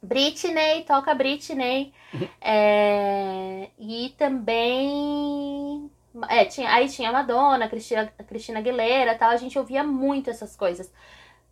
Britney, 0.00 0.84
toca 0.84 1.14
Britney. 1.14 1.92
É, 2.40 3.70
e 3.76 4.14
também. 4.16 5.90
É, 6.28 6.44
tinha, 6.44 6.70
aí 6.72 6.88
tinha 6.88 7.08
a 7.10 7.12
Madonna, 7.12 7.68
Cristina, 7.68 8.06
Cristina 8.26 8.58
Aguilera 8.60 9.12
e 9.12 9.18
tal. 9.18 9.30
A 9.30 9.36
gente 9.36 9.58
ouvia 9.58 9.82
muito 9.84 10.30
essas 10.30 10.54
coisas. 10.56 10.92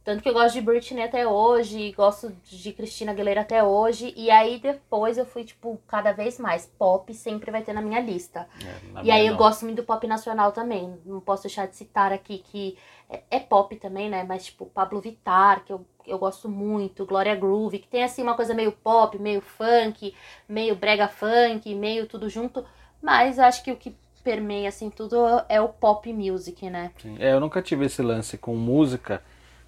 Tanto 0.05 0.23
que 0.23 0.29
eu 0.29 0.35
gosto 0.35 0.55
de 0.55 0.61
Britney 0.63 1.05
até 1.05 1.27
hoje, 1.29 1.93
gosto 1.93 2.31
de 2.45 2.73
Cristina 2.73 3.13
Aguilera 3.13 3.43
até 3.43 3.63
hoje. 3.65 4.13
E 4.17 4.31
aí 4.31 4.59
depois 4.61 5.19
eu 5.19 5.27
fui, 5.27 5.45
tipo, 5.45 5.81
cada 5.87 6.13
vez 6.13 6.39
mais. 6.39 6.67
Pop 6.67 7.13
sempre 7.15 7.51
vai 7.53 7.63
ter 7.63 7.73
na 7.73 7.83
minha 7.83 8.01
lista. 8.01 8.49
É, 8.61 8.81
na 8.81 9.03
E 9.03 9.11
aí 9.11 9.27
minha 9.27 9.27
eu 9.27 9.35
não. 9.35 9.37
gosto 9.37 9.65
muito 9.65 9.77
do 9.79 9.85
pop 9.85 10.07
nacional 10.07 10.53
também. 10.53 11.01
Não 11.05 11.21
posso 11.21 11.45
deixar 11.45 11.67
de 11.67 11.77
citar 11.77 12.13
aqui 12.13 12.39
que 12.39 12.79
é, 13.11 13.23
é 13.31 13.41
pop 13.41 13.75
também, 13.77 14.09
né? 14.09 14.25
Mas 14.25 14.47
tipo, 14.47 14.67
Pablo 14.67 15.01
Vittar, 15.01 15.65
que 15.65 15.73
eu, 15.73 15.85
eu 16.07 16.19
gosto 16.19 16.49
muito, 16.49 17.07
Glória 17.07 17.35
Groove, 17.35 17.79
que 17.81 17.89
tem 17.89 18.05
assim 18.05 18.23
uma 18.23 18.35
coisa 18.35 18.55
meio 18.55 18.73
pop, 18.73 19.19
meio 19.19 19.41
funk, 19.41 20.15
meio 20.49 20.77
brega 20.77 21.09
funk, 21.09 21.75
meio 21.75 22.07
tudo 22.07 22.29
junto. 22.29 22.65
Mas 23.01 23.39
acho 23.39 23.63
que 23.65 23.73
o 23.73 23.77
que 23.77 23.97
permeia 24.23 24.69
assim 24.69 24.91
tudo 24.91 25.17
é 25.49 25.61
o 25.61 25.69
pop 25.69 26.13
music, 26.13 26.69
né? 26.71 26.93
Sim. 27.01 27.17
É, 27.19 27.33
eu 27.33 27.41
nunca 27.41 27.61
tive 27.63 27.87
esse 27.87 28.03
lance 28.03 28.39
com 28.39 28.55
música 28.57 29.23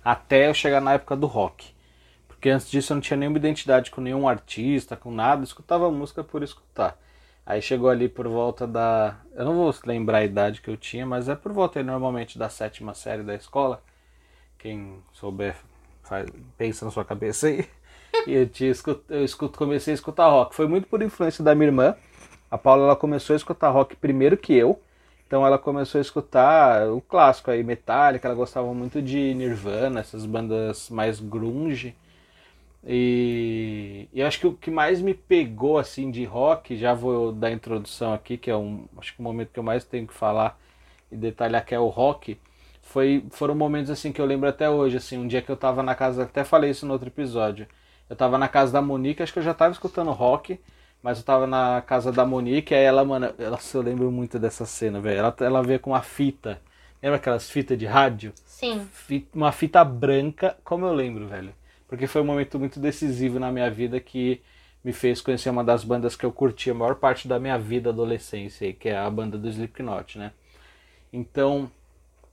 até 0.05 0.49
eu 0.49 0.55
chegar 0.55 0.81
na 0.81 0.93
época 0.95 1.17
do 1.17 1.27
rock. 1.27 1.73
Porque 2.29 2.51
antes 2.51 2.71
disso 2.71 2.93
eu 2.93 2.97
não 2.97 3.03
tinha 3.03 3.17
nenhuma 3.17 3.39
identidade 3.39 3.91
com 3.91 4.01
nenhum 4.01 4.29
artista, 4.29 4.97
com 4.97 5.11
nada, 5.11 5.43
eu 5.43 5.45
escutava 5.45 5.91
música 5.91 6.23
por 6.25 6.43
escutar. 6.43 6.99
Aí 7.47 7.63
chegou 7.63 7.91
ali 7.91 8.09
por 8.09 8.29
volta 8.29 8.67
da. 8.67 9.17
Eu 9.35 9.45
não 9.45 9.55
vou 9.57 9.75
lembrar 9.87 10.19
a 10.19 10.25
idade 10.25 10.63
que 10.63 10.71
eu 10.71 10.77
tinha, 10.77 11.07
mas 11.07 11.29
é 11.29 11.35
por 11.35 11.53
volta 11.53 11.79
aí, 11.79 11.85
normalmente 11.85 12.39
da 12.39 12.49
sétima 12.49 12.95
série 12.95 13.23
da 13.23 13.35
escola. 13.35 13.83
Quem 14.59 14.99
souber, 15.13 15.57
faz- 16.03 16.31
pensa 16.59 16.85
na 16.85 16.91
sua 16.91 17.05
cabeça 17.05 17.49
aí. 17.49 17.69
E 18.27 18.33
eu, 18.33 18.49
tinha 18.49 18.73
eu 19.11 19.25
escuto, 19.25 19.59
comecei 19.59 19.93
a 19.93 19.97
escutar 19.97 20.29
rock. 20.31 20.55
Foi 20.55 20.67
muito 20.67 20.87
por 20.89 21.03
influência 21.03 21.45
da 21.45 21.55
minha 21.55 21.67
irmã. 21.69 21.95
A 22.55 22.59
Paula 22.59 22.85
ela 22.85 22.95
começou 22.95 23.35
a 23.35 23.37
escutar 23.37 23.69
rock 23.71 23.97
primeiro 23.97 24.37
que 24.37 24.55
eu. 24.55 24.81
Então 25.27 25.45
ela 25.45 25.59
começou 25.59 25.99
a 25.99 26.03
escutar 26.03 26.89
o 26.89 27.01
clássico 27.01 27.51
aí, 27.51 27.65
Metallica, 27.65 28.29
ela 28.29 28.35
gostava 28.37 28.73
muito 28.73 29.03
de 29.03 29.35
Nirvana, 29.35 29.99
essas 29.99 30.25
bandas 30.25 30.89
mais 30.89 31.19
grunge. 31.19 31.97
E, 32.87 34.09
e 34.13 34.23
acho 34.23 34.39
que 34.39 34.47
o 34.47 34.53
que 34.53 34.71
mais 34.71 35.01
me 35.01 35.15
pegou 35.15 35.79
assim 35.79 36.13
de 36.13 36.25
rock, 36.25 36.77
já 36.77 36.95
vou 36.95 37.33
dar 37.33 37.49
a 37.49 37.53
introdução 37.53 38.15
aqui, 38.15 38.37
que 38.39 38.49
é 38.53 38.57
um, 38.57 38.87
acho 38.99 39.15
que 39.15 39.21
o 39.21 39.25
momento 39.25 39.51
que 39.53 39.59
eu 39.59 39.65
mais 39.65 39.85
tenho 39.85 40.07
que 40.07 40.15
falar 40.15 40.57
e 41.11 41.17
detalhar 41.17 41.65
que 41.65 41.75
é 41.75 41.79
o 41.81 41.89
rock, 41.89 42.39
foi 42.83 43.25
foram 43.31 43.57
momentos 43.57 43.91
assim 43.91 44.13
que 44.13 44.21
eu 44.21 44.27
lembro 44.27 44.49
até 44.49 44.71
hoje, 44.71 44.97
assim, 44.99 45.19
um 45.19 45.27
dia 45.27 45.43
que 45.43 45.51
eu 45.51 45.57
tava 45.57 45.83
na 45.83 45.97
casa, 45.97 46.23
até 46.23 46.45
falei 46.45 46.71
isso 46.71 46.87
no 46.87 46.93
outro 46.93 47.09
episódio. 47.09 47.67
Eu 48.09 48.15
tava 48.15 48.39
na 48.39 48.47
casa 48.47 48.73
da 48.73 48.81
Monique, 48.83 49.25
acho 49.25 49.33
que 49.33 49.41
eu 49.41 49.43
já 49.43 49.55
tava 49.55 49.73
escutando 49.73 50.13
rock, 50.13 50.61
mas 51.05 51.19
eu 51.21 51.25
tava 51.25 51.47
na 51.47 51.83
casa 51.83 52.13
da 52.13 52.27
Monique, 52.27 52.75
aí 52.75 52.83
ela, 52.85 53.05
mano, 53.05 53.35
ela, 53.39 53.59
eu 53.75 53.83
lembro 53.83 54.11
muito 54.13 54.41
dessa 54.41 54.67
cena, 54.67 55.01
velho. 55.01 55.21
Ela, 55.21 55.37
ela 55.41 55.63
veio 55.63 55.81
com 55.81 55.91
uma 55.93 56.03
fita. 56.03 56.61
Lembra 57.03 57.19
aquelas 57.19 57.51
fitas 57.51 57.79
de 57.79 57.87
rádio? 57.87 58.35
Sim. 58.47 58.89
Fi- 58.91 59.29
Uma 59.35 59.53
fita 59.53 59.85
branca, 59.85 60.57
como 60.65 60.87
eu 60.87 60.95
lembro, 60.95 61.29
velho. 61.29 61.55
Porque 61.89 62.07
foi 62.09 62.23
um 62.23 62.27
momento 62.27 62.59
muito 62.59 62.81
decisivo 62.81 63.39
na 63.39 63.53
minha 63.53 63.71
vida 63.71 64.01
que 64.01 64.43
me 64.85 64.93
fez 64.93 65.21
conhecer 65.21 65.51
uma 65.51 65.65
das 65.65 65.85
bandas 65.85 66.17
que 66.17 66.27
eu 66.27 66.33
curti 66.33 66.71
a 66.71 66.75
maior 66.75 66.97
parte 66.97 67.29
da 67.29 67.39
minha 67.41 67.59
vida 67.59 67.91
adolescência, 67.91 68.73
que 68.73 68.89
é 68.91 68.99
a 68.99 69.11
banda 69.11 69.39
do 69.39 69.49
Slipknot, 69.49 70.19
né? 70.19 70.33
Então, 71.13 71.71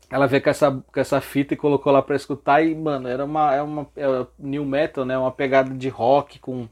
ela 0.09 0.27
veio 0.27 0.43
com 0.43 0.49
essa, 0.51 0.71
com 0.71 0.99
essa 0.99 1.21
fita 1.21 1.53
e 1.53 1.57
colocou 1.57 1.91
lá 1.93 2.01
pra 2.01 2.15
escutar 2.15 2.63
e, 2.65 2.75
mano, 2.75 3.07
era 3.07 3.25
uma, 3.25 3.55
é 3.55 3.61
uma 3.61 3.87
é 3.95 4.05
new 4.39 4.65
metal, 4.65 5.05
né? 5.05 5.17
Uma 5.17 5.31
pegada 5.31 5.73
de 5.75 5.89
rock 5.89 6.39
com, 6.39 6.67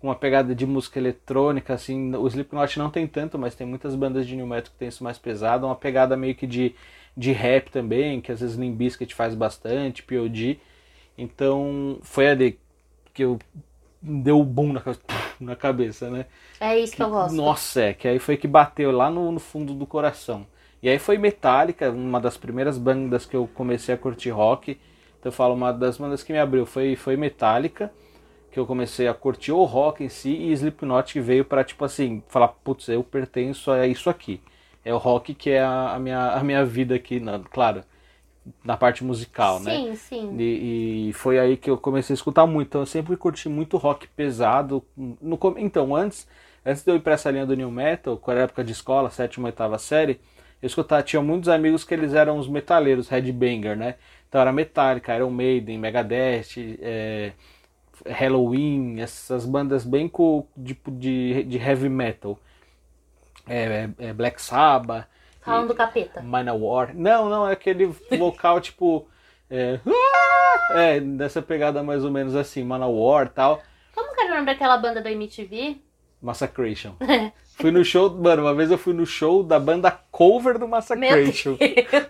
com 0.00 0.08
uma 0.08 0.14
pegada 0.14 0.54
de 0.54 0.66
música 0.66 0.98
eletrônica, 0.98 1.74
assim. 1.74 2.14
O 2.14 2.26
Slipknot 2.26 2.78
não 2.78 2.90
tem 2.90 3.06
tanto, 3.06 3.38
mas 3.38 3.54
tem 3.54 3.66
muitas 3.66 3.94
bandas 3.94 4.26
de 4.26 4.36
new 4.36 4.46
metal 4.46 4.72
que 4.72 4.78
tem 4.78 4.88
isso 4.88 5.02
mais 5.02 5.18
pesado. 5.18 5.66
Uma 5.66 5.74
pegada 5.76 6.16
meio 6.16 6.34
que 6.34 6.46
de, 6.46 6.74
de 7.16 7.32
rap 7.32 7.70
também, 7.70 8.20
que 8.20 8.30
às 8.30 8.40
vezes 8.40 8.56
Limp 8.56 8.76
Bizkit 8.76 9.14
faz 9.14 9.34
bastante, 9.34 10.02
P.O.D. 10.02 10.58
Então, 11.16 11.98
foi 12.02 12.28
ali 12.28 12.58
que 13.12 13.24
eu 13.24 13.38
deu 14.00 14.40
o 14.40 14.44
boom 14.44 14.72
na, 14.74 14.82
na 15.40 15.56
cabeça, 15.56 16.08
né? 16.08 16.26
É 16.60 16.78
isso 16.78 16.94
que 16.94 17.02
eu 17.02 17.10
gosto. 17.10 17.34
Nossa, 17.34 17.82
é, 17.82 17.92
que 17.92 18.06
aí 18.06 18.18
foi 18.18 18.36
que 18.36 18.46
bateu 18.46 18.92
lá 18.92 19.10
no, 19.10 19.32
no 19.32 19.40
fundo 19.40 19.74
do 19.74 19.86
coração. 19.86 20.46
E 20.80 20.88
aí 20.88 20.98
foi 20.98 21.18
Metallica, 21.18 21.90
uma 21.90 22.20
das 22.20 22.36
primeiras 22.36 22.78
bandas 22.78 23.26
que 23.26 23.34
eu 23.34 23.48
comecei 23.52 23.94
a 23.94 23.98
curtir 23.98 24.30
rock. 24.30 24.78
Então 25.18 25.30
eu 25.30 25.32
falo, 25.32 25.54
uma 25.54 25.72
das 25.72 25.98
bandas 25.98 26.22
que 26.22 26.32
me 26.32 26.38
abriu 26.38 26.64
foi, 26.64 26.94
foi 26.94 27.16
Metallica, 27.16 27.92
que 28.50 28.58
eu 28.58 28.66
comecei 28.66 29.08
a 29.08 29.14
curtir 29.14 29.52
o 29.52 29.64
rock 29.64 30.02
em 30.04 30.08
si, 30.08 30.30
e 30.30 30.52
Slipknot 30.52 31.12
que 31.12 31.20
veio 31.20 31.44
pra, 31.44 31.64
tipo 31.64 31.84
assim, 31.84 32.22
falar, 32.28 32.48
putz, 32.48 32.88
eu 32.88 33.04
pertenço 33.04 33.70
a 33.70 33.86
isso 33.86 34.08
aqui. 34.10 34.40
É 34.84 34.92
o 34.94 34.98
rock 34.98 35.34
que 35.34 35.50
é 35.50 35.60
a, 35.60 35.94
a 35.94 35.98
minha, 35.98 36.32
a 36.32 36.44
minha 36.44 36.64
vida 36.64 36.94
aqui, 36.94 37.20
na, 37.20 37.38
claro, 37.40 37.84
na 38.64 38.76
parte 38.76 39.04
musical, 39.04 39.60
né? 39.60 39.82
Sim, 39.82 39.94
sim. 39.96 40.38
E, 40.38 41.08
e 41.10 41.12
foi 41.14 41.38
aí 41.38 41.56
que 41.56 41.70
eu 41.70 41.78
comecei 41.78 42.12
a 42.14 42.16
escutar 42.16 42.46
muito. 42.46 42.68
Então 42.68 42.82
eu 42.82 42.86
sempre 42.86 43.16
curti 43.16 43.48
muito 43.48 43.76
rock 43.76 44.06
pesado. 44.08 44.84
No, 44.96 45.36
com- 45.38 45.54
então, 45.58 45.94
antes, 45.96 46.26
antes 46.64 46.82
de 46.84 46.90
eu 46.90 46.96
ir 46.96 47.00
pra 47.00 47.14
essa 47.14 47.30
linha 47.30 47.46
do 47.46 47.56
New 47.56 47.70
Metal, 47.70 48.16
quando 48.18 48.36
era 48.38 48.44
época 48.44 48.64
de 48.64 48.72
escola, 48.72 49.10
sétima, 49.10 49.48
oitava 49.48 49.78
série, 49.78 50.20
eu 50.60 50.66
escutava, 50.66 51.02
tinha 51.02 51.22
muitos 51.22 51.48
amigos 51.48 51.84
que 51.84 51.94
eles 51.94 52.12
eram 52.14 52.38
os 52.38 52.48
metaleiros, 52.48 53.08
headbanger, 53.08 53.76
né? 53.76 53.94
Então 54.28 54.40
era 54.40 54.52
Metallica, 54.52 55.14
Iron 55.16 55.30
Maiden, 55.30 55.78
Megadeth, 55.78 56.76
é, 56.80 57.32
Halloween, 58.06 59.00
essas 59.00 59.44
bandas 59.44 59.84
bem 59.84 60.08
co, 60.08 60.46
tipo 60.64 60.90
de, 60.90 61.44
de 61.44 61.58
heavy 61.58 61.88
metal. 61.88 62.38
é, 63.46 63.88
é 63.98 64.12
Black 64.12 64.40
Sabbath. 64.40 65.06
Falando 65.40 65.68
do 65.68 65.74
capeta. 65.74 66.20
Manowar. 66.20 66.94
Não, 66.94 67.28
não, 67.28 67.48
é 67.48 67.52
aquele 67.52 67.86
vocal 68.18 68.60
tipo. 68.60 69.06
É, 69.50 69.80
é, 70.96 71.00
dessa 71.00 71.40
pegada 71.40 71.82
mais 71.82 72.04
ou 72.04 72.10
menos 72.10 72.34
assim, 72.34 72.62
Manowar 72.62 73.26
e 73.26 73.30
tal. 73.30 73.62
Como 73.94 74.14
que 74.14 74.20
era 74.20 74.32
o 74.32 74.34
nome 74.34 74.46
daquela 74.46 74.76
banda 74.76 75.00
da 75.00 75.10
MTV? 75.10 75.80
Massacration. 76.20 76.94
fui 77.60 77.70
no 77.70 77.84
show, 77.84 78.10
mano, 78.16 78.42
uma 78.42 78.54
vez 78.54 78.70
eu 78.70 78.78
fui 78.78 78.94
no 78.94 79.04
show 79.04 79.42
da 79.42 79.58
banda 79.58 79.90
cover 80.10 80.58
do 80.58 80.68
Massacration. 80.68 81.56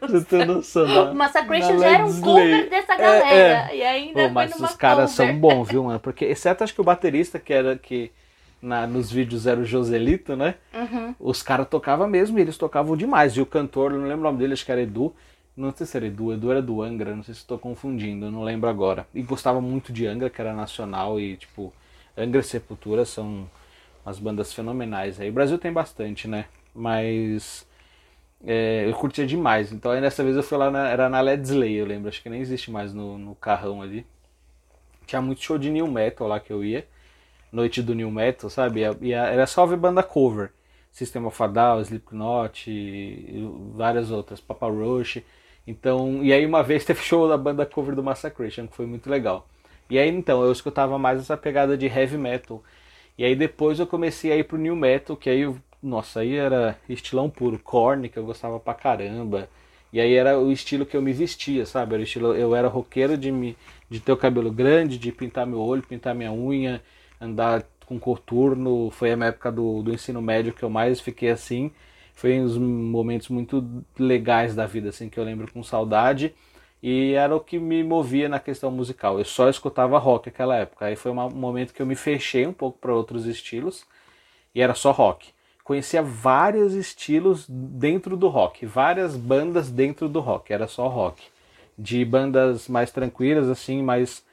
Você 0.00 0.24
tem 0.24 0.44
noção, 0.44 0.86
né? 0.86 1.10
O 1.10 1.14
Massacration 1.14 1.78
já 1.78 1.88
era 1.88 2.06
um 2.06 2.20
cover 2.20 2.68
dessa 2.68 2.96
galera. 2.96 3.28
É, 3.28 3.70
é. 3.70 3.76
E 3.76 3.82
ainda 3.82 4.28
Pô, 4.28 4.28
mas 4.28 4.54
os 4.60 4.74
caras 4.74 5.10
são 5.12 5.36
bons, 5.38 5.68
viu, 5.68 5.82
mano? 5.84 5.98
Porque, 5.98 6.26
exceto 6.26 6.62
acho 6.62 6.74
que 6.74 6.80
o 6.80 6.84
baterista, 6.84 7.38
que 7.38 7.52
era 7.52 7.76
que 7.76 8.12
na, 8.60 8.86
nos 8.86 9.10
vídeos 9.10 9.46
era 9.46 9.58
o 9.58 9.64
Joselito, 9.64 10.36
né? 10.36 10.56
Uhum. 10.74 11.14
Os 11.18 11.42
caras 11.42 11.68
tocavam 11.68 12.06
mesmo 12.06 12.38
e 12.38 12.42
eles 12.42 12.58
tocavam 12.58 12.96
demais. 12.96 13.32
E 13.32 13.40
o 13.40 13.46
cantor, 13.46 13.92
não 13.92 14.06
lembro 14.06 14.20
o 14.20 14.24
nome 14.24 14.38
dele, 14.38 14.52
acho 14.52 14.64
que 14.64 14.72
era 14.72 14.82
Edu. 14.82 15.14
Não 15.56 15.74
sei 15.74 15.86
se 15.86 15.96
era 15.96 16.06
Edu, 16.06 16.32
Edu 16.32 16.50
era 16.52 16.62
do 16.62 16.82
Angra, 16.82 17.16
não 17.16 17.22
sei 17.22 17.34
se 17.34 17.40
estou 17.40 17.58
confundindo, 17.58 18.30
não 18.30 18.44
lembro 18.44 18.68
agora. 18.68 19.06
E 19.12 19.22
gostava 19.22 19.60
muito 19.60 19.92
de 19.92 20.06
Angra, 20.06 20.30
que 20.30 20.40
era 20.40 20.52
nacional 20.52 21.18
e 21.18 21.36
tipo, 21.36 21.72
Angra 22.16 22.40
e 22.40 22.44
Sepultura 22.44 23.04
são 23.04 23.48
umas 24.08 24.18
bandas 24.18 24.52
fenomenais 24.52 25.20
aí. 25.20 25.30
O 25.30 25.32
Brasil 25.32 25.58
tem 25.58 25.72
bastante, 25.72 26.26
né? 26.26 26.46
Mas 26.74 27.66
é, 28.44 28.84
eu 28.88 28.94
curtia 28.94 29.26
demais. 29.26 29.72
Então 29.72 29.92
aí 29.92 30.00
dessa 30.00 30.24
vez 30.24 30.36
eu 30.36 30.42
fui 30.42 30.58
lá, 30.58 30.70
na, 30.70 30.88
era 30.88 31.08
na 31.08 31.20
Led 31.20 31.42
Slay, 31.46 31.74
eu 31.74 31.86
lembro, 31.86 32.08
acho 32.08 32.22
que 32.22 32.30
nem 32.30 32.40
existe 32.40 32.70
mais 32.70 32.92
no, 32.94 33.18
no 33.18 33.34
carrão 33.34 33.82
ali. 33.82 34.06
Tinha 35.06 35.22
muito 35.22 35.42
show 35.42 35.58
de 35.58 35.70
new 35.70 35.86
metal 35.86 36.28
lá 36.28 36.40
que 36.40 36.52
eu 36.52 36.64
ia 36.64 36.86
noite 37.52 37.82
do 37.82 37.94
new 37.94 38.10
metal, 38.10 38.48
sabe? 38.50 38.82
E 39.00 39.12
era 39.12 39.46
só 39.46 39.66
ver 39.66 39.76
banda 39.76 40.02
cover. 40.02 40.50
System 40.92 41.26
of 41.26 41.42
a 41.42 41.46
Down, 41.46 41.80
Slipknot, 41.82 42.70
e 42.70 43.48
várias 43.74 44.10
outras, 44.10 44.40
Papa 44.40 44.66
Roach. 44.66 45.24
Então, 45.66 46.24
e 46.24 46.32
aí 46.32 46.44
uma 46.46 46.62
vez 46.62 46.84
teve 46.86 47.00
show 47.00 47.28
da 47.28 47.36
banda 47.36 47.64
cover 47.66 47.94
do 47.94 48.02
Massacration, 48.02 48.66
que 48.66 48.74
foi 48.74 48.86
muito 48.86 49.08
legal. 49.08 49.46
E 49.90 49.98
aí 49.98 50.08
então, 50.08 50.42
eu 50.42 50.52
escutava 50.52 50.98
mais 50.98 51.20
essa 51.20 51.36
pegada 51.36 51.76
de 51.76 51.86
heavy 51.86 52.18
metal. 52.18 52.62
E 53.18 53.24
aí 53.24 53.34
depois 53.34 53.80
eu 53.80 53.86
comecei 53.86 54.32
a 54.32 54.36
ir 54.36 54.44
pro 54.44 54.56
new 54.56 54.76
metal, 54.76 55.16
que 55.16 55.28
aí, 55.28 55.52
nossa, 55.82 56.20
aí 56.20 56.36
era 56.36 56.78
estilão 56.88 57.28
puro, 57.28 57.58
Korn, 57.58 58.08
que 58.08 58.16
eu 58.18 58.24
gostava 58.24 58.60
pra 58.60 58.74
caramba. 58.74 59.48
E 59.92 60.00
aí 60.00 60.14
era 60.14 60.38
o 60.38 60.52
estilo 60.52 60.86
que 60.86 60.96
eu 60.96 61.02
me 61.02 61.12
vestia, 61.12 61.66
sabe? 61.66 61.94
Era 61.94 62.02
estilo, 62.04 62.34
eu 62.34 62.54
era 62.54 62.68
roqueiro 62.68 63.16
de 63.16 63.32
me 63.32 63.56
de 63.90 64.00
ter 64.00 64.12
o 64.12 64.16
cabelo 64.16 64.50
grande, 64.52 64.98
de 64.98 65.10
pintar 65.10 65.46
meu 65.46 65.60
olho, 65.60 65.82
pintar 65.82 66.14
minha 66.14 66.32
unha, 66.32 66.82
andar 67.20 67.64
com 67.86 67.98
coturno. 67.98 68.90
Foi 68.90 69.10
a 69.12 69.16
minha 69.16 69.30
época 69.30 69.50
do, 69.50 69.82
do 69.82 69.92
ensino 69.94 70.20
médio 70.20 70.52
que 70.52 70.62
eu 70.62 70.70
mais 70.70 71.00
fiquei 71.00 71.30
assim. 71.30 71.70
Foi 72.14 72.38
uns 72.40 72.56
momentos 72.58 73.28
muito 73.28 73.64
legais 73.98 74.54
da 74.54 74.66
vida, 74.66 74.90
assim, 74.90 75.08
que 75.08 75.18
eu 75.18 75.24
lembro 75.24 75.50
com 75.52 75.62
saudade. 75.62 76.34
E 76.82 77.12
era 77.14 77.34
o 77.34 77.40
que 77.40 77.58
me 77.58 77.82
movia 77.82 78.28
na 78.28 78.38
questão 78.38 78.70
musical. 78.70 79.18
Eu 79.18 79.24
só 79.24 79.48
escutava 79.48 79.98
rock 79.98 80.28
naquela 80.28 80.56
época. 80.56 80.86
Aí 80.86 80.96
foi 80.96 81.10
um 81.10 81.30
momento 81.30 81.74
que 81.74 81.82
eu 81.82 81.86
me 81.86 81.96
fechei 81.96 82.46
um 82.46 82.52
pouco 82.52 82.78
para 82.78 82.94
outros 82.94 83.26
estilos 83.26 83.84
e 84.54 84.62
era 84.62 84.74
só 84.74 84.90
rock. 84.92 85.30
Conhecia 85.64 86.02
vários 86.02 86.74
estilos 86.74 87.46
dentro 87.48 88.16
do 88.16 88.28
rock, 88.28 88.64
várias 88.64 89.16
bandas 89.16 89.70
dentro 89.70 90.08
do 90.08 90.20
rock, 90.20 90.52
era 90.52 90.66
só 90.66 90.88
rock. 90.88 91.22
De 91.76 92.04
bandas 92.04 92.68
mais 92.68 92.90
tranquilas, 92.90 93.48
assim, 93.50 93.82
mais 93.82 94.24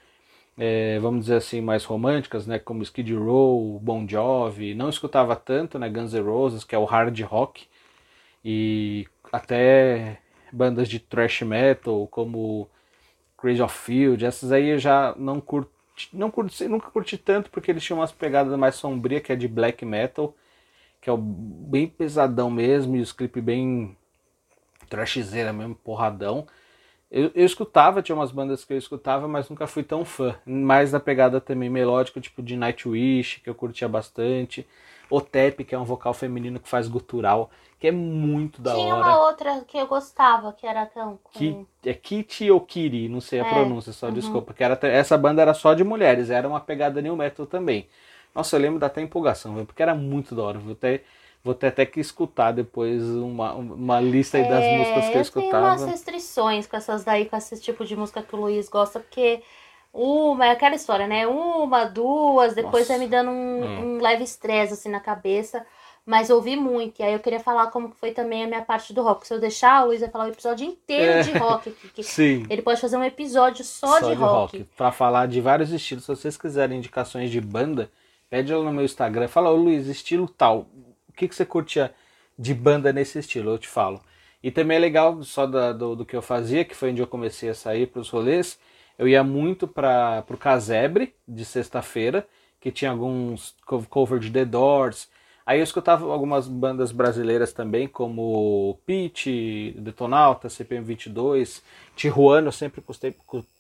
é, 0.58 1.00
vamos 1.00 1.22
dizer 1.22 1.36
assim, 1.36 1.62
mais 1.62 1.84
românticas, 1.84 2.48
né, 2.48 2.60
como 2.60 2.84
Skid 2.84 3.14
Row, 3.14 3.80
Bon 3.80 4.08
Jovi, 4.08 4.74
não 4.74 4.90
escutava 4.90 5.36
tanto, 5.36 5.78
né, 5.78 5.90
Guns 5.90 6.14
N' 6.14 6.22
Roses, 6.22 6.64
que 6.64 6.74
é 6.76 6.78
o 6.78 6.86
hard 6.86 7.20
rock, 7.22 7.68
e 8.44 9.08
até 9.32 10.20
bandas 10.56 10.88
de 10.88 11.00
thrash 11.00 11.42
metal, 11.42 12.08
como 12.08 12.70
Crazy 13.38 13.62
of 13.62 13.78
Field, 13.78 14.26
essas 14.26 14.52
aí 14.52 14.70
eu 14.70 14.80
já 14.80 15.14
não 15.18 15.42
curti, 15.42 15.70
não 16.14 16.32
curti, 16.32 16.68
nunca 16.68 16.90
curti 16.90 17.18
tanto, 17.18 17.50
porque 17.52 17.72
eles 17.72 17.84
tinham 17.84 18.00
umas 18.00 18.12
pegadas 18.12 18.58
mais 18.58 18.76
sombrias, 18.76 19.22
que 19.22 19.32
é 19.32 19.36
de 19.36 19.48
black 19.48 19.86
metal, 19.86 20.36
que 21.02 21.10
é 21.10 21.14
bem 21.18 21.88
pesadão 21.88 22.50
mesmo, 22.50 22.96
e 22.96 23.02
os 23.02 23.12
clipes 23.12 23.44
bem 23.44 23.98
trashzeira 24.90 25.54
mesmo, 25.54 25.76
porradão, 25.76 26.48
eu, 27.16 27.32
eu 27.36 27.46
escutava, 27.46 28.02
tinha 28.02 28.16
umas 28.16 28.32
bandas 28.32 28.66
que 28.66 28.74
eu 28.74 28.78
escutava, 28.78 29.28
mas 29.28 29.50
nunca 29.50 29.68
fui 29.68 29.84
tão 29.84 30.04
fã. 30.04 30.36
Mais 30.46 30.92
da 30.92 31.00
pegada 31.00 31.40
também 31.40 31.70
melódica, 31.70 32.20
tipo 32.20 32.42
de 32.44 32.58
Nightwish, 32.58 33.40
que 33.42 33.50
eu 33.50 33.56
curtia 33.56 33.88
bastante. 33.88 34.68
Otep, 35.10 35.64
que 35.64 35.76
é 35.76 35.80
um 35.80 35.84
vocal 35.84 36.14
feminino 36.14 36.60
que 36.60 36.68
faz 36.68 36.88
gutural, 36.88 37.50
que 37.80 37.88
é 37.88 37.92
muito 37.92 38.62
da 38.62 38.74
Tinha 38.74 38.96
hora. 38.96 39.04
Tinha 39.04 39.16
uma 39.16 39.26
outra 39.28 39.62
que 39.68 39.78
eu 39.78 39.88
gostava, 39.88 40.54
que 40.54 40.66
era 40.66 40.86
tão. 40.86 41.20
Com... 41.24 41.32
Ki, 41.32 41.68
é 41.86 41.94
Kitty 41.94 42.52
ou 42.52 42.62
Kiri, 42.62 43.10
não 43.10 43.22
sei 43.22 43.40
a 43.40 43.46
é, 43.46 43.50
pronúncia, 43.50 43.94
só 43.94 44.08
uhum. 44.08 44.14
desculpa. 44.14 44.54
Que 44.54 44.64
era, 44.64 44.80
essa 44.88 45.18
banda 45.18 45.42
era 45.42 45.54
só 45.54 45.74
de 45.74 45.84
mulheres, 45.84 46.30
era 46.30 46.48
uma 46.48 46.60
pegada 46.60 47.02
new 47.02 47.16
metal 47.16 47.46
também. 47.46 47.88
Nossa, 48.34 48.56
eu 48.56 48.60
lembro 48.60 48.80
da 48.80 48.88
até 48.88 49.02
empolgação, 49.02 49.66
porque 49.66 49.82
era 49.82 49.96
muito 49.96 50.36
da 50.36 50.44
hora. 50.44 50.60
Vou 50.60 50.74
até 50.74 51.04
Vou 51.46 51.54
ter 51.54 51.68
até 51.68 51.86
que 51.86 52.00
escutar 52.00 52.52
depois 52.52 53.04
uma, 53.04 53.54
uma 53.54 54.00
lista 54.02 54.36
aí 54.36 54.50
das 54.50 54.64
é, 54.64 54.78
músicas 54.80 55.06
que 55.06 55.12
eu, 55.12 55.16
eu 55.18 55.22
escutava. 55.22 55.76
Tem 55.76 55.84
umas 55.84 55.86
restrições 55.86 56.66
com 56.66 56.76
essas 56.76 57.04
daí, 57.04 57.28
com 57.28 57.38
esse 57.38 57.62
tipo 57.62 57.86
de 57.86 57.96
música 57.96 58.24
que 58.24 58.36
o 58.36 58.40
Luiz 58.40 58.68
gosta, 58.68 59.00
porque 59.00 59.44
uma, 59.96 60.48
é 60.48 60.52
aquela 60.52 60.76
história, 60.76 61.08
né? 61.08 61.26
Uma, 61.26 61.86
duas, 61.86 62.54
depois 62.54 62.88
vai 62.88 62.98
me 62.98 63.08
dando 63.08 63.32
um, 63.32 63.64
hum. 63.64 63.96
um 63.96 64.02
leve 64.02 64.24
estresse 64.24 64.74
assim 64.74 64.90
na 64.90 65.00
cabeça. 65.00 65.66
Mas 66.06 66.30
ouvi 66.30 66.56
muito. 66.56 67.00
E 67.00 67.04
aí 67.04 67.14
eu 67.14 67.20
queria 67.20 67.40
falar 67.40 67.68
como 67.72 67.90
foi 68.00 68.12
também 68.12 68.44
a 68.44 68.48
minha 68.48 68.62
parte 68.62 68.94
do 68.94 69.02
rock. 69.02 69.26
Se 69.26 69.34
eu 69.34 69.40
deixar, 69.40 69.84
o 69.84 69.88
Luiz 69.88 70.02
vai 70.02 70.10
falar 70.10 70.26
o 70.26 70.30
episódio 70.30 70.68
inteiro 70.68 71.14
é. 71.14 71.22
de 71.22 71.32
rock 71.32 71.70
aqui. 71.70 71.90
Que 71.90 72.04
Sim. 72.04 72.46
Ele 72.48 72.62
pode 72.62 72.80
fazer 72.80 72.96
um 72.96 73.04
episódio 73.04 73.66
só, 73.66 74.00
só 74.00 74.10
de, 74.10 74.10
de 74.10 74.14
rock. 74.14 74.58
rock. 74.58 74.70
Pra 74.78 74.92
falar 74.92 75.28
de 75.28 75.42
vários 75.42 75.72
estilos. 75.72 76.04
Se 76.04 76.16
vocês 76.16 76.38
quiserem 76.38 76.78
indicações 76.78 77.32
de 77.32 77.42
banda, 77.42 77.90
pede 78.30 78.54
ela 78.54 78.64
no 78.64 78.72
meu 78.72 78.86
Instagram. 78.86 79.28
Fala, 79.28 79.50
ô 79.50 79.56
Luiz, 79.56 79.88
estilo 79.88 80.28
tal 80.28 80.68
que, 81.16 81.28
que 81.28 81.36
você 81.36 81.46
curtia 81.46 81.94
de 82.38 82.54
banda 82.54 82.92
nesse 82.92 83.20
estilo? 83.20 83.52
Eu 83.52 83.58
te 83.58 83.68
falo. 83.68 84.02
E 84.44 84.52
também 84.52 84.78
é 84.78 84.80
legal, 84.80 85.24
só 85.24 85.48
da, 85.48 85.74
do, 85.74 85.96
do, 85.96 86.06
que 86.06 86.16
eu 86.16 86.22
fazia, 86.22 86.66
que 86.66 86.76
foi 86.76 86.92
onde 86.92 87.02
eu 87.02 87.08
comecei 87.08 87.50
a 87.50 87.56
sair 87.56 87.88
para 87.88 88.02
os 88.02 88.10
rolês, 88.10 88.60
eu 88.98 89.08
ia 89.08 89.24
muito 89.24 89.68
para 89.68 90.24
o 90.30 90.38
Casebre, 90.38 91.14
de 91.28 91.46
sexta-feira, 91.46 92.28
que 92.60 92.72
tinha 92.72 92.92
alguns 92.92 93.56
cover 93.90 94.20
de 94.20 94.32
The 94.32 94.46
Doors. 94.46 95.10
Aí 95.46 95.60
eu 95.60 95.64
escutava 95.64 96.12
algumas 96.12 96.48
bandas 96.48 96.92
brasileiras 96.92 97.54
também, 97.54 97.88
como 97.88 98.80
Pitch, 98.86 99.28
Detonauta, 99.76 100.48
CPM22, 100.48 101.62
Tijuana, 101.96 102.48
eu 102.48 102.52
sempre 102.52 102.82
gostei, 102.82 103.16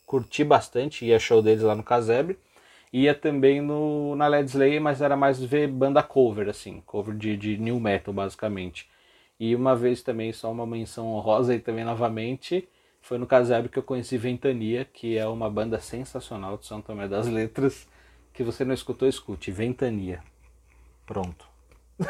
curti 0.05 0.43
bastante, 0.43 1.05
ia 1.05 1.19
show 1.19 1.41
deles 1.41 1.63
lá 1.63 1.75
no 1.75 1.83
Casebre 1.83 2.37
ia 2.95 3.13
também 3.13 3.61
no, 3.61 4.15
na 4.15 4.27
Led 4.27 4.49
Slay, 4.49 4.79
mas 4.79 5.01
era 5.01 5.17
mais 5.17 5.43
ver 5.43 5.67
banda 5.67 6.01
cover, 6.01 6.47
assim, 6.47 6.81
cover 6.85 7.15
de, 7.15 7.35
de 7.35 7.57
new 7.57 7.77
metal, 7.79 8.13
basicamente. 8.13 8.87
E 9.39 9.53
uma 9.53 9.75
vez 9.75 10.01
também, 10.01 10.31
só 10.31 10.49
uma 10.51 10.65
menção 10.65 11.07
honrosa 11.07 11.53
e 11.53 11.59
também 11.59 11.83
novamente, 11.83 12.67
foi 13.05 13.19
no 13.19 13.27
Casab 13.27 13.69
que 13.69 13.77
eu 13.77 13.83
conheci 13.83 14.17
Ventania, 14.17 14.83
que 14.83 15.15
é 15.15 15.27
uma 15.27 15.47
banda 15.47 15.79
sensacional 15.79 16.57
de 16.57 16.65
São 16.65 16.81
Tomé 16.81 17.07
das 17.07 17.27
Letras, 17.27 17.87
que 18.33 18.43
você 18.43 18.65
não 18.65 18.73
escutou, 18.73 19.07
escute, 19.07 19.51
Ventania. 19.51 20.23
Pronto. 21.05 21.45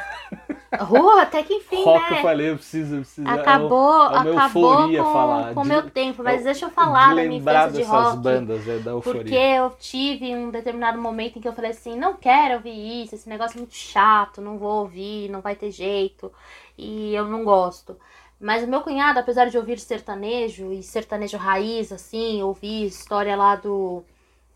Até 1.22 1.43
que 1.43 1.56
enfim, 1.56 1.84
Rock, 1.84 2.12
né? 2.12 2.18
eu 2.18 2.22
falei, 2.22 2.50
eu 2.50 2.56
preciso, 2.56 2.96
eu 2.96 3.02
preciso. 3.02 3.28
Acabou, 3.28 4.04
é, 4.04 4.08
uma 4.08 4.32
acabou 4.32 4.88
com, 4.88 5.14
falar. 5.14 5.54
com 5.54 5.62
o 5.62 5.66
meu 5.66 5.89
tempo, 5.89 6.24
mas 6.24 6.43
deixa 6.43 6.66
eu 6.66 6.70
falar 6.70 7.10
de 7.10 7.16
da 7.16 7.24
minha 7.24 7.39
infância 7.39 7.72
de 7.72 7.84
rock. 7.84 8.18
bandas, 8.18 8.68
é, 8.68 8.80
da 8.80 8.91
euforia. 8.91 9.22
Porque 9.22 9.36
eu 9.36 9.72
tive 9.78 10.34
um 10.34 10.50
determinado 10.50 10.98
momento 11.02 11.38
em 11.38 11.41
que 11.41 11.48
eu 11.48 11.54
falei 11.54 11.72
assim, 11.72 11.98
não 11.98 12.16
quero 12.16 12.56
ouvir 12.56 13.04
isso, 13.04 13.16
esse 13.16 13.28
negócio 13.28 13.58
é 13.58 13.60
muito 13.60 13.76
chato, 13.76 14.41
não 14.41 14.58
vou 14.58 14.80
ouvir, 14.80 15.30
não 15.30 15.41
vai 15.41 15.56
ter 15.56 15.72
jeito, 15.72 16.32
e 16.78 17.14
eu 17.14 17.26
não 17.26 17.43
gosto. 17.43 17.98
Mas 18.40 18.64
o 18.64 18.68
meu 18.68 18.82
cunhado, 18.82 19.20
apesar 19.20 19.50
de 19.50 19.58
ouvir 19.58 19.80
sertanejo, 19.80 20.72
e 20.72 20.84
sertanejo 20.84 21.38
raiz, 21.38 21.92
assim, 21.92 22.42
ouvir 22.42 22.86
história 22.86 23.36
lá 23.36 23.56
do 23.56 24.04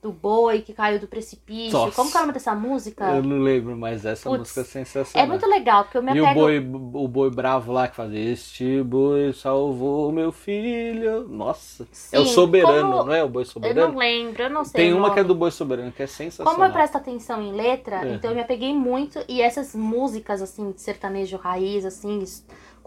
do 0.02 0.14
boi 0.14 0.62
que 0.62 0.74
caiu 0.74 0.98
do 0.98 1.08
precipício. 1.08 1.78
Nossa. 1.78 1.94
Como 1.94 2.10
que 2.10 2.16
é 2.16 2.20
o 2.20 2.24
nome 2.24 2.34
dessa 2.34 2.56
música? 2.56 3.06
Eu 3.12 3.22
não 3.22 3.40
lembro, 3.40 3.76
mas 3.76 4.06
essa 4.06 4.30
Puts, 4.30 4.40
música 4.40 4.62
é 4.62 4.64
sensacional. 4.64 5.26
É 5.26 5.30
muito 5.30 5.46
legal, 5.46 5.84
porque 5.84 5.98
eu 5.98 6.04
me 6.04 6.12
apego... 6.12 6.50
E 6.50 6.58
o 6.58 6.62
boi, 6.64 7.04
o 7.04 7.08
boi 7.08 7.30
bravo 7.30 7.74
lá 7.74 7.88
que 7.88 7.98
fazia 7.98 8.32
Este 8.32 8.82
boi 8.82 9.34
salvou 9.34 10.10
meu 10.12 10.32
filho. 10.32 11.28
Nossa. 11.28 11.86
Sim, 11.92 12.16
é 12.16 12.20
o 12.20 12.26
soberano, 12.26 12.92
como... 12.92 13.04
não 13.06 13.14
é 13.14 13.24
o 13.24 13.28
boi 13.28 13.44
soberano? 13.44 13.80
Eu 13.80 13.88
não 13.90 13.98
lembro, 13.98 14.42
eu 14.42 14.50
não 14.50 14.64
sei. 14.64 14.86
Tem 14.86 14.94
uma 14.94 15.14
que 15.14 15.20
é 15.20 15.24
do 15.24 15.36
boi 15.36 15.52
soberano, 15.52 15.92
que 15.92 16.02
é 16.02 16.08
sensacional. 16.08 16.54
Como 16.54 16.66
eu 16.66 16.72
presto 16.72 16.96
atenção 16.96 17.42
em 17.42 17.52
letra, 17.52 18.08
é. 18.08 18.14
então 18.14 18.32
eu 18.32 18.36
me 18.36 18.42
apeguei 18.42 18.74
muito. 18.74 19.20
E 19.28 19.42
essas 19.42 19.76
músicas, 19.76 20.42
assim, 20.42 20.72
de 20.72 20.80
sertanejo 20.80 21.36
raiz, 21.36 21.84
assim, 21.84 22.24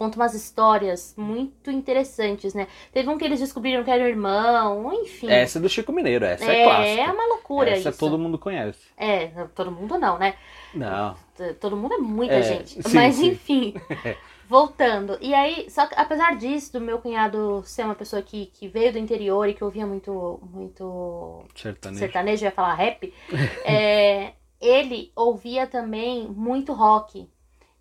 conta 0.03 0.19
umas 0.19 0.35
histórias 0.35 1.15
muito 1.17 1.71
interessantes, 1.71 2.55
né? 2.55 2.67
Teve 2.93 3.09
um 3.09 3.17
que 3.19 3.25
eles 3.25 3.41
descobriram 3.41 3.85
que 3.85 3.91
era 3.91 4.03
o 4.05 4.07
irmão, 4.09 4.93
enfim. 4.93 5.29
Essa 5.31 5.59
é 5.59 5.63
do 5.63 5.69
Chico 5.69 5.93
Mineiro, 5.93 6.25
essa 6.25 6.45
é, 6.45 6.63
é 6.63 6.65
clássica. 6.65 7.01
É 7.03 7.11
uma 7.13 7.27
loucura 7.27 7.71
essa 7.71 7.91
isso. 7.91 7.99
todo 7.99 8.19
mundo 8.19 8.39
conhece. 8.39 8.81
É, 8.97 9.29
todo 9.55 9.71
mundo 9.71 9.99
não, 9.99 10.19
né? 10.19 10.35
Não. 10.75 11.17
Todo 11.61 11.77
mundo 11.77 11.95
é 11.95 11.99
muita 11.99 12.35
É, 12.35 12.43
gente. 12.43 12.83
sim, 12.83 12.95
Mas 12.95 13.17
sim. 13.17 13.29
enfim, 13.29 13.75
voltando. 14.49 15.19
E 15.21 15.35
aí, 15.35 15.69
só 15.71 15.87
que 15.87 15.95
apesar 15.97 16.37
disso, 16.37 16.73
do 16.73 16.81
meu 16.81 16.99
cunhado 16.99 17.63
ser 17.65 17.85
uma 17.85 17.95
pessoa 17.95 18.23
que, 18.23 18.47
que 18.47 18.69
veio 18.69 18.93
do 18.93 18.99
interior 18.99 19.49
e 19.49 19.55
que 19.55 19.65
ouvia 19.65 19.87
muito, 19.87 20.41
muito 20.53 21.45
Sertanejo. 21.55 21.99
sertanejo, 21.99 22.45
eu 22.45 22.49
ia 22.49 22.53
falar 22.53 22.75
rap, 22.75 23.13
é, 23.65 24.33
ele 24.61 25.13
ouvia 25.17 25.67
também 25.67 26.29
muito 26.29 26.73
rock. 26.73 27.29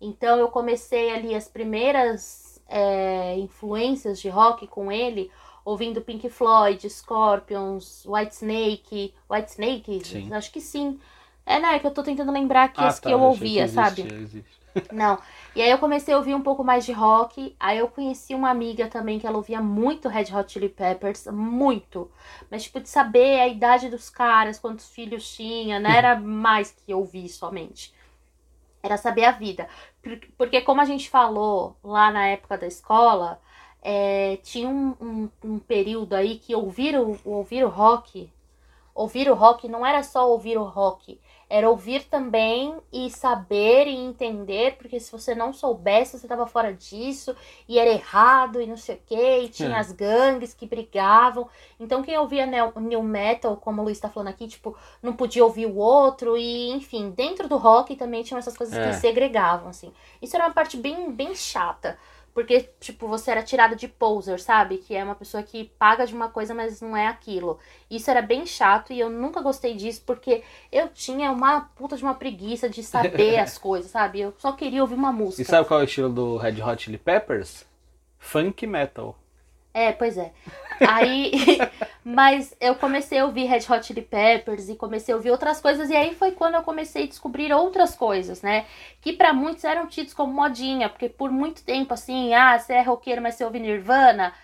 Então 0.02 0.36
eu 0.36 0.48
comecei 0.48 1.10
ali 1.10 1.32
as 1.34 1.46
primeiras 1.48 2.60
é, 2.68 3.38
influências 3.38 4.20
de 4.20 4.28
rock 4.28 4.66
com 4.66 4.90
ele, 4.90 5.30
ouvindo 5.64 6.02
Pink 6.02 6.28
Floyd, 6.28 6.90
Scorpions, 6.90 8.04
Whitesnake. 8.04 9.14
Whitesnake? 9.30 10.04
Sim. 10.04 10.34
Acho 10.34 10.50
que 10.50 10.60
sim. 10.60 10.98
É, 11.46 11.60
né? 11.60 11.78
Que 11.78 11.86
eu 11.86 11.92
tô 11.92 12.02
tentando 12.02 12.32
lembrar 12.32 12.72
que 12.72 12.80
Ah, 12.82 12.88
esse 12.88 13.00
tá, 13.00 13.08
que 13.08 13.14
eu 13.14 13.20
ouvia, 13.20 13.64
existe, 13.64 13.74
sabe? 13.74 14.14
existe. 14.14 14.62
Não. 14.90 15.18
E 15.54 15.62
aí 15.62 15.70
eu 15.70 15.78
comecei 15.78 16.12
a 16.14 16.16
ouvir 16.16 16.34
um 16.34 16.42
pouco 16.42 16.64
mais 16.64 16.84
de 16.84 16.92
rock. 16.92 17.54
Aí 17.60 17.78
eu 17.78 17.88
conheci 17.88 18.34
uma 18.34 18.50
amiga 18.50 18.88
também 18.88 19.20
que 19.20 19.26
ela 19.26 19.36
ouvia 19.36 19.60
muito 19.60 20.08
Red 20.08 20.34
Hot 20.34 20.50
Chili 20.50 20.68
Peppers, 20.68 21.26
muito. 21.26 22.10
Mas 22.50 22.64
tipo 22.64 22.80
de 22.80 22.88
saber 22.88 23.38
a 23.40 23.46
idade 23.48 23.88
dos 23.88 24.10
caras, 24.10 24.58
quantos 24.58 24.88
filhos 24.88 25.30
tinha, 25.32 25.78
não 25.78 25.90
era 25.94 26.18
mais 26.18 26.72
que 26.72 26.92
ouvir 26.92 27.28
somente. 27.28 27.94
Era 28.82 28.96
saber 28.96 29.24
a 29.24 29.30
vida. 29.32 29.68
Por- 30.02 30.20
Porque 30.36 30.60
como 30.62 30.80
a 30.80 30.84
gente 30.84 31.08
falou 31.08 31.76
lá 31.82 32.10
na 32.10 32.26
época 32.28 32.58
da 32.58 32.66
escola, 32.66 33.40
é, 33.80 34.36
tinha 34.38 34.68
um, 34.68 34.94
um, 35.00 35.30
um 35.44 35.58
período 35.58 36.14
aí 36.14 36.38
que 36.38 36.54
ouvir 36.54 36.96
o, 36.98 37.18
ouvir 37.24 37.64
o 37.64 37.68
rock, 37.68 38.32
ouvir 38.94 39.30
o 39.30 39.34
rock 39.34 39.68
não 39.68 39.86
era 39.86 40.02
só 40.02 40.30
ouvir 40.30 40.58
o 40.58 40.64
rock, 40.64 41.20
era 41.54 41.68
ouvir 41.68 42.04
também 42.04 42.74
e 42.90 43.10
saber 43.10 43.86
e 43.86 43.94
entender, 43.94 44.76
porque 44.78 44.98
se 44.98 45.12
você 45.12 45.34
não 45.34 45.52
soubesse, 45.52 46.18
você 46.18 46.24
estava 46.24 46.46
fora 46.46 46.72
disso, 46.72 47.36
e 47.68 47.78
era 47.78 47.90
errado, 47.90 48.58
e 48.58 48.66
não 48.66 48.76
sei 48.78 48.94
o 48.94 49.00
que, 49.04 49.38
e 49.40 49.48
tinha 49.50 49.76
É. 49.76 49.78
as 49.78 49.92
gangues 49.92 50.54
que 50.54 50.64
brigavam. 50.66 51.46
Então 51.78 52.02
quem 52.02 52.16
ouvia 52.16 52.46
neo- 52.46 52.72
new 52.76 53.02
metal, 53.02 53.56
como 53.58 53.82
o 53.82 53.84
Luiz 53.84 54.00
tá 54.00 54.08
falando 54.08 54.28
aqui, 54.28 54.48
tipo, 54.48 54.74
não 55.02 55.12
podia 55.12 55.44
ouvir 55.44 55.66
o 55.66 55.76
outro, 55.76 56.38
e 56.38 56.70
enfim, 56.70 57.10
dentro 57.10 57.46
do 57.46 57.58
rock 57.58 57.96
também 57.96 58.22
tinham 58.22 58.38
essas 58.38 58.56
coisas 58.56 58.74
É. 58.74 58.88
que 58.88 58.94
segregavam, 58.94 59.68
assim. 59.68 59.92
Isso 60.22 60.34
era 60.34 60.46
uma 60.46 60.54
parte 60.54 60.78
bem, 60.78 61.12
bem 61.12 61.34
chata. 61.34 61.98
Porque, 62.34 62.70
tipo, 62.80 63.06
você 63.06 63.30
era 63.30 63.42
tirado 63.42 63.76
de 63.76 63.86
poser, 63.86 64.40
sabe? 64.40 64.78
Que 64.78 64.94
é 64.94 65.04
uma 65.04 65.14
pessoa 65.14 65.42
que 65.42 65.70
paga 65.78 66.06
de 66.06 66.14
uma 66.14 66.28
coisa, 66.28 66.54
mas 66.54 66.80
não 66.80 66.96
é 66.96 67.06
aquilo. 67.06 67.58
Isso 67.90 68.10
era 68.10 68.22
bem 68.22 68.46
chato 68.46 68.92
e 68.92 68.98
eu 68.98 69.10
nunca 69.10 69.42
gostei 69.42 69.74
disso, 69.74 70.02
porque 70.06 70.42
eu 70.70 70.88
tinha 70.88 71.30
uma 71.30 71.60
puta 71.76 71.96
de 71.96 72.02
uma 72.02 72.14
preguiça 72.14 72.68
de 72.68 72.82
saber 72.82 73.38
as 73.38 73.56
coisas, 73.58 73.90
sabe? 73.90 74.20
Eu 74.20 74.34
só 74.38 74.52
queria 74.52 74.80
ouvir 74.80 74.94
uma 74.94 75.12
música. 75.12 75.42
E 75.42 75.44
sabe 75.44 75.68
qual 75.68 75.80
é 75.80 75.82
o 75.82 75.86
estilo 75.86 76.08
do 76.08 76.36
Red 76.38 76.62
Hot 76.62 76.82
Chili 76.82 76.98
Peppers? 76.98 77.66
Funk 78.18 78.66
metal. 78.66 79.18
É, 79.74 79.92
pois 79.92 80.18
é. 80.18 80.32
Aí, 80.84 81.32
mas 82.04 82.54
eu 82.60 82.74
comecei 82.74 83.18
a 83.18 83.24
ouvir 83.24 83.44
Red 83.46 83.60
Hot 83.70 83.86
Chili 83.86 84.02
Peppers 84.02 84.68
e 84.68 84.76
comecei 84.76 85.14
a 85.14 85.16
ouvir 85.16 85.30
outras 85.30 85.60
coisas 85.60 85.88
e 85.88 85.96
aí 85.96 86.14
foi 86.14 86.32
quando 86.32 86.56
eu 86.56 86.62
comecei 86.62 87.04
a 87.04 87.06
descobrir 87.06 87.52
outras 87.52 87.94
coisas, 87.94 88.42
né? 88.42 88.66
Que 89.00 89.12
pra 89.14 89.32
muitos 89.32 89.64
eram 89.64 89.86
tidos 89.86 90.12
como 90.12 90.32
modinha, 90.32 90.88
porque 90.88 91.08
por 91.08 91.30
muito 91.30 91.64
tempo 91.64 91.94
assim, 91.94 92.34
ah, 92.34 92.58
você 92.58 92.74
é 92.74 92.82
roqueiro, 92.82 93.22
mas 93.22 93.34
você 93.36 93.44
ouve 93.44 93.60
Nirvana, 93.60 94.34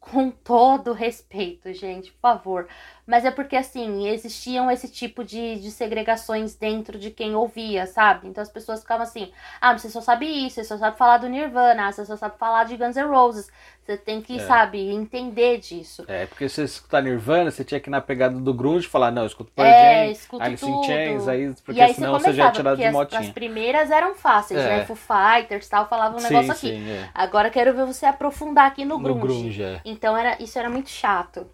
com 0.00 0.30
todo 0.30 0.92
respeito, 0.92 1.72
gente, 1.72 2.12
por 2.12 2.20
favor. 2.20 2.68
Mas 3.04 3.24
é 3.24 3.30
porque, 3.32 3.56
assim, 3.56 4.06
existiam 4.08 4.70
esse 4.70 4.88
tipo 4.88 5.24
de, 5.24 5.56
de 5.56 5.70
segregações 5.72 6.54
dentro 6.54 6.96
de 6.98 7.10
quem 7.10 7.34
ouvia, 7.34 7.84
sabe? 7.86 8.28
Então 8.28 8.40
as 8.40 8.48
pessoas 8.48 8.80
ficavam 8.80 9.02
assim: 9.02 9.32
ah, 9.60 9.76
você 9.76 9.90
só 9.90 10.00
sabe 10.00 10.26
isso, 10.26 10.54
você 10.56 10.64
só 10.64 10.78
sabe 10.78 10.96
falar 10.96 11.18
do 11.18 11.28
Nirvana, 11.28 11.90
você 11.90 12.04
só 12.04 12.16
sabe 12.16 12.38
falar 12.38 12.64
de 12.64 12.76
Guns 12.76 12.94
N' 12.96 13.08
Roses. 13.08 13.50
Você 13.84 13.96
tem 13.96 14.22
que, 14.22 14.36
É. 14.36 14.38
sabe, 14.38 14.78
entender 14.92 15.58
disso. 15.58 16.04
É, 16.06 16.26
porque 16.26 16.48
se 16.48 16.54
você 16.54 16.62
escutar 16.64 17.02
Nirvana, 17.02 17.50
você 17.50 17.64
tinha 17.64 17.80
que 17.80 17.88
ir 17.88 17.90
na 17.90 18.00
pegada 18.00 18.38
do 18.38 18.54
grunge 18.54 18.86
e 18.86 18.88
falar, 18.88 19.10
não, 19.10 19.22
eu 19.22 19.26
escuto 19.26 19.50
Pearl 19.50 19.68
É, 19.68 20.04
Jam, 20.06 20.12
escuto 20.12 20.42
Alice 20.44 20.64
in. 20.64 20.82
Chains, 20.84 21.26
aí, 21.26 21.52
porque 21.64 21.80
aí 21.80 21.92
senão 21.92 22.12
você 22.12 22.26
você 22.26 22.32
já 22.34 22.46
é 22.46 22.50
tirado 22.52 22.76
de 22.76 22.84
as, 22.84 22.92
motinha. 22.92 23.20
as 23.20 23.28
primeiras 23.30 23.90
eram 23.90 24.14
fáceis, 24.14 24.60
É. 24.60 24.78
né? 24.78 24.84
Foo 24.86 24.94
Fighters 24.94 25.68
tal, 25.68 25.88
falavam 25.88 26.18
um 26.18 26.20
sim, 26.20 26.28
negócio 26.32 26.52
aqui. 26.52 26.68
sim, 26.68 26.88
é. 26.90 27.10
Agora 27.12 27.50
quero 27.50 27.74
ver 27.74 27.84
você 27.84 28.06
aprofundar 28.06 28.66
aqui 28.68 28.84
no 28.84 28.98
No 28.98 29.02
grunge. 29.02 29.20
grunge, 29.20 29.62
é. 29.64 29.80
Então 29.84 30.16
era, 30.16 30.40
isso 30.40 30.56
era 30.56 30.70
muito 30.70 30.88
chato. 30.88 31.44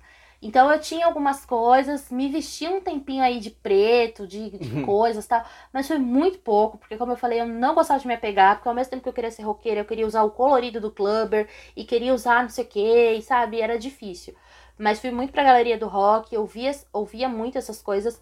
Então 0.41 0.70
eu 0.70 0.78
tinha 0.80 1.05
algumas 1.07 1.45
coisas, 1.45 2.11
me 2.11 2.28
vestia 2.28 2.70
um 2.70 2.80
tempinho 2.80 3.22
aí 3.24 3.41
de 3.41 3.51
preto, 3.51 4.26
de, 4.26 4.51
de 4.51 4.74
Uhum. 4.74 4.84
coisas 4.84 5.24
e 5.24 5.28
tal, 5.28 5.45
mas 5.72 5.89
foi 5.89 5.99
muito 5.99 6.39
pouco, 6.39 6.78
porque 6.78 6.97
como 6.97 7.12
eu 7.12 7.16
falei, 7.16 7.41
eu 7.41 7.47
não 7.47 7.74
gostava 7.74 7.99
de 8.01 8.07
me 8.07 8.14
apegar, 8.14 8.57
porque 8.57 8.68
ao 8.68 8.74
mesmo 8.74 8.91
tempo 8.91 9.03
que 9.03 9.09
eu 9.09 9.12
queria 9.12 9.30
ser 9.32 9.43
roqueira, 9.43 9.80
eu 9.80 9.84
queria 9.84 10.07
usar 10.07 10.22
o 10.22 10.30
colorido 10.30 10.80
do 10.80 10.93
clubber 10.93 11.49
e 11.76 11.84
queria 11.84 12.14
usar 12.14 12.43
não 12.43 12.49
sei 12.51 12.64
o 12.64 12.68
que, 12.68 13.12
e 13.14 13.22
sabe, 13.22 13.61
era 13.61 13.76
difícil. 13.78 14.34
Mas 14.78 15.01
fui 15.01 15.11
muito 15.11 15.32
pra 15.32 15.43
galeria 15.43 15.76
do 15.76 15.89
rock, 15.89 16.36
ouvia, 16.36 16.70
ouvia 16.93 17.28
muito 17.28 17.59
essas 17.59 17.82
coisas 17.82 18.20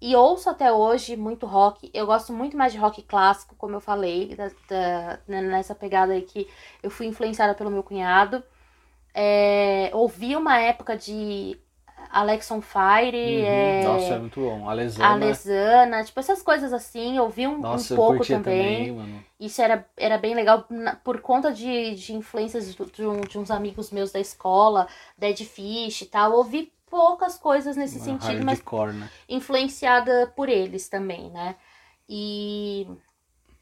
e 0.00 0.14
ouço 0.14 0.48
até 0.50 0.70
hoje 0.72 1.16
muito 1.16 1.46
rock. 1.46 1.90
Eu 1.92 2.06
gosto 2.06 2.32
muito 2.32 2.56
mais 2.56 2.72
de 2.72 2.78
rock 2.78 3.02
clássico, 3.02 3.54
como 3.56 3.74
eu 3.76 3.80
falei, 3.80 4.36
da- 4.36 4.50
da- 4.68 5.18
nessa 5.26 5.74
pegada 5.74 6.12
aí 6.12 6.22
que 6.22 6.48
eu 6.82 6.90
fui 6.90 7.06
influenciada 7.06 7.54
pelo 7.54 7.70
meu 7.70 7.82
cunhado. 7.82 8.42
É, 9.18 9.90
ouvi 9.94 10.36
uma 10.36 10.58
época 10.58 10.94
de 10.96 11.58
Alex 12.10 12.50
on 12.50 12.60
Fire, 12.60 13.16
Uhum. 13.16 13.80
é, 13.80 13.82
Nossa, 13.84 14.14
é 14.14 14.18
muito 14.18 14.40
bom. 14.40 14.68
A 14.68 14.74
Lesana. 14.74 15.08
Alesana, 15.12 16.04
tipo 16.04 16.20
essas 16.20 16.42
coisas 16.42 16.72
assim, 16.72 17.18
ouvi 17.18 17.46
um, 17.46 17.54
um 17.54 17.58
Nossa, 17.60 17.94
eu 17.94 17.96
pouco 17.96 18.24
também. 18.26 18.94
também. 18.94 19.16
Isso 19.40 19.60
era, 19.62 19.86
era 19.96 20.18
bem 20.18 20.34
legal 20.34 20.66
por 21.02 21.20
conta 21.20 21.52
de, 21.52 21.94
de 21.94 22.14
influências 22.14 22.74
do- 22.74 22.86
de, 22.86 23.06
um- 23.06 23.20
de 23.22 23.38
uns 23.38 23.50
amigos 23.50 23.90
meus 23.90 24.12
da 24.12 24.20
escola, 24.20 24.86
Dead 25.16 25.38
Fish 25.44 26.02
e 26.02 26.06
tal. 26.06 26.32
Ouvi 26.32 26.72
poucas 26.88 27.36
coisas 27.38 27.76
nesse 27.76 27.98
sentido, 27.98 28.44
mas 28.44 28.62
né? 28.94 29.10
influenciada 29.28 30.32
por 30.36 30.48
eles 30.48 30.88
também, 30.88 31.30
né? 31.30 31.56
E, 32.08 32.86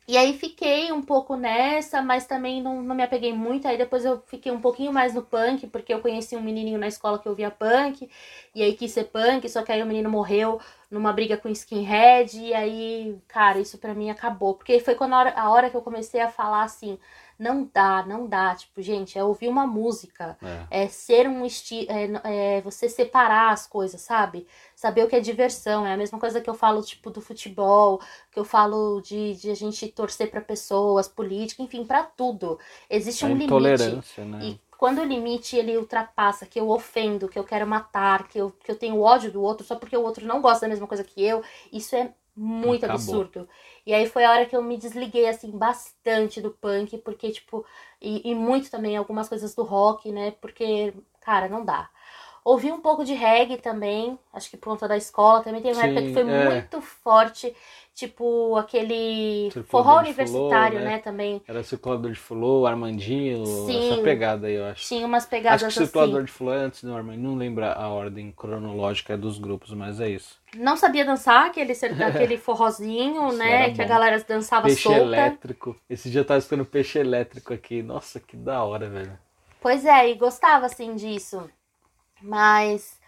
e 0.07 0.17
aí 0.19 0.37
fiquei 0.37 0.93
um 0.93 1.01
pouco 1.03 1.35
nessa, 1.37 2.03
mas 2.03 2.27
também 2.27 2.63
não, 2.63 2.83
não 2.83 2.95
me 2.95 3.03
apeguei 3.03 3.33
muito. 3.33 3.67
Aí 3.67 3.79
depois 3.79 4.05
eu 4.05 4.23
fiquei 4.27 4.53
um 4.53 4.61
pouquinho 4.61 4.93
mais 4.93 5.15
no 5.15 5.23
punk, 5.23 5.67
porque 5.69 5.95
eu 5.95 6.01
conheci 6.01 6.37
um 6.37 6.43
menininho 6.43 6.79
na 6.79 6.89
escola 6.89 7.19
que 7.19 7.29
ouvia 7.29 7.51
punk, 7.51 8.09
e 8.55 8.63
aí 8.63 8.75
quis 8.75 8.93
ser 8.93 9.05
punk, 9.05 9.49
só 9.49 9.63
que 9.63 9.73
aí 9.73 9.83
o 9.83 9.87
menino 9.87 10.11
morreu 10.11 10.61
numa 10.95 11.13
briga 11.13 11.37
com 11.37 11.49
skinhead, 11.49 12.39
e 12.41 12.55
aí, 12.55 13.19
cara, 13.29 13.59
isso 13.59 13.79
pra 13.79 13.95
mim 13.95 14.11
acabou. 14.11 14.55
Porque 14.55 14.81
foi 14.81 14.95
quando 14.95 15.13
a 15.15 15.19
hora, 15.19 15.35
a 15.37 15.51
hora 15.51 15.71
que 15.71 15.77
eu 15.77 15.83
comecei 15.83 16.21
a 16.21 16.31
falar 16.31 16.63
assim, 16.65 16.99
não 17.39 17.69
dá, 17.73 18.05
não 18.07 18.27
dá. 18.29 18.55
Tipo, 18.55 18.81
gente, 18.81 19.19
é 19.19 19.25
ouvir 19.25 19.49
uma 19.49 19.67
música 19.67 20.39
É. 20.71 20.85
é 20.85 20.89
ser 20.89 21.29
um 21.29 21.45
estilo. 21.45 21.87
É, 21.91 22.57
é 22.59 22.61
você 22.63 22.89
separar 22.89 23.53
as 23.53 23.67
coisas, 23.67 24.01
sabe? 24.01 24.47
Saber 24.75 25.05
o 25.05 25.09
que 25.09 25.17
é 25.17 25.21
diversão. 25.21 25.87
É 25.87 25.93
a 25.93 25.97
mesma 25.97 26.19
coisa 26.19 26.41
que 26.41 26.49
eu 26.49 26.55
falo, 26.55 26.83
tipo, 26.83 27.11
do 27.11 27.21
futebol, 27.21 28.01
que 28.31 28.39
eu 28.39 28.45
falo 28.45 29.01
de, 29.01 29.35
de 29.35 29.51
a 29.51 29.55
gente 29.55 29.89
torcer 29.89 30.31
pra 30.31 30.41
pessoas, 30.41 31.09
política, 31.09 31.63
enfim, 31.63 31.85
pra 31.85 32.05
tudo. 32.05 32.59
Existe 32.89 33.25
A 33.25 33.29
um 33.29 33.35
limite. 33.37 33.47
intolerância, 33.47 34.25
né? 34.25 34.39
E 34.43 34.61
quando 34.85 35.01
o 35.01 35.05
limite 35.05 35.57
ele 35.57 35.79
ultrapassa, 35.79 36.45
que 36.45 36.61
eu 36.61 36.69
ofendo, 36.69 37.27
que 37.27 37.39
eu 37.39 37.45
quero 37.45 37.67
matar, 37.67 38.29
que 38.29 38.39
eu, 38.39 38.51
que 38.53 38.71
eu 38.71 38.77
tenho 38.79 39.01
ódio 39.01 39.33
do 39.33 39.43
outro 39.43 39.65
só 39.67 39.77
porque 39.77 39.97
o 39.97 40.03
outro 40.03 40.27
não 40.27 40.43
gosta 40.43 40.67
da 40.67 40.69
mesma 40.69 40.87
coisa 40.87 41.03
que 41.03 41.25
eu, 41.25 41.43
isso 41.73 41.97
é 41.97 42.13
muito 42.37 42.85
Acabou. 42.85 42.85
absurdo. 42.85 43.49
E 43.87 43.95
aí 43.95 44.07
foi 44.07 44.25
a 44.25 44.31
hora 44.31 44.45
que 44.45 44.55
eu 44.55 44.63
me 44.63 44.77
desliguei, 44.77 45.27
assim, 45.27 45.51
bastante 45.57 46.39
do 46.43 46.51
punk, 46.51 46.99
porque, 46.99 47.31
tipo, 47.33 47.65
e, 47.99 48.31
e 48.31 48.35
muito 48.35 48.71
também 48.71 48.95
algumas 48.95 49.27
coisas 49.27 49.55
do 49.55 49.63
rock, 49.63 50.13
né? 50.13 50.33
Porque, 50.33 50.93
cara, 51.23 51.49
não 51.49 51.65
dá. 51.65 51.89
Ouvi 52.45 52.71
um 52.71 52.81
pouco 52.83 53.05
de 53.07 53.15
reggae 53.15 53.57
também, 53.57 54.19
acho 54.33 54.51
que 54.51 54.57
por 54.59 54.69
conta 54.71 54.87
da 54.87 54.97
escola. 54.99 55.43
Também 55.43 55.63
teve 55.63 55.75
uma 55.75 55.85
Sim, 55.85 55.87
época 55.87 56.03
que 56.03 56.11
foi 56.11 56.25
é. 56.27 56.71
muito 56.75 56.81
forte, 56.83 57.57
tipo 57.95 58.57
aquele 58.57 59.51
forró 59.69 60.01
universitário, 60.01 60.79
fulô, 60.79 60.85
né? 60.85 60.97
né? 60.97 60.99
Também. 60.99 61.41
Era 61.47 61.63
circulador 61.63 62.11
de 62.11 62.19
fulô, 62.19 62.67
Armandinho, 62.67 63.47
Sim. 63.47 63.93
essa 63.93 64.03
pegada 64.03 64.49
aí, 64.49 64.55
eu 64.55 64.67
acho. 64.67 64.87
Tinha 64.87 65.07
umas 65.07 65.25
pegadas 65.25 65.63
Acho 65.63 65.77
que 65.77 65.83
o 65.83 65.87
circulador 65.87 66.17
assim. 66.17 66.25
de 66.27 66.33
fulô 66.33 66.53
é 66.53 66.59
antes 66.59 66.83
do 66.83 66.95
Armandinho, 66.95 67.31
não 67.31 67.37
lembro 67.37 67.65
a 67.65 67.89
ordem 67.89 68.33
cronológica 68.33 69.17
dos 69.17 69.39
grupos, 69.39 69.73
mas 69.73 70.01
é 70.01 70.09
isso. 70.09 70.43
Não 70.57 70.77
sabia 70.77 71.05
dançar 71.05 71.47
aquele, 71.47 71.73
aquele 71.73 72.37
forrozinho, 72.37 73.31
né? 73.33 73.73
Que 73.73 73.81
a 73.81 73.87
galera 73.87 74.23
dançava 74.27 74.67
Peixe 74.67 74.83
solta. 74.83 75.01
elétrico. 75.01 75.77
Esse 75.89 76.11
dia 76.11 76.21
eu 76.21 76.25
tava 76.25 76.39
escutando 76.39 76.65
peixe 76.65 76.99
elétrico 76.99 77.55
aqui. 77.55 77.83
Nossa, 77.83 78.19
que 78.19 78.37
da 78.37 78.63
hora, 78.65 78.89
velho. 78.89 79.19
Pois 79.61 79.85
é, 79.85 80.11
e 80.11 80.15
gostava 80.15 80.67
assim 80.67 80.95
disso. 80.95 81.49
Mas 82.21 82.99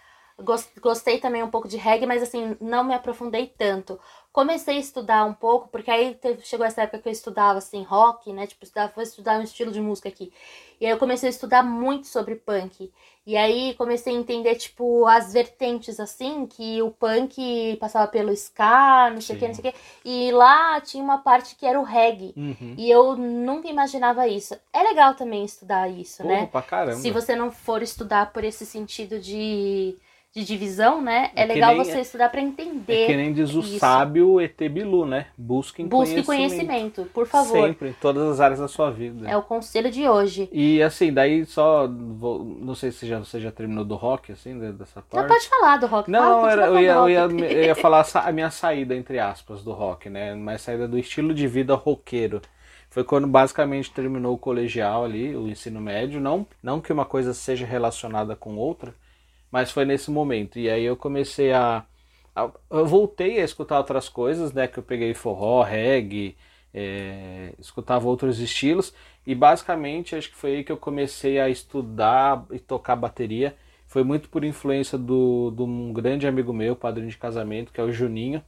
Gostei 0.82 1.18
também 1.18 1.42
um 1.42 1.50
pouco 1.50 1.66
de 1.66 1.78
reggae, 1.78 2.04
mas 2.04 2.22
assim, 2.22 2.56
não 2.60 2.84
me 2.84 2.92
aprofundei 2.92 3.46
tanto. 3.46 3.98
Comecei 4.36 4.76
a 4.76 4.80
estudar 4.80 5.24
um 5.24 5.32
pouco, 5.32 5.66
porque 5.68 5.90
aí 5.90 6.14
teve, 6.14 6.42
chegou 6.42 6.66
essa 6.66 6.82
época 6.82 6.98
que 6.98 7.08
eu 7.08 7.12
estudava 7.12 7.56
assim, 7.56 7.82
rock, 7.82 8.30
né? 8.34 8.46
Tipo, 8.46 8.64
estudava, 8.64 8.92
vou 8.94 9.02
estudar 9.02 9.40
um 9.40 9.42
estilo 9.42 9.72
de 9.72 9.80
música 9.80 10.10
aqui. 10.10 10.30
E 10.78 10.84
aí 10.84 10.92
eu 10.92 10.98
comecei 10.98 11.26
a 11.26 11.30
estudar 11.30 11.62
muito 11.62 12.06
sobre 12.06 12.34
punk. 12.34 12.92
E 13.26 13.34
aí 13.34 13.72
comecei 13.78 14.14
a 14.14 14.18
entender, 14.18 14.56
tipo, 14.56 15.06
as 15.06 15.32
vertentes, 15.32 15.98
assim, 15.98 16.46
que 16.46 16.82
o 16.82 16.90
punk 16.90 17.78
passava 17.80 18.06
pelo 18.08 18.30
ska, 18.30 19.08
não 19.10 19.22
sei 19.22 19.36
o 19.36 19.38
que, 19.38 19.48
não 19.48 19.54
sei 19.54 19.70
o 19.70 19.72
que. 19.72 19.78
E 20.04 20.30
lá 20.32 20.82
tinha 20.82 21.02
uma 21.02 21.16
parte 21.16 21.56
que 21.56 21.64
era 21.64 21.80
o 21.80 21.82
reggae. 21.82 22.34
Uhum. 22.36 22.74
E 22.76 22.90
eu 22.90 23.16
nunca 23.16 23.68
imaginava 23.68 24.28
isso. 24.28 24.54
É 24.70 24.82
legal 24.82 25.14
também 25.14 25.46
estudar 25.46 25.88
isso, 25.88 26.22
Pô, 26.22 26.28
né? 26.28 26.44
Pra 26.44 26.60
caramba. 26.60 27.00
Se 27.00 27.10
você 27.10 27.34
não 27.34 27.50
for 27.50 27.80
estudar 27.80 28.34
por 28.34 28.44
esse 28.44 28.66
sentido 28.66 29.18
de 29.18 29.96
de 30.36 30.44
divisão, 30.44 31.00
né? 31.00 31.30
É, 31.34 31.44
é 31.44 31.46
legal 31.46 31.74
nem, 31.74 31.82
você 31.82 31.98
estudar 31.98 32.28
para 32.28 32.42
entender. 32.42 33.04
É 33.04 33.06
que 33.06 33.16
nem 33.16 33.32
diz 33.32 33.54
o 33.54 33.60
isso. 33.60 33.78
sábio 33.78 34.38
ET 34.38 34.58
Bilu, 34.70 35.06
né? 35.06 35.28
Busquem 35.34 35.86
Busque 35.86 36.22
conhecimento. 36.22 36.26
conhecimento, 36.26 37.10
por 37.14 37.26
favor. 37.26 37.66
Sempre, 37.66 37.88
em 37.88 37.92
todas 37.94 38.28
as 38.28 38.38
áreas 38.38 38.60
da 38.60 38.68
sua 38.68 38.90
vida. 38.90 39.26
É 39.26 39.34
o 39.34 39.40
conselho 39.40 39.90
de 39.90 40.06
hoje. 40.06 40.46
E 40.52 40.82
assim, 40.82 41.10
daí 41.10 41.46
só. 41.46 41.88
Vou, 41.88 42.44
não 42.44 42.74
sei 42.74 42.92
se 42.92 43.06
já, 43.06 43.18
você 43.18 43.40
já 43.40 43.50
terminou 43.50 43.82
do 43.82 43.94
rock, 43.94 44.30
assim, 44.30 44.58
dessa 44.72 45.00
parte. 45.00 45.16
Não, 45.16 45.26
pode 45.26 45.48
falar 45.48 45.78
do 45.78 45.86
rock. 45.86 46.10
Não, 46.10 46.40
Fala, 46.42 46.52
era, 46.52 46.66
eu, 46.66 46.80
ia, 46.80 46.92
eu, 46.92 47.08
ia, 47.08 47.20
eu 47.20 47.64
ia 47.64 47.74
falar 47.80 48.06
a 48.12 48.30
minha 48.30 48.50
saída, 48.50 48.94
entre 48.94 49.18
aspas, 49.18 49.64
do 49.64 49.72
rock, 49.72 50.10
né? 50.10 50.34
Mas 50.34 50.60
saída 50.60 50.86
do 50.86 50.98
estilo 50.98 51.32
de 51.32 51.48
vida 51.48 51.74
roqueiro. 51.74 52.42
Foi 52.90 53.02
quando 53.02 53.26
basicamente 53.26 53.90
terminou 53.90 54.34
o 54.34 54.38
colegial 54.38 55.02
ali, 55.02 55.34
o 55.34 55.48
ensino 55.48 55.80
médio. 55.80 56.20
Não, 56.20 56.46
não 56.62 56.78
que 56.78 56.92
uma 56.92 57.06
coisa 57.06 57.32
seja 57.32 57.64
relacionada 57.64 58.36
com 58.36 58.56
outra 58.56 58.94
mas 59.50 59.70
foi 59.70 59.84
nesse 59.84 60.10
momento. 60.10 60.58
E 60.58 60.68
aí 60.70 60.84
eu 60.84 60.96
comecei 60.96 61.52
a, 61.52 61.84
a, 62.34 62.50
eu 62.70 62.86
voltei 62.86 63.40
a 63.40 63.44
escutar 63.44 63.78
outras 63.78 64.08
coisas, 64.08 64.52
né? 64.52 64.66
Que 64.68 64.78
eu 64.78 64.82
peguei 64.82 65.14
forró, 65.14 65.62
reggae, 65.62 66.36
é, 66.74 67.52
escutava 67.58 68.06
outros 68.08 68.38
estilos. 68.40 68.94
E 69.26 69.34
basicamente 69.34 70.14
acho 70.16 70.30
que 70.30 70.36
foi 70.36 70.56
aí 70.56 70.64
que 70.64 70.72
eu 70.72 70.76
comecei 70.76 71.40
a 71.40 71.48
estudar 71.48 72.44
e 72.52 72.58
tocar 72.58 72.96
bateria. 72.96 73.56
Foi 73.86 74.04
muito 74.04 74.28
por 74.28 74.44
influência 74.44 74.98
do, 74.98 75.52
de 75.52 75.62
um 75.62 75.92
grande 75.92 76.26
amigo 76.26 76.52
meu, 76.52 76.76
padrinho 76.76 77.08
de 77.08 77.16
casamento, 77.18 77.72
que 77.72 77.80
é 77.80 77.84
o 77.84 77.92
Juninho 77.92 78.42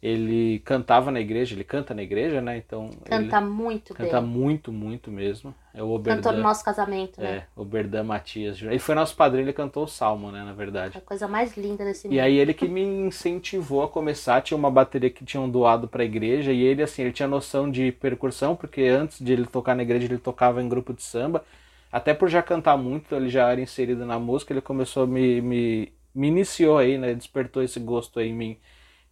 ele 0.00 0.60
cantava 0.60 1.10
na 1.10 1.20
igreja, 1.20 1.56
ele 1.56 1.64
canta 1.64 1.92
na 1.92 2.02
igreja, 2.02 2.40
né? 2.40 2.56
Então 2.56 2.90
canta 3.04 3.40
muito 3.40 3.92
canta 3.92 4.20
bem. 4.20 4.30
muito, 4.30 4.72
muito 4.72 5.10
mesmo. 5.10 5.52
É 5.74 5.82
o 5.82 5.90
Oberdan. 5.90 6.22
Cantou 6.22 6.32
no 6.34 6.42
nosso 6.42 6.64
casamento, 6.64 7.20
né? 7.20 7.28
É, 7.28 7.42
Oberdan 7.56 8.04
Matias. 8.04 8.62
Ele 8.62 8.78
foi 8.78 8.94
nosso 8.94 9.16
padrinho, 9.16 9.44
ele 9.44 9.52
cantou 9.52 9.84
o 9.84 9.88
salmo, 9.88 10.30
né? 10.30 10.44
Na 10.44 10.52
verdade. 10.52 10.96
A 10.96 11.00
coisa 11.00 11.26
mais 11.26 11.56
linda 11.56 11.84
desse 11.84 12.06
E 12.06 12.20
aí 12.20 12.38
ele 12.38 12.54
que 12.54 12.68
me 12.68 12.80
incentivou 12.80 13.82
a 13.82 13.88
começar. 13.88 14.40
Tinha 14.40 14.56
uma 14.56 14.70
bateria 14.70 15.10
que 15.10 15.24
tinham 15.24 15.50
doado 15.50 15.88
para 15.88 16.02
a 16.02 16.06
igreja 16.06 16.52
e 16.52 16.62
ele 16.62 16.80
assim, 16.80 17.02
ele 17.02 17.12
tinha 17.12 17.28
noção 17.28 17.68
de 17.68 17.90
percussão 17.90 18.54
porque 18.54 18.82
antes 18.82 19.18
de 19.18 19.32
ele 19.32 19.46
tocar 19.46 19.74
na 19.74 19.82
igreja 19.82 20.06
ele 20.06 20.18
tocava 20.18 20.62
em 20.62 20.68
grupo 20.68 20.94
de 20.94 21.02
samba. 21.02 21.44
Até 21.90 22.14
por 22.14 22.28
já 22.28 22.42
cantar 22.42 22.76
muito, 22.76 23.16
ele 23.16 23.28
já 23.28 23.50
era 23.50 23.60
inserido 23.60 24.06
na 24.06 24.18
música. 24.18 24.52
Ele 24.52 24.60
começou 24.60 25.02
a 25.02 25.06
me, 25.08 25.40
me, 25.40 25.92
me 26.14 26.28
iniciou 26.28 26.78
aí, 26.78 26.96
né? 26.98 27.14
Despertou 27.14 27.64
esse 27.64 27.80
gosto 27.80 28.20
aí 28.20 28.28
em 28.28 28.34
mim 28.34 28.58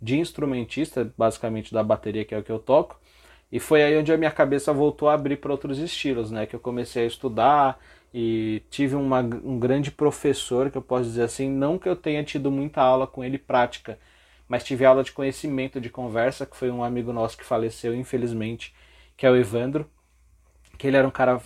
de 0.00 0.18
instrumentista, 0.18 1.12
basicamente 1.16 1.72
da 1.72 1.82
bateria, 1.82 2.24
que 2.24 2.34
é 2.34 2.38
o 2.38 2.42
que 2.42 2.52
eu 2.52 2.58
toco. 2.58 3.00
E 3.50 3.60
foi 3.60 3.82
aí 3.82 3.96
onde 3.96 4.12
a 4.12 4.16
minha 4.18 4.30
cabeça 4.30 4.72
voltou 4.72 5.08
a 5.08 5.14
abrir 5.14 5.36
para 5.36 5.52
outros 5.52 5.78
estilos, 5.78 6.30
né? 6.30 6.46
Que 6.46 6.56
eu 6.56 6.60
comecei 6.60 7.04
a 7.04 7.06
estudar 7.06 7.80
e 8.12 8.62
tive 8.70 8.94
uma, 8.96 9.20
um 9.20 9.58
grande 9.58 9.90
professor, 9.90 10.70
que 10.70 10.78
eu 10.78 10.82
posso 10.82 11.04
dizer 11.04 11.22
assim, 11.22 11.50
não 11.50 11.78
que 11.78 11.88
eu 11.88 11.96
tenha 11.96 12.24
tido 12.24 12.50
muita 12.50 12.80
aula 12.80 13.06
com 13.06 13.22
ele 13.24 13.38
prática, 13.38 13.98
mas 14.48 14.64
tive 14.64 14.84
aula 14.84 15.02
de 15.04 15.12
conhecimento, 15.12 15.80
de 15.80 15.90
conversa, 15.90 16.46
que 16.46 16.56
foi 16.56 16.70
um 16.70 16.82
amigo 16.84 17.12
nosso 17.12 17.36
que 17.36 17.44
faleceu, 17.44 17.94
infelizmente, 17.94 18.74
que 19.16 19.26
é 19.26 19.30
o 19.30 19.36
Evandro, 19.36 19.88
que 20.78 20.86
ele 20.86 20.96
era 20.96 21.06
um 21.06 21.10
cara 21.10 21.40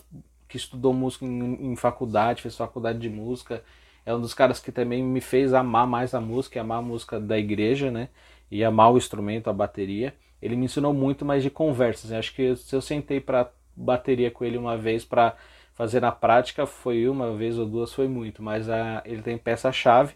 que 0.48 0.56
estudou 0.56 0.92
música 0.92 1.24
em, 1.24 1.72
em 1.72 1.76
faculdade, 1.76 2.42
fez 2.42 2.56
faculdade 2.56 2.98
de 2.98 3.08
música, 3.08 3.62
é 4.04 4.14
um 4.14 4.20
dos 4.20 4.34
caras 4.34 4.60
que 4.60 4.72
também 4.72 5.02
me 5.02 5.20
fez 5.20 5.52
amar 5.54 5.86
mais 5.86 6.14
a 6.14 6.20
música, 6.20 6.60
amar 6.60 6.78
a 6.78 6.82
música 6.82 7.20
da 7.20 7.38
igreja, 7.38 7.90
né? 7.90 8.08
E 8.50 8.64
amar 8.64 8.92
o 8.92 8.98
instrumento, 8.98 9.48
a 9.48 9.52
bateria. 9.52 10.14
Ele 10.40 10.56
me 10.56 10.64
ensinou 10.64 10.92
muito 10.92 11.24
mais 11.24 11.42
de 11.42 11.50
conversas. 11.50 12.12
Acho 12.12 12.34
que 12.34 12.56
se 12.56 12.74
eu 12.74 12.80
sentei 12.80 13.20
para 13.20 13.50
bateria 13.76 14.30
com 14.30 14.44
ele 14.44 14.58
uma 14.58 14.76
vez 14.76 15.04
para 15.04 15.36
fazer 15.74 16.00
na 16.00 16.12
prática, 16.12 16.66
foi 16.66 17.08
uma 17.08 17.34
vez 17.36 17.58
ou 17.58 17.66
duas, 17.66 17.92
foi 17.92 18.08
muito, 18.08 18.42
mas 18.42 18.68
a, 18.68 19.02
ele 19.04 19.22
tem 19.22 19.38
peça-chave. 19.38 20.14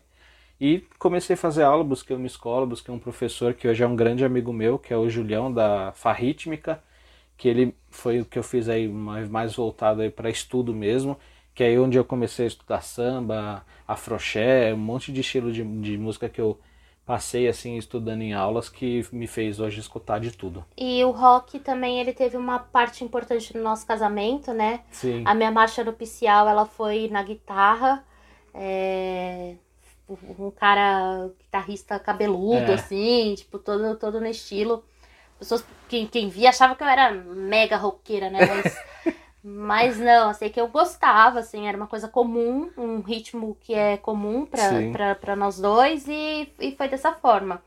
E 0.60 0.84
comecei 0.98 1.34
a 1.34 1.36
fazer 1.36 1.62
aula, 1.62 1.82
busquei 1.82 2.14
uma 2.14 2.26
escola, 2.26 2.66
busquei 2.66 2.94
um 2.94 2.98
professor 2.98 3.54
que 3.54 3.66
hoje 3.66 3.82
é 3.82 3.86
um 3.86 3.96
grande 3.96 4.24
amigo 4.24 4.52
meu, 4.52 4.78
que 4.78 4.92
é 4.92 4.96
o 4.96 5.08
Julião 5.08 5.52
da 5.52 5.92
Farrítmica, 5.92 6.82
que 7.36 7.48
ele 7.48 7.74
foi 7.90 8.20
o 8.20 8.24
que 8.24 8.38
eu 8.38 8.42
fiz 8.42 8.68
aí 8.68 8.88
mais, 8.88 9.54
voltado 9.54 10.02
aí 10.02 10.10
para 10.10 10.30
estudo 10.30 10.72
mesmo, 10.74 11.18
que 11.54 11.64
é 11.64 11.68
aí 11.68 11.78
onde 11.78 11.98
eu 11.98 12.04
comecei 12.04 12.44
a 12.44 12.48
estudar 12.48 12.82
samba, 12.82 13.64
afroché, 13.86 14.72
um 14.74 14.78
monte 14.78 15.12
de 15.12 15.20
estilo 15.20 15.52
de, 15.52 15.62
de 15.80 15.98
música 15.98 16.28
que 16.28 16.40
eu 16.40 16.58
passei 17.06 17.46
assim 17.48 17.76
estudando 17.76 18.22
em 18.22 18.32
aulas 18.32 18.68
que 18.68 19.06
me 19.12 19.26
fez 19.26 19.60
hoje 19.60 19.80
escutar 19.80 20.18
de 20.18 20.30
tudo. 20.30 20.64
E 20.76 21.04
o 21.04 21.10
rock 21.10 21.58
também 21.58 22.00
ele 22.00 22.12
teve 22.12 22.36
uma 22.36 22.58
parte 22.58 23.04
importante 23.04 23.56
no 23.56 23.62
nosso 23.62 23.86
casamento, 23.86 24.52
né? 24.52 24.80
Sim. 24.90 25.22
A 25.26 25.34
minha 25.34 25.50
marcha 25.50 25.84
nupcial 25.84 26.48
ela 26.48 26.64
foi 26.64 27.08
na 27.08 27.22
guitarra, 27.22 28.04
é... 28.54 29.54
um 30.08 30.50
cara 30.50 31.30
guitarrista 31.38 31.98
cabeludo 31.98 32.72
é. 32.72 32.74
assim, 32.74 33.34
tipo 33.34 33.58
todo 33.58 33.96
todo 33.96 34.20
no 34.20 34.26
estilo. 34.26 34.84
Pessoas 35.38 35.64
quem, 35.88 36.06
quem 36.06 36.28
via 36.28 36.48
achava 36.48 36.74
que 36.74 36.82
eu 36.82 36.88
era 36.88 37.10
mega 37.12 37.76
roqueira, 37.76 38.30
né? 38.30 38.40
Mas 38.46 39.14
Mas 39.46 39.98
não, 39.98 40.32
sei 40.32 40.48
que 40.48 40.58
eu 40.58 40.68
gostava, 40.68 41.40
assim, 41.40 41.68
era 41.68 41.76
uma 41.76 41.86
coisa 41.86 42.08
comum, 42.08 42.70
um 42.78 43.00
ritmo 43.00 43.58
que 43.60 43.74
é 43.74 43.98
comum 43.98 44.46
para 44.46 45.36
nós 45.36 45.60
dois 45.60 46.08
e, 46.08 46.48
e 46.58 46.74
foi 46.74 46.88
dessa 46.88 47.12
forma. 47.12 47.62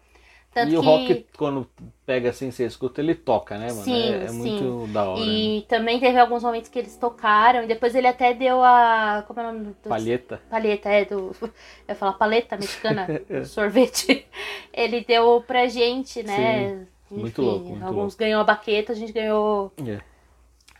Tanto 0.51 0.69
e 0.69 0.71
que... 0.71 0.78
o 0.78 0.82
rock, 0.82 1.28
quando 1.38 1.67
pega 2.03 2.32
assim, 2.32 2.49
você 2.49 2.65
escuta, 2.65 2.99
ele 2.99 3.13
toca, 3.13 3.59
né, 3.59 3.67
mano? 3.67 3.84
Sim, 3.84 4.11
é, 4.11 4.23
é 4.23 4.28
sim. 4.28 4.38
muito 4.38 4.91
da 4.91 5.07
hora. 5.07 5.21
E 5.21 5.59
né? 5.59 5.65
também 5.67 5.99
teve 5.99 6.17
alguns 6.17 6.41
momentos 6.41 6.67
que 6.67 6.80
eles 6.80 6.97
tocaram, 6.97 7.63
e 7.63 7.67
depois 7.67 7.93
ele 7.93 8.07
até 8.07 8.34
deu 8.34 8.63
a. 8.63 9.23
Como 9.28 9.39
é 9.39 9.43
o 9.43 9.53
nome 9.53 9.65
do. 9.65 9.75
Palheta. 9.88 10.41
Palheta, 10.49 10.89
é, 10.89 11.05
do. 11.05 11.36
Eu 11.39 11.51
ia 11.89 11.95
falar 11.95 12.13
paleta 12.13 12.57
mexicana, 12.57 13.05
sorvete. 13.45 14.25
Ele 14.73 15.01
deu 15.01 15.43
pra 15.45 15.67
gente, 15.67 16.23
né? 16.23 16.69
Sim. 16.69 16.88
Enfim, 17.11 17.21
muito 17.21 17.41
louco. 17.41 17.69
Muito 17.69 17.86
alguns 17.86 17.97
louco. 17.97 18.17
ganhou 18.17 18.41
a 18.41 18.43
baqueta, 18.43 18.93
a 18.93 18.95
gente 18.95 19.13
ganhou. 19.13 19.71
Yeah. 19.80 20.03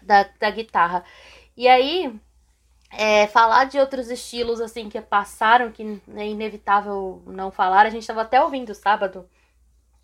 É 0.08 0.24
da, 0.24 0.30
da 0.40 0.52
guitarra. 0.52 1.04
E 1.56 1.68
aí, 1.68 2.14
é, 2.92 3.28
falar 3.28 3.66
de 3.66 3.78
outros 3.80 4.10
estilos 4.10 4.62
assim 4.62 4.90
que 4.90 5.00
passaram, 5.02 5.72
que 5.72 6.02
é 6.16 6.28
inevitável 6.28 7.22
não 7.26 7.52
falar, 7.52 7.86
a 7.86 7.90
gente 7.90 8.02
estava 8.02 8.22
até 8.22 8.42
ouvindo 8.42 8.74
sábado. 8.74 9.26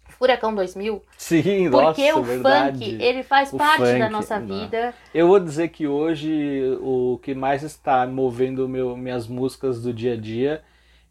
Furacão 0.10 0.54
2000. 0.54 1.01
Sim, 1.18 1.72
Porque 1.72 2.12
nossa, 2.12 2.20
o 2.20 2.24
verdade. 2.24 2.86
funk, 2.86 3.01
ele 3.01 3.24
faz 3.24 3.51
o 3.54 3.58
parte 3.58 3.86
funk, 3.86 3.99
da 3.99 4.10
nossa 4.10 4.39
não. 4.39 4.47
vida. 4.47 4.93
Eu 5.14 5.28
vou 5.28 5.39
dizer 5.39 5.70
que 5.70 5.88
hoje 5.88 6.78
o 6.82 7.18
que 7.24 7.34
mais 7.34 7.64
está 7.64 8.06
movendo 8.06 8.68
meu, 8.68 8.95
minhas 8.97 9.28
músicas 9.28 9.82
do 9.82 9.93
dia 9.93 10.14
a 10.14 10.18
dia 10.18 10.62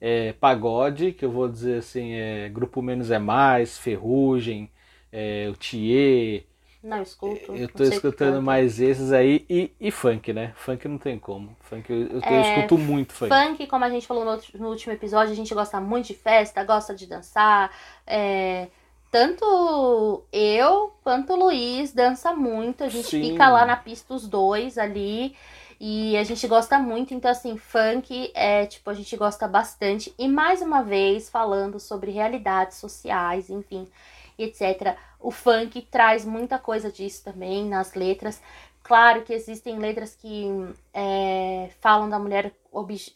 é 0.01 0.33
pagode, 0.35 1.13
que 1.13 1.25
eu 1.25 1.31
vou 1.31 1.49
dizer 1.49 1.79
assim, 1.79 2.13
é 2.13 2.49
Grupo 2.49 2.83
Menos 2.83 3.11
é 3.11 3.19
Mais, 3.19 3.79
Ferrugem, 3.79 4.71
é, 5.11 5.49
o 5.51 5.57
Thier, 5.57 6.45
não, 6.83 7.01
escuto. 7.01 7.55
Eu 7.55 7.69
tô 7.69 7.85
escutando 7.85 8.43
mais 8.43 8.81
esses 8.81 9.13
aí 9.13 9.47
e, 9.49 9.71
e 9.81 9.91
funk, 9.93 10.33
né? 10.33 10.53
Funk 10.57 10.89
não 10.89 10.99
tem 10.99 11.17
como. 11.17 11.57
Funk 11.61 11.89
eu, 11.89 12.09
eu, 12.09 12.21
é, 12.23 12.37
eu 12.37 12.41
escuto 12.41 12.77
muito 12.77 13.13
funk. 13.13 13.33
Funk, 13.33 13.67
como 13.69 13.85
a 13.85 13.91
gente 13.91 14.07
falou 14.07 14.25
no, 14.25 14.41
no, 14.59 14.69
último 14.69 14.93
episódio, 14.93 15.33
a 15.33 15.37
gente 15.37 15.55
gosta 15.55 15.81
muito 15.81 16.09
de 16.09 16.15
festa, 16.15 16.65
gosta 16.65 16.93
de 16.93 17.07
dançar. 17.07 17.71
É, 18.05 18.67
tanto 19.13 20.25
eu 20.33 20.93
quanto 21.05 21.35
o 21.35 21.37
Luiz 21.37 21.93
dança 21.93 22.33
muito. 22.33 22.83
A 22.83 22.89
gente 22.89 23.09
Sim. 23.09 23.31
fica 23.31 23.49
lá 23.49 23.65
na 23.65 23.77
pista 23.77 24.13
os 24.13 24.27
dois 24.27 24.77
ali. 24.77 25.37
E 25.85 26.17
a 26.17 26.23
gente 26.23 26.47
gosta 26.47 26.79
muito, 26.79 27.13
então 27.13 27.29
assim, 27.29 27.57
funk 27.57 28.31
é 28.37 28.67
tipo, 28.67 28.89
a 28.89 28.95
gente 28.95 29.17
gosta 29.17 29.49
bastante. 29.49 30.15
E 30.17 30.29
mais 30.29 30.63
uma 30.63 30.81
vez, 30.81 31.29
falando 31.29 31.81
sobre 31.81 32.13
realidades 32.13 32.77
sociais, 32.77 33.51
enfim, 33.51 33.89
etc 34.39 34.97
o 35.21 35.31
funk 35.31 35.83
traz 35.83 36.25
muita 36.25 36.59
coisa 36.59 36.91
disso 36.91 37.23
também 37.25 37.65
nas 37.69 37.95
letras. 37.95 38.43
Claro 38.83 39.23
que 39.23 39.33
existem 39.33 39.79
letras 39.79 40.17
que 40.17 40.47
é, 40.93 41.71
falam 41.81 42.11
da 42.11 42.19
mulher 42.19 42.53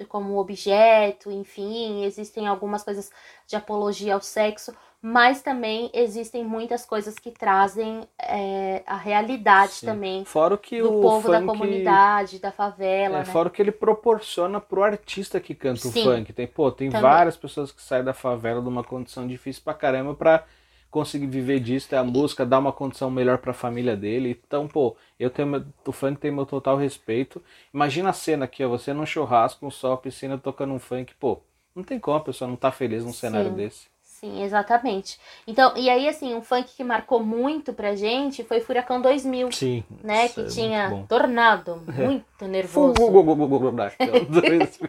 como 0.08 0.38
objeto, 0.38 1.30
enfim, 1.32 2.04
existem 2.04 2.46
algumas 2.46 2.84
coisas 2.84 3.10
de 3.48 3.56
apologia 3.56 4.14
ao 4.14 4.20
sexo. 4.20 4.72
mas 5.02 5.42
também 5.42 5.90
existem 5.92 6.44
muitas 6.44 6.84
coisas 6.86 7.16
que 7.16 7.30
trazem 7.32 8.08
é, 8.20 8.82
a 8.86 8.96
realidade 8.96 9.72
Sim. 9.72 9.86
também 9.86 10.24
Fora 10.24 10.54
o 10.54 10.58
que 10.58 10.80
do 10.80 10.98
o 10.98 11.00
povo 11.02 11.28
da 11.30 11.40
funk- 11.40 11.46
comunidade, 11.58 12.38
da 12.38 12.50
favela, 12.52 13.16
É, 13.16 13.18
né? 13.18 13.24
fora 13.24 13.48
o 13.48 13.50
que 13.50 13.60
ele 13.62 13.70
proporciona 13.72 14.60
pro 14.60 14.82
artista 14.82 15.38
que 15.40 15.54
canta 15.54 15.80
Sim. 15.80 15.88
o 15.88 16.04
funk. 16.04 16.32
Tem, 16.32 16.46
pô, 16.46 16.70
tem 16.72 16.88
Também. 16.90 17.02
várias 17.02 17.36
pessoas 17.36 17.70
que 17.72 17.82
saem 17.82 18.04
da 18.04 18.14
favela 18.14 18.62
de 18.62 18.68
uma 18.68 18.82
condição 18.84 19.26
difícil 19.26 19.62
pra 19.64 19.74
caramba 19.74 20.14
pra 20.14 20.44
conseguir 20.90 21.26
viver 21.26 21.60
disso, 21.60 21.88
ter 21.88 21.96
a 21.96 22.04
música, 22.04 22.44
dar 22.46 22.58
uma 22.58 22.72
condição 22.72 23.10
melhor 23.10 23.38
pra 23.38 23.52
família 23.52 23.96
dele. 23.96 24.40
Então, 24.46 24.66
pô, 24.68 24.96
eu 25.18 25.30
tenho 25.30 25.48
meu- 25.48 25.64
o 25.86 25.92
funk 25.92 26.20
tem 26.20 26.30
meu 26.30 26.46
total 26.46 26.76
respeito. 26.76 27.42
Imagina 27.72 28.10
a 28.10 28.12
cena 28.12 28.44
aqui, 28.46 28.64
ó, 28.64 28.68
você 28.68 28.92
num 28.92 29.06
churrasco, 29.06 29.66
um 29.66 29.70
sol, 29.70 29.92
a 29.94 29.98
piscina 29.98 30.38
tocando 30.38 30.72
um 30.74 30.78
funk, 30.78 31.14
pô, 31.16 31.42
não 31.74 31.82
tem 31.84 31.98
como 32.00 32.16
a 32.16 32.20
pessoa 32.24 32.48
não 32.48 32.56
tá 32.56 32.72
feliz 32.72 33.04
num 33.04 33.12
cenário 33.12 33.50
Sim. 33.50 33.54
desse. 33.54 33.88
Sim, 34.26 34.42
exatamente. 34.42 35.18
Então, 35.46 35.72
e 35.76 35.88
aí, 35.88 36.08
assim, 36.08 36.34
um 36.34 36.42
funk 36.42 36.68
que 36.76 36.82
marcou 36.82 37.22
muito 37.22 37.72
pra 37.72 37.94
gente 37.94 38.42
foi 38.42 38.60
Furacão 38.60 39.00
2000, 39.00 39.52
Sim. 39.52 39.84
né? 40.02 40.28
Que 40.28 40.40
é 40.40 40.44
tinha 40.46 40.88
muito. 40.90 41.06
Tornado, 41.06 41.82
muito 41.86 42.24
nervoso. 42.46 42.94
Dois- 44.28 44.80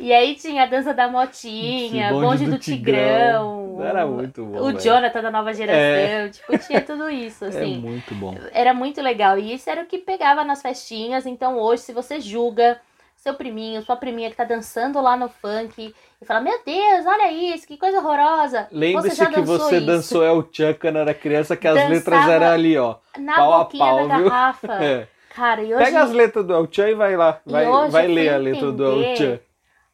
E 0.00 0.12
aí 0.12 0.34
tinha 0.34 0.62
a 0.62 0.66
dança 0.66 0.94
da 0.94 1.08
motinha, 1.08 2.10
bonde, 2.12 2.46
do, 2.46 2.58
Tigrão. 2.58 3.78
Era 3.82 4.06
muito 4.06 4.44
bom. 4.44 4.58
O 4.60 4.66
velho. 4.66 4.80
Jonathan 4.80 5.20
da 5.22 5.30
nova 5.30 5.52
geração, 5.52 5.78
É. 5.80 6.28
tipo, 6.30 6.58
tinha 6.58 6.80
tudo 6.80 7.10
isso, 7.10 7.44
É 7.46 7.48
assim. 7.48 7.78
muito 7.78 8.14
bom. 8.14 8.34
Era 8.52 8.72
muito 8.72 9.02
legal. 9.02 9.38
E 9.38 9.52
isso 9.52 9.68
era 9.68 9.82
o 9.82 9.86
que 9.86 9.98
pegava 9.98 10.44
nas 10.44 10.62
festinhas. 10.62 11.26
Então 11.26 11.58
hoje, 11.58 11.82
se 11.82 11.92
você 11.92 12.18
julga 12.20 12.80
seu 13.26 13.34
priminho, 13.34 13.82
sua 13.82 13.96
priminha 13.96 14.30
que 14.30 14.36
tá 14.36 14.44
dançando 14.44 15.00
lá 15.00 15.16
no 15.16 15.28
funk 15.28 15.92
e 16.20 16.24
fala: 16.24 16.40
Meu 16.40 16.60
Deus, 16.64 17.04
olha 17.06 17.32
isso, 17.32 17.66
que 17.66 17.76
coisa 17.76 17.98
horrorosa. 17.98 18.68
Lembre-se 18.70 19.26
que 19.26 19.40
você 19.40 19.78
isso. 19.78 19.86
dançou 19.86 20.24
El 20.24 20.48
Chan 20.52 20.74
quando 20.74 20.98
era 20.98 21.12
criança, 21.12 21.56
que 21.56 21.66
as 21.66 21.74
Dançava 21.74 21.94
letras 21.94 22.28
eram 22.28 22.46
ali, 22.46 22.78
ó. 22.78 22.96
na 23.18 23.34
pau 23.34 23.52
a 23.52 23.58
boquinha 23.64 23.84
pau, 23.84 24.08
da 24.08 24.16
viu? 24.16 24.30
garrafa. 24.30 24.78
É. 24.84 25.08
Cara, 25.34 25.62
e 25.62 25.74
hoje, 25.74 25.84
Pega 25.84 26.02
as 26.02 26.12
letras 26.12 26.46
do 26.46 26.54
El 26.54 26.68
Chan 26.70 26.88
e 26.88 26.94
vai 26.94 27.16
lá. 27.16 27.40
Vai, 27.44 27.66
vai 27.90 28.06
ler 28.06 28.32
a 28.32 28.38
letra 28.38 28.72
do 28.72 28.84
El 29.02 29.16
Chan. 29.16 29.40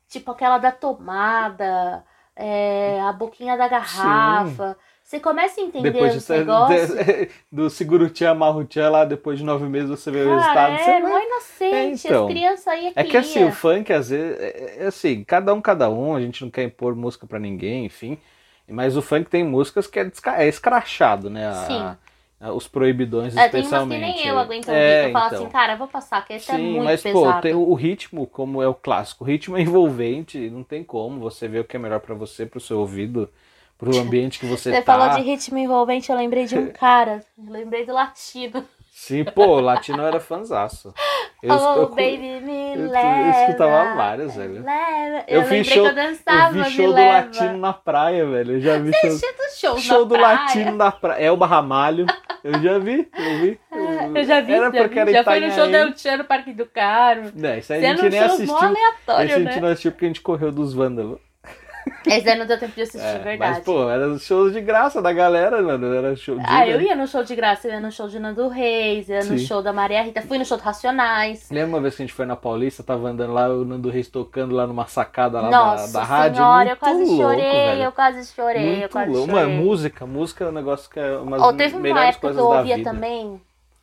tipo 0.09 0.31
aquela 0.31 0.59
da 0.59 0.71
tomada, 0.71 2.05
é, 2.37 3.01
a 3.01 3.13
boquinha 3.13 3.57
da 3.57 3.67
garrafa. 3.67 4.77
Você 5.13 5.21
começa 5.21 5.61
a 5.61 5.65
entender 5.65 5.93
Depois 5.93 6.17
os 6.17 6.27
de, 6.27 6.33
negócios. 6.33 6.89
de- 7.05 7.29
do 7.53 7.69
seguro 7.69 8.09
Tchan, 8.09 8.31
amarra 8.31 8.57
o 8.57 8.65
Tchan 8.65 8.89
lá, 8.89 9.05
depois 9.05 9.39
de 9.39 9.45
nove 9.45 9.69
meses 9.69 9.91
você 9.91 10.11
vê 10.11 10.23
o 10.23 10.25
Cara, 10.41 10.71
resultado. 10.71 10.73
é, 10.73 11.01
vai- 11.03 11.11
mó 11.13 11.19
inocente. 11.19 11.75
É, 11.75 12.09
então. 12.09 12.27
As 12.29 12.33
crianças 12.33 12.67
aí 12.69 12.87
é 12.87 12.93
É 12.97 13.05
que 13.05 13.17
assim, 13.19 13.45
o 13.45 13.53
funk, 13.53 13.93
às 13.93 14.09
vezes, 14.09 14.41
é, 14.41 14.85
é 14.85 14.87
assim, 14.87 15.23
cada 15.23 15.53
um, 15.53 15.61
cada 15.61 15.91
um, 15.91 16.17
a 16.17 16.21
gente 16.23 16.43
não 16.43 16.51
quer 16.51 16.63
impor 16.63 16.97
música 16.97 17.27
pra 17.27 17.39
ninguém, 17.39 17.85
enfim. 17.85 18.17
Mas 18.67 18.97
o 18.97 19.03
funk 19.03 19.29
tem 19.29 19.45
músicas 19.45 19.87
que 19.87 19.99
é, 20.01 20.11
é 20.39 20.49
escrachado, 20.49 21.29
né? 21.29 21.47
A- 21.47 21.99
Sim. 22.41 22.53
os 22.55 22.67
proibidões, 22.67 23.37
É, 23.37 23.49
tem 23.51 23.61
umas 23.61 23.71
que 23.71 23.77
especialmente. 23.77 24.17
nem 24.17 24.29
eu 24.29 24.39
aguento 24.39 24.69
ouvir. 24.69 24.81
É, 24.81 25.09
eu 25.09 25.13
falo 25.13 25.27
então. 25.27 25.43
assim, 25.45 25.53
cara, 25.53 25.75
eu 25.75 25.79
vou 25.79 25.89
passar, 25.89 26.25
que 26.25 26.33
esse 26.33 26.51
é 26.51 26.55
Sim, 26.57 26.73
muito 26.79 26.85
mas 26.85 27.03
pesado. 27.03 27.35
pô, 27.35 27.43
tem 27.43 27.53
o, 27.55 27.75
ritmo, 27.75 28.27
como 28.27 28.63
é 28.63 28.67
o 28.67 28.73
clássico, 28.75 29.25
o 29.25 29.27
ritmo 29.27 29.59
é 29.59 29.61
envolvente, 29.61 30.49
não 30.49 30.65
tem 30.65 30.83
como 30.83 31.21
você 31.21 31.47
ver 31.49 31.59
o 31.61 31.65
que 31.65 31.77
é 31.77 31.79
melhor 31.79 32.01
pra 32.01 32.15
você, 32.15 32.47
pro 32.47 32.59
seu 32.59 32.79
ouvido, 32.81 33.29
pro 33.91 33.99
ambiente 33.99 34.39
que 34.39 34.47
você, 34.47 34.71
Você 34.73 34.83
tá. 34.83 34.97
falou 34.99 35.15
de 35.17 35.23
ritmo 35.23 35.59
envolvente, 35.59 36.11
eu 36.11 36.17
lembrei 36.17 36.45
de 36.47 36.57
um 36.57 36.69
cara. 36.69 37.21
Eu 37.37 37.53
lembrei 37.53 37.85
do 37.85 37.93
latino. 37.93 38.65
Sim, 38.93 39.25
pô, 39.25 39.57
o 39.57 39.61
latino 39.61 40.03
era 40.03 40.21
fanzaço. 40.21 40.95
Eu, 41.43 41.57
oh, 41.57 41.75
eu- 41.81 41.89
baby, 41.89 42.41
me 42.41 42.75
eu- 42.77 42.83
eu 42.85 42.91
leva. 42.93 43.41
escutava 43.41 43.97
vários, 43.97 44.33
velho. 44.37 44.63
Leva. 44.63 45.25
Eu 45.27 45.39
Eu, 45.39 45.41
lembrei 45.41 45.65
show- 45.65 45.83
que 45.83 45.89
eu 45.91 45.95
dançava, 45.97 46.57
eu 46.57 46.63
vi 46.65 46.71
show 46.71 46.87
do 46.87 46.93
leva. 46.93 47.13
latino 47.15 47.59
na 47.59 47.73
praia, 47.73 48.27
velho. 48.27 48.53
Eu 48.53 48.61
já 48.61 48.79
vi 48.79 48.93
show, 48.93 49.11
dos 49.11 49.59
shows 49.59 49.83
show 49.83 49.99
na 50.03 50.05
do 50.05 50.15
praia. 50.15 50.37
latino 50.39 50.77
na 50.77 50.93
praia. 50.93 51.21
É 51.25 51.33
o 51.33 51.37
Barramalho. 51.37 52.07
Eu 52.45 52.63
já 52.63 52.79
vi, 52.79 53.09
eu 53.19 53.39
vi. 53.41 53.61
Eu 54.15 54.25
já 54.25 54.41
vi, 54.41 54.53
Era 54.53 54.65
já, 54.67 54.87
vi. 54.87 54.99
era 55.01 55.13
já 55.13 55.25
foi 55.25 55.41
no 55.41 55.51
show 55.53 55.69
da 55.69 55.79
El 55.79 55.97
Chan 55.99 56.17
no 56.19 56.25
Parque 56.25 56.53
do 56.53 56.67
Carmo. 56.67 57.33
É, 57.45 57.59
isso 57.59 57.73
aí 57.73 57.85
a 57.85 57.89
Sendo 57.89 58.01
gente 58.03 58.11
nem 58.13 58.21
assistiu. 58.21 58.57
aleatório, 58.57 59.25
Esse 59.27 59.35
a 59.35 59.39
né? 59.41 59.51
gente 59.53 59.61
não 59.63 59.69
assistiu 59.69 59.91
porque 59.91 60.05
a 60.05 60.09
gente 60.09 60.21
correu 60.21 60.53
dos 60.53 60.73
vândalos. 60.75 61.19
Esse 62.07 62.29
aí 62.29 62.39
não 62.39 62.47
deu 62.47 62.59
tempo 62.59 62.75
de 62.75 62.83
assistir, 62.83 63.01
É, 63.07 63.19
verdade. 63.19 63.53
mas, 63.57 63.65
pô, 63.65 63.89
era 63.89 64.19
shows 64.19 64.53
de 64.53 64.61
graça 64.61 65.01
da 65.01 65.13
galera, 65.13 65.61
mano. 65.63 65.93
Era 65.95 66.15
show 66.17 66.37
de. 66.39 66.45
Ah, 66.47 66.67
eu 66.67 66.81
ia 66.81 66.95
no 66.95 67.07
show 67.07 67.23
de 67.25 67.35
graça, 67.35 67.67
eu 67.69 67.73
ia 67.73 67.81
no 67.81 67.91
show 67.91 68.09
de 68.09 68.19
Nando 68.19 68.49
Reis, 68.49 69.09
eu 69.09 69.17
ia 69.17 69.25
no 69.25 69.39
Sim. 69.39 69.47
show 69.47 69.63
da 69.63 69.73
Maria 69.73 70.03
Rita, 70.03 70.23
fui 70.23 70.39
no 70.39 70.45
show 70.45 70.57
do 70.57 70.63
Racionais. 70.63 71.49
Lembra 71.51 71.69
uma 71.77 71.81
vez 71.81 71.95
que 71.97 72.03
a 72.03 72.07
gente 72.07 72.15
foi 72.15 72.27
na 72.27 72.37
Paulista, 72.37 72.83
tava 72.83 73.09
andando 73.09 73.33
lá, 73.33 73.49
o 73.49 73.65
Nando 73.65 73.89
Reis 73.91 74.09
tocando 74.09 74.55
lá 74.55 74.67
numa 74.67 74.87
sacada 74.87 75.41
lá 75.41 75.51
Nossa 75.51 75.93
da, 75.93 76.01
da 76.01 76.05
rádio? 76.05 76.37
senhora, 76.37 76.71
eu 76.71 76.77
quase 76.77 77.05
louco, 77.05 77.23
chorei, 77.23 77.43
velho. 77.53 77.83
eu 77.83 77.93
quase 77.93 78.33
chorei, 78.35 78.63
eu 78.75 78.79
Muito 78.79 78.89
quase 78.91 79.11
louco. 79.11 79.31
chorei. 79.31 79.47
Mano, 79.47 79.63
música, 79.65 80.07
música 80.07 80.45
é 80.45 80.49
um 80.49 80.53
negócio 80.53 80.91
que 80.91 81.01
é 81.01 81.17
uma 81.19 81.39
das 81.39 81.57
teve 81.57 81.77
uma 81.77 82.05
época 82.05 82.33
que 82.33 82.39
eu 82.39 82.47
ouvia 82.47 82.83
também 82.83 83.41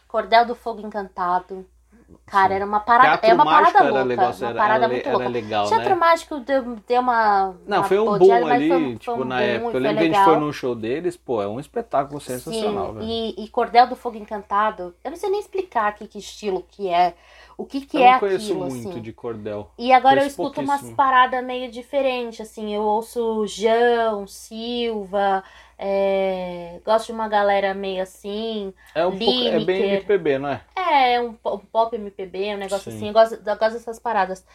Cordel 0.08 0.46
do 0.46 0.56
Fogo 0.56 0.86
Encantado. 0.86 1.66
Cara, 2.26 2.54
Sim. 2.54 2.56
era 2.56 2.66
uma 2.66 2.80
parada, 2.80 3.18
Teatro 3.18 3.24
é 3.24 3.34
uma 3.34 3.48
parada 3.48 3.80
era 3.80 3.92
louca, 3.92 4.04
legal, 4.04 4.34
uma 4.40 4.52
parada 4.54 4.86
era, 4.86 4.88
muito 4.88 5.10
era 5.10 5.18
louca. 5.18 5.30
legal, 5.30 5.66
Teatro 5.68 5.96
né? 5.96 5.98
Mágico 5.98 6.40
deu, 6.42 6.76
deu 6.88 7.02
uma 7.02 7.56
Não, 7.66 7.78
uma 7.78 7.84
foi 7.84 8.00
um 8.00 8.18
boom 8.18 8.46
ali, 8.46 8.68
foi 8.68 8.78
um- 8.78 8.98
tipo, 8.98 9.22
um 9.22 9.26
na 9.26 9.36
boom, 9.38 9.42
época. 9.42 9.78
Eu 9.78 9.82
lembro 9.82 9.98
que 9.98 10.04
a 10.04 10.08
gente 10.08 10.20
foi 10.20 10.36
num 10.36 10.52
show 10.52 10.76
deles, 10.76 11.16
pô, 11.16 11.42
é 11.42 11.48
um 11.48 11.60
espetáculo 11.60 12.20
sensacional, 12.20 12.94
Sim, 12.94 12.94
velho. 12.94 13.18
e, 13.38 13.44
e 13.44 13.48
Cordel 13.50 13.88
do 13.88 13.96
Fogo 13.96 14.18
Encantado, 14.18 14.96
eu 15.04 15.12
não 15.12 15.18
sei 15.18 15.30
nem 15.30 15.40
explicar 15.40 15.88
aqui 15.88 16.08
que 16.08 16.18
estilo 16.20 16.64
que 16.64 16.90
é, 16.90 17.16
o 17.58 17.66
que 17.66 17.86
que 17.86 17.98
eu 17.98 18.04
é 18.04 18.12
não 18.12 18.16
conheço 18.16 18.56
aquilo, 18.56 18.66
muito 18.66 19.00
assim. 19.00 19.02
de 19.02 19.14
cordel. 19.14 19.70
E 19.78 19.94
agora 19.94 20.22
eu 20.22 20.28
Conheço 20.28 20.28
escuto 20.28 20.62
umas 20.62 20.90
paradas 20.92 21.44
meio 21.44 21.72
diferentes, 21.72 22.42
assim, 22.42 22.74
eu 22.76 22.82
ouço 22.84 23.46
João, 23.48 24.28
Silva, 24.28 25.44
é, 25.82 26.82
gosto 26.84 27.06
de 27.08 27.12
uma 27.14 27.30
galera 27.30 27.74
meio 27.74 28.04
assim, 28.04 28.74
É 28.94 29.06
um 29.06 29.18
pouco, 29.18 29.48
é 29.48 29.60
bem. 29.64 29.82
MPB, 29.94 30.38
não 30.38 30.50
é? 30.50 30.62
é, 30.76 31.22
um, 31.22 31.30
um 31.46 31.58
pop 31.60 31.96
MPB, 31.96 32.56
um 32.56 32.58
negócio 32.58 32.92
Sim. 32.92 32.98
assim, 32.98 33.08
eu 33.08 33.14
gosto, 33.14 33.36
eu 33.36 33.56
gosto 33.58 33.74
dessas 33.74 33.98
paradas. 33.98 34.46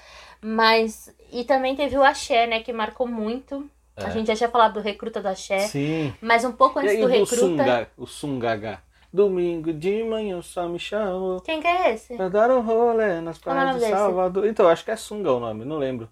Mas, 0.43 1.15
e 1.33 1.43
também 1.45 1.75
teve 1.75 1.97
o 1.97 2.03
Axé, 2.05 2.47
né, 2.47 2.61
que 2.61 2.73
marcou 2.73 3.07
muito, 3.07 3.69
a 3.97 4.09
É. 4.09 4.11
gente 4.11 4.27
já 4.27 4.37
tinha 4.37 4.49
falado 4.51 4.75
do 4.75 4.81
Recruta 4.81 5.23
do 5.23 5.29
Axé, 5.29 5.61
Sim. 5.61 6.13
mas 6.21 6.45
um 6.45 6.53
pouco 6.53 6.79
E 6.79 6.83
antes 6.83 6.95
aí 6.97 7.01
do 7.01 7.07
Recruta... 7.07 7.37
Sunga, 7.37 7.89
o 7.97 8.07
Sungagá. 8.07 8.83
Domingo 9.13 9.73
de 9.73 10.03
manhã 10.03 10.43
só 10.43 10.69
me 10.69 10.77
chamou 10.79 11.41
Quem 11.41 11.61
que 11.61 11.67
é 11.69 11.95
esse? 11.95 12.17
pra 12.17 12.29
dar 12.29 12.51
um 12.51 12.61
rolê 12.61 13.21
nas 13.21 13.39
é 13.39 13.41
praias 13.41 13.75
de 13.75 13.81
desse? 13.81 13.93
Salvador. 13.93 14.45
Então, 14.47 14.69
acho 14.69 14.85
que 14.85 14.91
é 14.91 14.97
Sunga 14.97 15.33
o 15.33 15.39
nome, 15.41 15.65
não 15.65 15.79
lembro. 15.79 16.11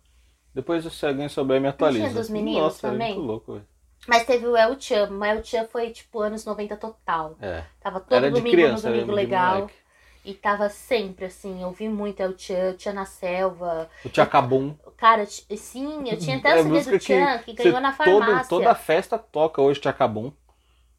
Depois, 0.54 0.84
se 0.84 1.06
alguém 1.06 1.28
souber, 1.28 1.60
me 1.60 1.66
atualiza. 1.68 2.10
dos 2.14 2.30
meninos 2.30 2.62
Nossa, 2.62 2.90
também? 2.90 3.10
é 3.10 3.14
muito 3.14 3.26
louco, 3.26 3.52
velho. 3.54 3.66
Mas 4.06 4.24
teve 4.24 4.46
o 4.46 4.56
El 4.56 4.80
Chan, 4.80 5.08
o 5.10 5.24
El 5.24 5.44
Chan 5.44 5.66
foi 5.70 5.90
tipo 5.90 6.20
anos 6.20 6.44
90 6.44 6.76
total. 6.76 7.36
É. 7.40 7.62
Tava 7.80 8.00
todo 8.00 8.14
Era 8.14 8.30
domingo 8.30 8.50
criança, 8.50 8.88
no 8.88 8.94
Domingo 8.96 9.12
Legal. 9.12 9.70
E 10.24 10.34
tava 10.34 10.68
sempre 10.68 11.24
assim, 11.26 11.62
eu 11.62 11.70
vi 11.72 11.88
muito 11.88 12.20
El 12.20 12.36
Chan, 12.38 12.76
Chan 12.78 12.92
na 12.92 13.04
Selva. 13.04 13.88
O 14.04 14.08
Tchacabum. 14.08 14.74
Cara, 14.96 15.24
sim, 15.26 16.08
eu 16.08 16.16
tinha 16.18 16.36
até 16.36 16.50
É 16.50 16.60
o 16.60 16.62
CD 16.62 16.98
do 16.98 17.00
Chan 17.02 17.38
que, 17.44 17.56
você- 17.56 17.62
ganhou 17.64 17.80
na 17.80 17.92
todo- 17.92 18.20
farmácia. 18.20 18.48
toda 18.48 18.74
festa 18.74 19.18
toca 19.18 19.60
hoje 19.60 19.80
Tchacabum. 19.80 20.32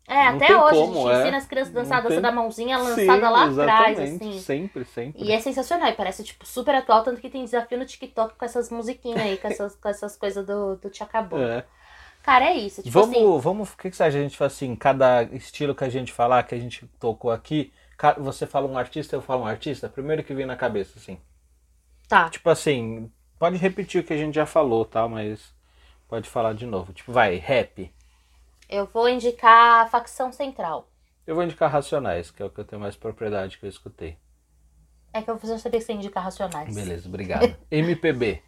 É, 0.06 0.30
não 0.30 0.36
até 0.36 0.54
hoje 0.58 0.76
como, 0.78 1.08
a 1.08 1.12
gente 1.14 1.16
é. 1.16 1.22
ensina 1.22 1.38
as 1.38 1.45
crianças 1.45 1.74
a 1.76 1.80
dançar 1.80 1.97
a 1.99 2.01
dança 2.01 2.14
tem- 2.16 2.22
da 2.22 2.32
mãozinha 2.34 2.78
lançada 2.78 2.95
Sim, 3.14 3.20
lá 3.22 3.45
atrás, 3.45 3.99
assim. 3.99 4.39
Sempre, 4.39 4.84
sempre. 4.84 5.24
E 5.24 5.32
é 5.32 5.39
sensacional, 5.39 5.89
e 5.89 5.93
parece, 5.93 6.24
tipo, 6.26 6.45
super 6.45 6.76
atual, 6.76 7.04
tanto 7.04 7.22
que 7.22 7.30
tem 7.30 7.45
desafio 7.45 7.78
no 7.78 7.86
TikTok 7.86 8.36
com 8.38 8.43
essas 8.45 8.70
musiquinhas 8.70 9.22
aí, 9.22 9.38
com 9.38 9.47
essas, 9.47 9.76
com 9.78 9.88
essas 9.88 10.18
coisas 10.18 10.45
do, 10.45 10.76
do. 10.76 10.91
É. 11.41 11.64
Cara, 12.24 12.45
é 12.45 12.55
isso. 12.55 12.82
Tipo 12.82 12.99
vamos, 12.99 13.17
assim, 13.17 13.39
vamos, 13.39 13.74
o 13.74 13.78
que, 13.78 13.89
que 13.89 13.95
você 13.95 14.03
acha? 14.03 14.17
A 14.17 14.21
gente 14.21 14.38
faz 14.38 14.53
assim, 14.53 14.76
cada 14.76 15.24
estilo 15.24 15.76
que 15.76 15.84
a 15.84 15.89
gente 15.89 16.11
falar, 16.11 16.43
que 16.43 16.55
a 16.55 16.59
gente 16.59 16.88
tocou 16.99 17.30
aqui, 17.30 17.71
você 18.17 18.47
fala 18.47 18.67
um 18.67 18.78
artista, 18.78 19.15
eu 19.15 19.21
falo 19.21 19.43
um 19.43 19.45
artista, 19.45 19.89
primeiro 19.89 20.24
que 20.24 20.34
vem 20.34 20.45
na 20.45 20.55
cabeça, 20.55 20.97
assim. 20.97 21.19
tá. 22.07 22.30
Tipo 22.30 22.49
assim, 22.49 23.11
pode 23.38 23.57
repetir 23.57 24.01
o 24.01 24.03
que 24.05 24.13
a 24.13 24.17
gente 24.17 24.36
já 24.36 24.45
falou, 24.45 24.86
tá? 24.86 25.07
Mas 25.07 25.53
pode 26.07 26.30
falar 26.30 26.53
de 26.53 26.65
novo. 26.65 26.93
Tipo, 26.93 27.11
vai, 27.11 27.36
rap. 27.36 27.93
Eu 28.69 28.86
vou 28.86 29.09
indicar 29.09 29.86
a 29.86 29.88
facção 29.88 30.32
central. 30.32 30.88
Eu 31.28 31.36
vou 31.36 31.43
indicar 31.43 31.69
Racionais, 31.69 32.32
que 32.32 32.41
é 32.41 32.45
o 32.45 32.49
que 32.49 32.59
eu 32.59 32.65
tenho 32.65 32.82
mais 32.82 32.95
propriedade 32.95 33.57
que 33.57 33.65
eu 33.65 33.69
escutei. 33.69 34.17
É 35.13 35.21
que 35.21 35.30
eu 35.30 35.39
já 35.43 35.57
sabia 35.57 35.80
que 35.80 35.86
você 35.86 35.91
ia 35.91 35.97
indicar 35.97 36.24
racionais. 36.24 36.74
Beleza, 36.74 37.07
obrigado. 37.07 37.55
MPB. 37.69 38.41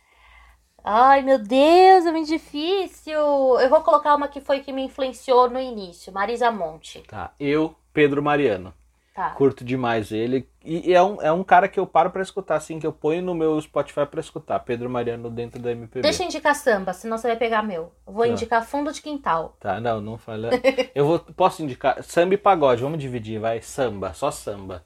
Ai, 0.87 1.23
meu 1.23 1.39
Deus, 1.39 2.05
é 2.05 2.11
muito 2.11 2.27
difícil. 2.27 3.13
Eu 3.19 3.69
vou 3.69 3.81
colocar 3.81 4.13
uma 4.13 4.27
que 4.27 4.39
foi 4.39 4.59
que 4.59 4.71
me 4.71 4.83
influenciou 4.83 5.49
no 5.49 5.59
início, 5.59 6.13
Marisa 6.13 6.51
Monte. 6.51 7.01
Tá. 7.07 7.31
Eu, 7.39 7.75
Pedro 7.91 8.21
Mariano. 8.21 8.71
Tá. 9.15 9.29
Curto 9.29 9.63
demais 9.63 10.11
ele. 10.11 10.47
E 10.63 10.93
é 10.93 11.01
um, 11.01 11.21
é 11.21 11.31
um 11.31 11.41
cara 11.43 11.69
que 11.69 11.79
eu 11.79 11.87
paro 11.87 12.11
pra 12.11 12.21
escutar, 12.21 12.55
assim, 12.57 12.79
que 12.79 12.85
eu 12.85 12.91
ponho 12.91 13.21
no 13.23 13.33
meu 13.33 13.59
Spotify 13.61 14.05
pra 14.05 14.19
escutar. 14.19 14.59
Pedro 14.59 14.89
Mariano 14.89 15.29
dentro 15.29 15.57
da 15.59 15.71
MPB. 15.71 16.01
Deixa 16.01 16.21
eu 16.21 16.27
indicar 16.27 16.53
samba, 16.53 16.91
senão 16.91 17.17
você 17.17 17.29
vai 17.29 17.37
pegar 17.37 17.63
meu. 17.63 17.93
Eu 18.05 18.13
vou 18.13 18.23
Tá. 18.25 18.29
indicar 18.29 18.65
fundo 18.65 18.91
de 18.91 19.01
quintal. 19.01 19.55
Tá, 19.59 19.79
não, 19.79 20.01
não 20.01 20.17
fala. 20.17 20.49
Eu 20.93 21.07
vou, 21.07 21.19
posso 21.19 21.63
indicar 21.63 22.03
samba 22.03 22.33
e 22.33 22.37
pagode, 22.37 22.83
vamos 22.83 22.99
dividir, 22.99 23.39
vai. 23.39 23.61
Samba, 23.61 24.13
só 24.13 24.29
samba. 24.29 24.83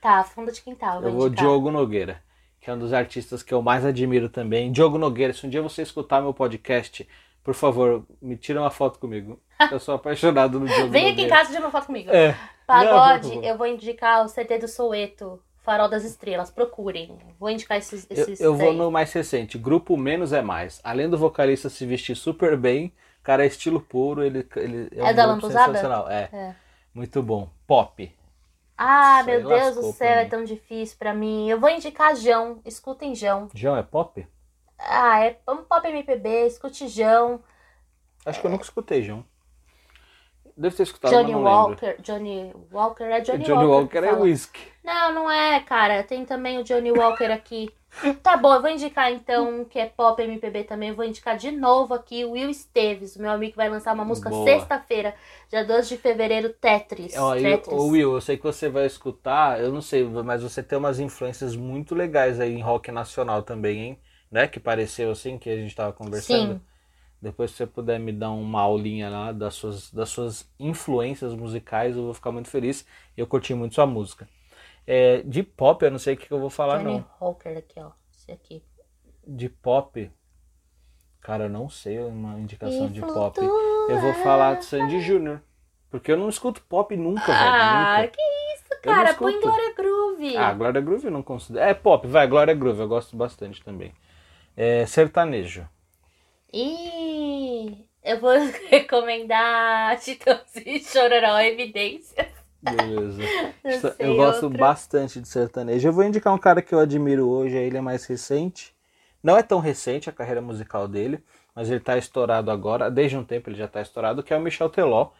Tá, 0.00 0.22
fundo 0.22 0.52
de 0.52 0.62
quintal. 0.62 1.00
Eu 1.00 1.08
Eu 1.08 1.10
vou 1.10 1.18
vou 1.18 1.26
indicar. 1.26 1.44
Diogo 1.44 1.70
Nogueira, 1.72 2.22
que 2.62 2.70
é 2.70 2.72
um 2.72 2.78
dos 2.78 2.92
artistas 2.92 3.42
que 3.42 3.52
eu 3.52 3.60
mais 3.60 3.84
admiro 3.84 4.28
também. 4.28 4.70
Diogo 4.70 4.96
Nogueira, 4.96 5.32
se 5.32 5.44
um 5.44 5.50
dia 5.50 5.60
você 5.60 5.82
escutar 5.82 6.22
meu 6.22 6.32
podcast, 6.32 7.06
Por 7.42 7.54
favor, 7.54 8.04
me 8.22 8.36
tira 8.36 8.60
uma 8.60 8.70
foto 8.70 9.00
comigo. 9.00 9.36
Eu 9.68 9.80
sou 9.80 9.96
apaixonado 9.96 10.60
no 10.60 10.66
Diogo 10.66 10.88
Vem 10.94 11.10
aqui 11.10 11.22
em 11.22 11.28
casa 11.28 11.50
e 11.50 11.54
tira 11.54 11.60
uma 11.66 11.72
foto 11.72 11.86
comigo. 11.86 12.08
É. 12.10 12.36
Pagode, 12.64 13.34
Não, 13.34 13.42
eu 13.42 13.58
vou 13.58 13.66
indicar 13.66 14.24
o 14.24 14.28
CD 14.28 14.58
do 14.58 14.68
Soweto, 14.68 15.42
Farol 15.62 15.88
das 15.88 16.04
Estrelas. 16.04 16.52
Procurem. 16.52 17.18
Vou 17.40 17.50
indicar 17.50 17.78
esses. 17.78 18.06
Eu, 18.08 18.16
esses 18.16 18.40
eu 18.40 18.54
vou 18.54 18.68
daí. 18.68 18.76
no 18.76 18.92
mais 18.92 19.12
recente. 19.12 19.58
Grupo 19.58 19.96
Menos 19.96 20.32
é 20.32 20.40
Mais. 20.40 20.80
Além 20.84 21.10
do 21.10 21.18
vocalista 21.18 21.68
se 21.68 21.84
vestir 21.84 22.14
super 22.14 22.56
bem, 22.56 22.92
cara 23.24 23.42
é 23.42 23.48
estilo 23.48 23.80
puro, 23.80 24.22
ele, 24.22 24.46
ele 24.54 24.88
é, 24.94 25.00
É 25.00 25.02
um 25.02 25.06
da 25.06 25.26
grupo 25.26 25.42
Lambuzada? 25.42 25.66
sensacional. 25.72 26.08
É. 26.08 26.28
É. 26.32 26.54
Muito 26.94 27.20
bom. 27.24 27.48
Pop. 27.66 28.12
Ah, 28.76 29.22
meu 29.24 29.46
Deus 29.46 29.74
do 29.74 29.92
céu, 29.92 30.18
é 30.20 30.24
tão 30.24 30.44
difícil 30.44 30.96
pra 30.98 31.14
mim. 31.14 31.48
Eu 31.48 31.60
vou 31.60 31.70
indicar 31.70 32.16
Jão. 32.16 32.60
Escutem 32.64 33.14
Jão. 33.14 33.48
João 33.54 33.76
é 33.76 33.82
pop? 33.82 34.26
Ah, 34.78 35.24
é 35.24 35.38
um 35.48 35.58
pop 35.58 35.86
MPB, 35.86 36.46
escute 36.46 36.88
Jão. 36.88 37.42
Acho 38.24 38.40
que 38.40 38.46
eu 38.46 38.50
nunca 38.50 38.64
escutei, 38.64 39.02
João. 39.02 39.24
Deve 40.62 40.76
ter 40.76 40.84
escutado, 40.84 41.10
Johnny 41.10 41.32
não 41.32 41.42
lembro. 41.42 41.50
Walker. 41.50 41.96
Johnny 42.00 42.54
Walker 42.70 43.02
é 43.02 43.20
Johnny, 43.20 43.42
Johnny 43.42 43.66
Walker. 43.66 43.98
Walker 43.98 44.08
é 44.08 44.12
whisky. 44.12 44.60
Não, 44.84 45.12
não 45.12 45.30
é, 45.30 45.58
cara. 45.58 46.04
Tem 46.04 46.24
também 46.24 46.60
o 46.60 46.62
Johnny 46.62 46.92
Walker 46.92 47.24
aqui. 47.24 47.68
Tá 48.22 48.38
bom, 48.38 48.54
eu 48.54 48.62
vou 48.62 48.70
indicar 48.70 49.12
então 49.12 49.66
que 49.66 49.78
é 49.78 49.84
pop 49.84 50.22
MPB 50.22 50.64
também. 50.64 50.88
Eu 50.88 50.94
vou 50.94 51.04
indicar 51.04 51.36
de 51.36 51.50
novo 51.50 51.92
aqui 51.92 52.24
o 52.24 52.30
Will 52.30 52.48
Esteves, 52.48 53.16
o 53.16 53.20
meu 53.20 53.30
amigo 53.30 53.50
que 53.50 53.56
vai 53.58 53.68
lançar 53.68 53.92
uma 53.92 54.04
música 54.04 54.30
sexta-feira, 54.44 55.14
dia 55.50 55.62
12 55.62 55.90
de 55.90 55.96
fevereiro, 55.98 56.48
Tetris. 56.54 57.14
Ó, 57.18 57.34
Tetris. 57.34 57.78
Will, 57.78 58.14
eu 58.14 58.20
sei 58.22 58.38
que 58.38 58.44
você 58.44 58.70
vai 58.70 58.86
escutar, 58.86 59.60
eu 59.60 59.70
não 59.70 59.82
sei, 59.82 60.04
mas 60.04 60.42
você 60.42 60.62
tem 60.62 60.78
umas 60.78 61.00
influências 61.00 61.54
muito 61.54 61.94
legais 61.94 62.40
aí 62.40 62.54
em 62.54 62.62
rock 62.62 62.90
nacional 62.90 63.42
também, 63.42 63.78
hein? 63.78 63.98
Né? 64.30 64.46
Que 64.46 64.58
pareceu 64.58 65.10
assim 65.10 65.36
que 65.36 65.50
a 65.50 65.56
gente 65.56 65.76
tava 65.76 65.92
conversando. 65.92 66.54
Sim. 66.54 66.71
Depois 67.22 67.52
se 67.52 67.58
você 67.58 67.66
puder 67.68 68.00
me 68.00 68.10
dar 68.10 68.32
uma 68.32 68.60
aulinha 68.60 69.08
lá 69.08 69.30
das 69.30 69.54
suas, 69.54 69.92
das 69.92 70.08
suas 70.08 70.50
influências 70.58 71.32
musicais, 71.34 71.96
eu 71.96 72.02
vou 72.02 72.14
ficar 72.14 72.32
muito 72.32 72.50
feliz. 72.50 72.84
Eu 73.16 73.28
curti 73.28 73.54
muito 73.54 73.76
sua 73.76 73.86
música. 73.86 74.28
É, 74.84 75.22
de 75.22 75.44
pop, 75.44 75.84
eu 75.84 75.92
não 75.92 76.00
sei 76.00 76.14
o 76.14 76.16
que, 76.16 76.26
que 76.26 76.32
eu 76.32 76.40
vou 76.40 76.50
falar, 76.50 76.78
Johnny 76.78 76.96
não. 76.98 77.06
Walker 77.20 77.50
aqui, 77.50 77.78
ó. 77.78 77.92
Esse 78.12 78.32
aqui. 78.32 78.64
De 79.24 79.48
pop, 79.48 80.10
cara, 81.20 81.44
eu 81.44 81.48
não 81.48 81.68
sei 81.68 82.00
uma 82.00 82.40
indicação 82.40 82.86
E 82.86 82.90
de 82.90 83.00
pop. 83.00 83.38
Eu 83.40 84.00
vou 84.00 84.14
falar 84.14 84.56
de 84.58 84.64
Sandy 84.64 85.00
Júnior. 85.00 85.40
Porque 85.88 86.10
eu 86.10 86.16
não 86.16 86.28
escuto 86.28 86.60
pop 86.62 86.96
nunca, 86.96 87.22
Ah, 87.28 87.98
velho. 87.98 88.02
Nunca. 88.02 88.16
que 88.16 88.22
isso, 88.54 88.82
cara. 88.82 89.14
Põe. 89.14 89.40
Glória 89.40 89.74
Groove. 89.74 90.36
Ah, 90.36 90.52
Glória 90.54 90.80
Groove 90.80 91.04
eu 91.04 91.10
não 91.12 91.22
considero. 91.22 91.64
É 91.64 91.72
pop, 91.74 92.04
vai, 92.08 92.26
Glória 92.26 92.54
Groove, 92.54 92.80
eu 92.80 92.88
gosto 92.88 93.16
bastante 93.16 93.62
também. 93.62 93.92
É, 94.56 94.84
sertanejo. 94.86 95.68
E 96.52 97.86
eu 98.04 98.20
vou 98.20 98.32
recomendar 98.68 99.98
Titãozinho 100.00 100.76
e 100.76 100.84
Chororó 100.84 101.38
Evidência. 101.40 102.28
Beleza. 102.62 103.22
Eu 103.98 104.16
gosto 104.16 104.44
outro. 104.44 104.58
bastante 104.58 105.20
de 105.20 105.26
sertanejo. 105.26 105.88
Eu 105.88 105.92
vou 105.92 106.04
indicar 106.04 106.32
um 106.32 106.38
cara 106.38 106.62
que 106.62 106.72
eu 106.72 106.78
admiro 106.78 107.28
hoje, 107.28 107.56
ele 107.56 107.76
é 107.76 107.80
mais 107.80 108.04
recente. 108.04 108.72
Não 109.22 109.36
é 109.36 109.42
tão 109.42 109.58
recente 109.58 110.08
a 110.08 110.12
carreira 110.12 110.40
musical 110.40 110.86
dele, 110.86 111.22
mas 111.54 111.70
ele 111.70 111.80
tá 111.80 111.96
estourado 111.98 112.50
agora, 112.50 112.90
desde 112.90 113.16
um 113.16 113.24
tempo 113.24 113.50
ele 113.50 113.56
já 113.56 113.66
tá 113.66 113.80
estourado, 113.80 114.22
que 114.22 114.32
é 114.32 114.36
o 114.36 114.40
Michel 114.40 114.68
Teló, 114.68 115.10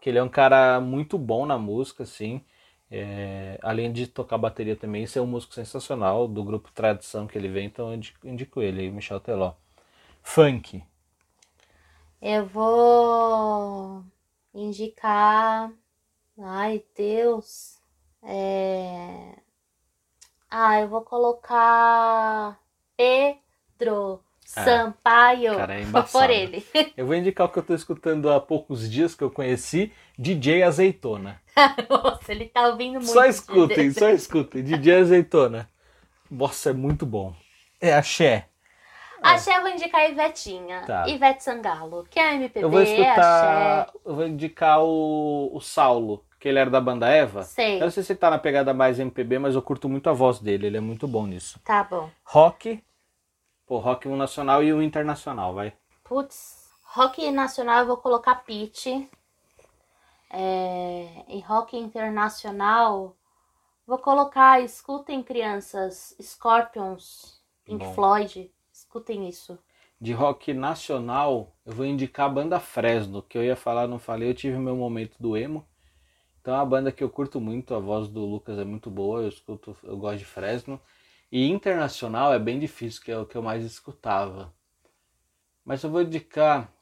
que 0.00 0.08
ele 0.08 0.18
é 0.18 0.22
um 0.22 0.28
cara 0.28 0.80
muito 0.80 1.18
bom 1.18 1.44
na 1.46 1.58
música, 1.58 2.02
assim. 2.02 2.42
É, 2.90 3.58
além 3.62 3.92
de 3.92 4.06
tocar 4.06 4.38
bateria 4.38 4.76
também, 4.76 5.02
isso 5.02 5.18
é 5.18 5.22
um 5.22 5.26
músico 5.26 5.54
sensacional 5.54 6.28
do 6.28 6.44
grupo 6.44 6.70
Tradição 6.72 7.26
que 7.26 7.36
ele 7.36 7.48
vem, 7.48 7.66
então 7.66 7.92
eu 7.92 8.00
indico, 8.24 8.62
ele 8.62 8.82
aí, 8.82 8.90
Michel 8.90 9.20
Teló. 9.20 9.54
Funk. 10.26 10.82
Eu 12.20 12.44
vou 12.46 14.04
indicar. 14.52 15.72
Ai, 16.38 16.82
Deus. 16.94 17.78
É... 18.22 19.36
Ah, 20.50 20.80
eu 20.80 20.88
vou 20.88 21.02
colocar 21.02 22.60
Pedro 22.96 24.20
Sampaio. 24.44 25.56
cara, 25.56 25.80
é 25.80 25.84
por 26.12 26.28
ele. 26.28 26.66
Eu 26.96 27.06
vou 27.06 27.14
indicar 27.14 27.46
o 27.46 27.50
que 27.50 27.60
eu 27.60 27.62
tô 27.62 27.74
escutando 27.74 28.30
há 28.30 28.38
poucos 28.38 28.90
dias 28.90 29.14
que 29.14 29.24
eu 29.24 29.30
conheci, 29.30 29.90
DJ 30.18 30.64
Azeitona. 30.64 31.40
Nossa, 31.88 32.32
ele 32.32 32.46
tá 32.46 32.68
ouvindo 32.68 32.94
muito. 32.94 33.06
Só 33.06 33.24
escutem, 33.24 33.90
só 33.92 34.10
escutem. 34.10 34.62
DJ 34.62 34.96
Azeitona. 34.96 35.70
Nossa, 36.30 36.70
é 36.70 36.74
muito 36.74 37.06
bom. 37.06 37.34
É 37.80 37.94
axé. 37.94 38.48
Axé 39.34 39.56
eu 39.56 39.62
vou 39.62 39.70
indicar 39.70 40.00
a 40.00 40.08
Ivetinha. 40.08 40.82
Tá. 40.86 41.08
Ivete 41.08 41.42
Sangalo, 41.42 42.06
que 42.10 42.18
é 42.18 42.34
MPB, 42.34 42.64
Eu 42.64 42.70
vou 42.70 42.82
escutar. 42.82 43.80
axé. 43.82 43.98
Eu 44.04 44.14
vou 44.14 44.26
indicar 44.26 44.82
o, 44.82 45.50
o 45.54 45.60
Saulo, 45.60 46.24
que 46.38 46.48
ele 46.48 46.58
era 46.58 46.70
da 46.70 46.80
banda 46.80 47.08
Eva. 47.08 47.42
Sei. 47.42 47.76
Eu 47.76 47.84
não 47.84 47.90
sei 47.90 48.02
se 48.02 48.12
ele 48.12 48.18
tá 48.18 48.30
na 48.30 48.38
pegada 48.38 48.72
mais 48.74 48.98
MPB, 48.98 49.38
mas 49.38 49.54
eu 49.54 49.62
curto 49.62 49.88
muito 49.88 50.08
a 50.08 50.12
voz 50.12 50.38
dele. 50.38 50.66
Ele 50.66 50.76
é 50.76 50.80
muito 50.80 51.06
bom 51.08 51.26
nisso. 51.26 51.60
Tá 51.64 51.82
bom. 51.84 52.10
Rock. 52.24 52.82
Pô, 53.66 53.78
rock 53.78 54.06
um 54.08 54.16
nacional 54.16 54.62
e 54.62 54.72
um 54.72 54.80
internacional, 54.80 55.52
vai. 55.54 55.72
Putz, 56.04 56.70
rock 56.84 57.28
nacional 57.32 57.80
eu 57.80 57.86
vou 57.86 57.96
colocar 57.96 58.36
Pitty. 58.36 59.08
É, 60.30 61.24
e 61.28 61.40
rock 61.40 61.76
internacional, 61.76 63.16
vou 63.86 63.96
colocar, 63.98 64.60
escutem 64.60 65.22
crianças, 65.22 66.16
Scorpions, 66.20 67.40
Pink 67.64 67.84
Bom. 67.84 67.94
Floyd, 67.94 68.50
escutem 68.96 69.28
isso. 69.28 69.58
De 70.00 70.12
rock 70.12 70.52
nacional, 70.52 71.54
eu 71.64 71.72
vou 71.72 71.86
indicar 71.86 72.26
a 72.26 72.32
banda 72.32 72.60
Fresno, 72.60 73.22
que 73.22 73.36
eu 73.36 73.44
ia 73.44 73.56
falar, 73.56 73.86
não 73.86 73.98
falei. 73.98 74.28
Eu 74.28 74.34
tive 74.34 74.58
meu 74.58 74.76
momento 74.76 75.16
do 75.18 75.36
emo. 75.36 75.66
Então 76.40 76.54
é 76.54 76.58
uma 76.58 76.66
banda 76.66 76.92
que 76.92 77.02
eu 77.02 77.10
curto 77.10 77.40
muito, 77.40 77.74
a 77.74 77.78
voz 77.78 78.08
do 78.08 78.24
Lucas 78.24 78.58
é 78.58 78.64
muito 78.64 78.90
boa, 78.90 79.22
eu 79.22 79.28
escuto, 79.28 79.76
eu 79.82 79.96
gosto 79.96 80.18
de 80.18 80.24
Fresno. 80.24 80.80
E 81.30 81.50
internacional 81.50 82.32
é 82.32 82.38
bem 82.38 82.58
difícil, 82.58 83.02
que 83.02 83.10
é 83.10 83.18
o 83.18 83.26
que 83.26 83.36
eu 83.36 83.42
mais 83.42 83.64
escutava. 83.64 84.54
Mas 85.64 85.82
eu 85.82 85.90
vou 85.90 86.02
indicar. 86.02 86.72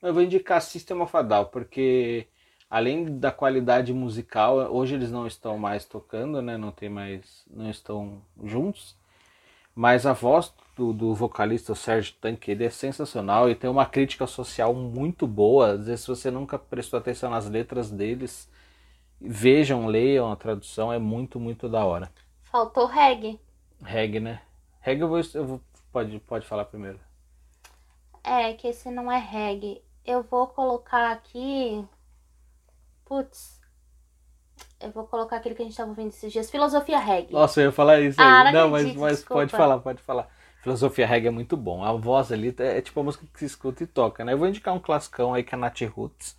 Eu 0.00 0.14
vou 0.14 0.22
indicar 0.22 0.60
System 0.62 1.00
of 1.00 1.16
a 1.16 1.22
Down, 1.22 1.46
porque 1.46 2.28
além 2.70 3.18
da 3.18 3.32
qualidade 3.32 3.92
musical, 3.92 4.56
hoje 4.72 4.94
eles 4.94 5.10
não 5.10 5.26
estão 5.26 5.58
mais 5.58 5.84
tocando, 5.84 6.40
né? 6.40 6.56
Não 6.56 6.70
tem 6.70 6.88
mais. 6.88 7.44
não 7.50 7.70
estão 7.70 8.22
juntos. 8.44 8.96
Mas 9.74 10.04
a 10.04 10.12
voz 10.12 10.52
do, 10.76 10.92
do 10.92 11.14
vocalista 11.14 11.74
Sérgio 11.74 12.14
Tanque 12.20 12.50
ele 12.50 12.64
é 12.64 12.70
sensacional 12.70 13.48
e 13.48 13.54
tem 13.54 13.70
uma 13.70 13.86
crítica 13.86 14.26
social 14.26 14.74
muito 14.74 15.26
boa. 15.26 15.72
Às 15.72 15.86
vezes, 15.86 16.00
se 16.02 16.08
você 16.08 16.30
nunca 16.30 16.58
prestou 16.58 16.98
atenção 16.98 17.30
nas 17.30 17.48
letras 17.48 17.90
deles, 17.90 18.50
vejam, 19.20 19.86
leiam 19.86 20.30
a 20.30 20.36
tradução, 20.36 20.92
é 20.92 20.98
muito, 20.98 21.40
muito 21.40 21.68
da 21.68 21.84
hora. 21.84 22.12
Faltou 22.42 22.86
reggae. 22.86 23.40
Reggae, 23.82 24.20
né? 24.20 24.42
Reggae 24.80 25.02
eu 25.02 25.08
vou. 25.08 25.20
Eu 25.34 25.46
vou 25.46 25.60
pode, 25.90 26.18
pode 26.20 26.46
falar 26.46 26.66
primeiro. 26.66 27.00
É, 28.22 28.52
que 28.52 28.68
esse 28.68 28.90
não 28.90 29.10
é 29.10 29.18
reggae. 29.18 29.82
Eu 30.04 30.22
vou 30.22 30.46
colocar 30.48 31.12
aqui. 31.12 31.84
Putz. 33.04 33.61
Eu 34.82 34.90
vou 34.90 35.04
colocar 35.06 35.36
aquele 35.36 35.54
que 35.54 35.62
a 35.62 35.64
gente 35.64 35.76
tava 35.76 35.92
vendo 35.92 36.08
esses 36.08 36.32
dias. 36.32 36.50
Filosofia 36.50 36.98
reggae. 36.98 37.32
Nossa, 37.32 37.60
eu 37.60 37.66
ia 37.66 37.72
falar 37.72 38.00
isso 38.00 38.20
aí. 38.20 38.26
Ah, 38.26 38.44
não 38.44 38.52
não, 38.52 38.70
mas, 38.70 38.80
acredito, 38.82 39.00
mas 39.00 39.16
desculpa. 39.18 39.40
pode 39.40 39.50
falar, 39.52 39.78
pode 39.78 40.02
falar. 40.02 40.28
Filosofia 40.62 41.06
reggae 41.06 41.28
é 41.28 41.30
muito 41.30 41.56
bom. 41.56 41.84
A 41.84 41.92
voz 41.92 42.30
ali 42.30 42.54
é, 42.58 42.78
é 42.78 42.80
tipo 42.80 43.00
a 43.00 43.02
música 43.02 43.26
que 43.32 43.38
se 43.38 43.46
escuta 43.46 43.82
e 43.82 43.86
toca, 43.86 44.24
né? 44.24 44.32
Eu 44.32 44.38
vou 44.38 44.48
indicar 44.48 44.74
um 44.74 44.78
classicão 44.78 45.34
aí 45.34 45.42
que 45.42 45.54
é 45.54 45.58
Nat 45.58 45.80
Roots, 45.82 46.36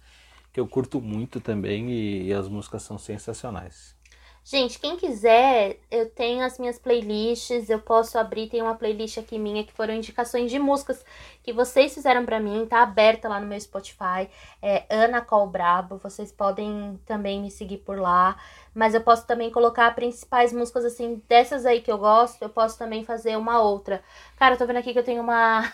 que 0.52 0.60
eu 0.60 0.68
curto 0.68 1.02
muito 1.02 1.42
também 1.42 1.90
e, 1.90 2.28
e 2.28 2.34
as 2.34 2.48
músicas 2.48 2.84
são 2.84 2.98
sensacionais. 2.98 3.96
Gente, 4.46 4.78
quem 4.78 4.98
quiser, 4.98 5.80
eu 5.90 6.10
tenho 6.10 6.44
as 6.44 6.60
minhas 6.60 6.78
playlists, 6.78 7.70
eu 7.70 7.80
posso 7.80 8.18
abrir, 8.18 8.50
tem 8.50 8.62
uma 8.62 8.76
playlist 8.76 9.18
aqui 9.18 9.40
minha 9.40 9.64
que 9.64 9.72
foram 9.72 9.94
indicações 9.94 10.52
de 10.52 10.60
músicas 10.60 11.04
que 11.42 11.54
vocês 11.54 11.94
fizeram 11.94 12.26
pra 12.26 12.42
mim, 12.42 12.66
tá 12.66 12.84
aberta 12.84 13.30
lá 13.30 13.40
no 13.40 13.48
meu 13.48 13.58
Spotify, 13.58 14.30
é 14.62 14.84
Ana 14.90 15.22
Colbrabo, 15.22 15.96
vocês 15.96 16.30
podem 16.30 17.00
também 17.06 17.42
me 17.42 17.50
seguir 17.50 17.78
por 17.78 17.98
lá, 17.98 18.36
mas 18.76 18.94
eu 18.94 19.00
posso 19.00 19.26
também 19.26 19.50
colocar 19.50 19.96
principais 19.96 20.52
músicas 20.52 20.84
assim, 20.84 21.24
dessas 21.30 21.66
aí 21.66 21.80
que 21.80 21.92
eu 21.92 21.98
gosto, 21.98 22.42
eu 22.42 22.50
posso 22.50 22.78
também 22.78 23.06
fazer 23.06 23.38
uma 23.38 23.62
outra. 23.62 24.04
Cara, 24.36 24.56
eu 24.56 24.58
tô 24.58 24.66
vendo 24.66 24.78
aqui 24.78 24.92
que 24.92 25.00
eu 25.00 25.06
tenho 25.06 25.22
uma 25.24 25.72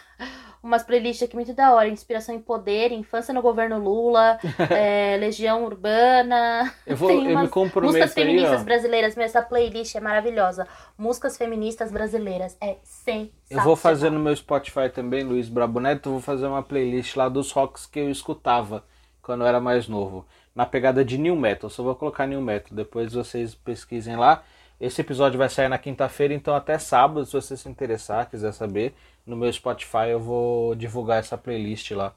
umas 0.62 0.84
playlists 0.84 1.24
aqui 1.24 1.36
muito 1.36 1.54
da 1.54 1.74
hora, 1.74 1.88
Inspiração 1.88 2.36
em 2.36 2.40
Poder, 2.40 2.92
Infância 2.92 3.34
no 3.34 3.42
Governo 3.42 3.80
Lula, 3.80 4.38
é, 4.70 5.18
Legião 5.18 5.64
Urbana, 5.64 6.74
Eu, 6.86 6.96
vou, 6.96 7.10
Tem 7.10 7.20
eu 7.20 7.26
me 7.26 7.34
umas 7.34 7.50
comprometo 7.50 7.94
Músicas 7.94 8.18
aí, 8.18 8.24
feministas 8.26 8.62
ó. 8.62 8.64
brasileiras, 8.64 9.16
meu, 9.16 9.26
essa 9.26 9.42
playlist 9.42 9.96
é 9.96 10.00
maravilhosa. 10.00 10.68
Músicas 10.98 11.38
feministas 11.38 11.92
brasileiras 11.92 12.58
é 12.62 12.78
sensacional. 12.84 13.30
Eu 13.50 13.62
vou 13.62 13.76
fazer 13.76 14.10
no 14.10 14.20
meu 14.20 14.36
Spotify 14.36 14.90
também, 14.94 15.24
Luiz 15.24 15.50
Brabo 15.50 15.80
Neto, 15.80 16.12
vou 16.12 16.22
fazer 16.22 16.46
uma 16.48 16.62
playlist 16.62 17.16
lá 17.16 17.30
dos 17.30 17.52
rocks 17.52 17.86
que 17.86 18.00
eu 18.00 18.10
escutava 18.10 18.84
quando 19.22 19.42
eu 19.42 19.48
era 19.48 19.60
mais 19.60 19.88
novo. 19.88 20.26
Na 20.56 20.66
pegada 20.66 21.06
de 21.06 21.18
New 21.18 21.36
Metal, 21.36 21.70
só 21.70 21.84
vou 21.84 21.96
colocar 21.96 22.28
New 22.28 22.42
Metal, 22.42 22.76
depois 22.76 23.14
vocês 23.14 23.56
pesquisem 23.56 24.18
lá. 24.18 24.44
Esse 24.80 25.02
episódio 25.02 25.38
vai 25.38 25.50
sair 25.50 25.68
na 25.68 25.78
quinta-feira, 25.78 26.34
então 26.34 26.56
até 26.56 26.80
sábado, 26.80 27.26
se 27.26 27.34
você 27.34 27.58
se 27.58 27.68
interessar, 27.68 28.30
quiser 28.30 28.54
saber, 28.54 28.94
no 29.30 29.38
meu 29.38 29.52
Spotify 29.54 30.10
eu 30.10 30.20
vou 30.20 30.76
divulgar 30.76 31.20
essa 31.20 31.38
playlist 31.38 31.92
lá. 31.92 32.14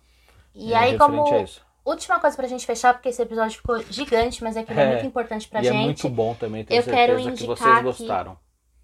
E 0.55 0.73
é, 0.73 0.77
aí, 0.77 0.99
como 0.99 1.25
última 1.85 2.19
coisa 2.19 2.37
pra 2.37 2.49
gente 2.49 2.65
fechar, 2.65 2.95
porque 2.95 3.09
esse 3.09 3.21
episódio 3.21 3.57
ficou 3.59 3.83
gigante, 3.91 4.43
mas 4.43 4.57
é 4.57 4.63
que 4.63 4.73
é, 4.73 4.83
é 4.83 4.89
muito 4.93 5.07
importante 5.07 5.49
pra 5.49 5.61
e 5.61 5.65
gente. 5.65 5.77
é 5.77 5.85
muito 5.85 6.09
bom 6.09 6.35
também, 6.35 6.65
tenho 6.65 6.79
eu 6.79 6.83
certeza 6.83 7.07
quero 7.07 7.21
indicar 7.21 7.57
que 7.57 7.63
vocês 7.63 7.83
gostaram. 7.83 8.39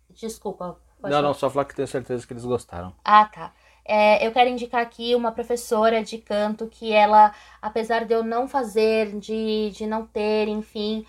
Que... 0.09 0.27
Desculpa. 0.27 0.79
Não, 1.01 1.11
falar. 1.11 1.23
não, 1.23 1.35
só 1.35 1.49
falar 1.49 1.65
que 1.65 1.75
tenho 1.75 1.89
certeza 1.89 2.27
que 2.27 2.33
eles 2.33 2.45
gostaram. 2.45 2.93
Ah, 3.05 3.27
tá. 3.27 3.53
É, 3.85 4.27
eu 4.27 4.33
quero 4.33 4.51
indicar 4.51 4.83
aqui 4.83 5.15
uma 5.15 5.33
professora 5.33 6.05
de 6.05 6.19
canto 6.19 6.67
que 6.67 6.93
ela, 6.93 7.33
apesar 7.63 8.05
de 8.05 8.13
eu 8.13 8.23
não 8.23 8.47
fazer, 8.47 9.19
de, 9.19 9.71
de 9.71 9.87
não 9.87 10.05
ter, 10.05 10.47
enfim, 10.49 11.07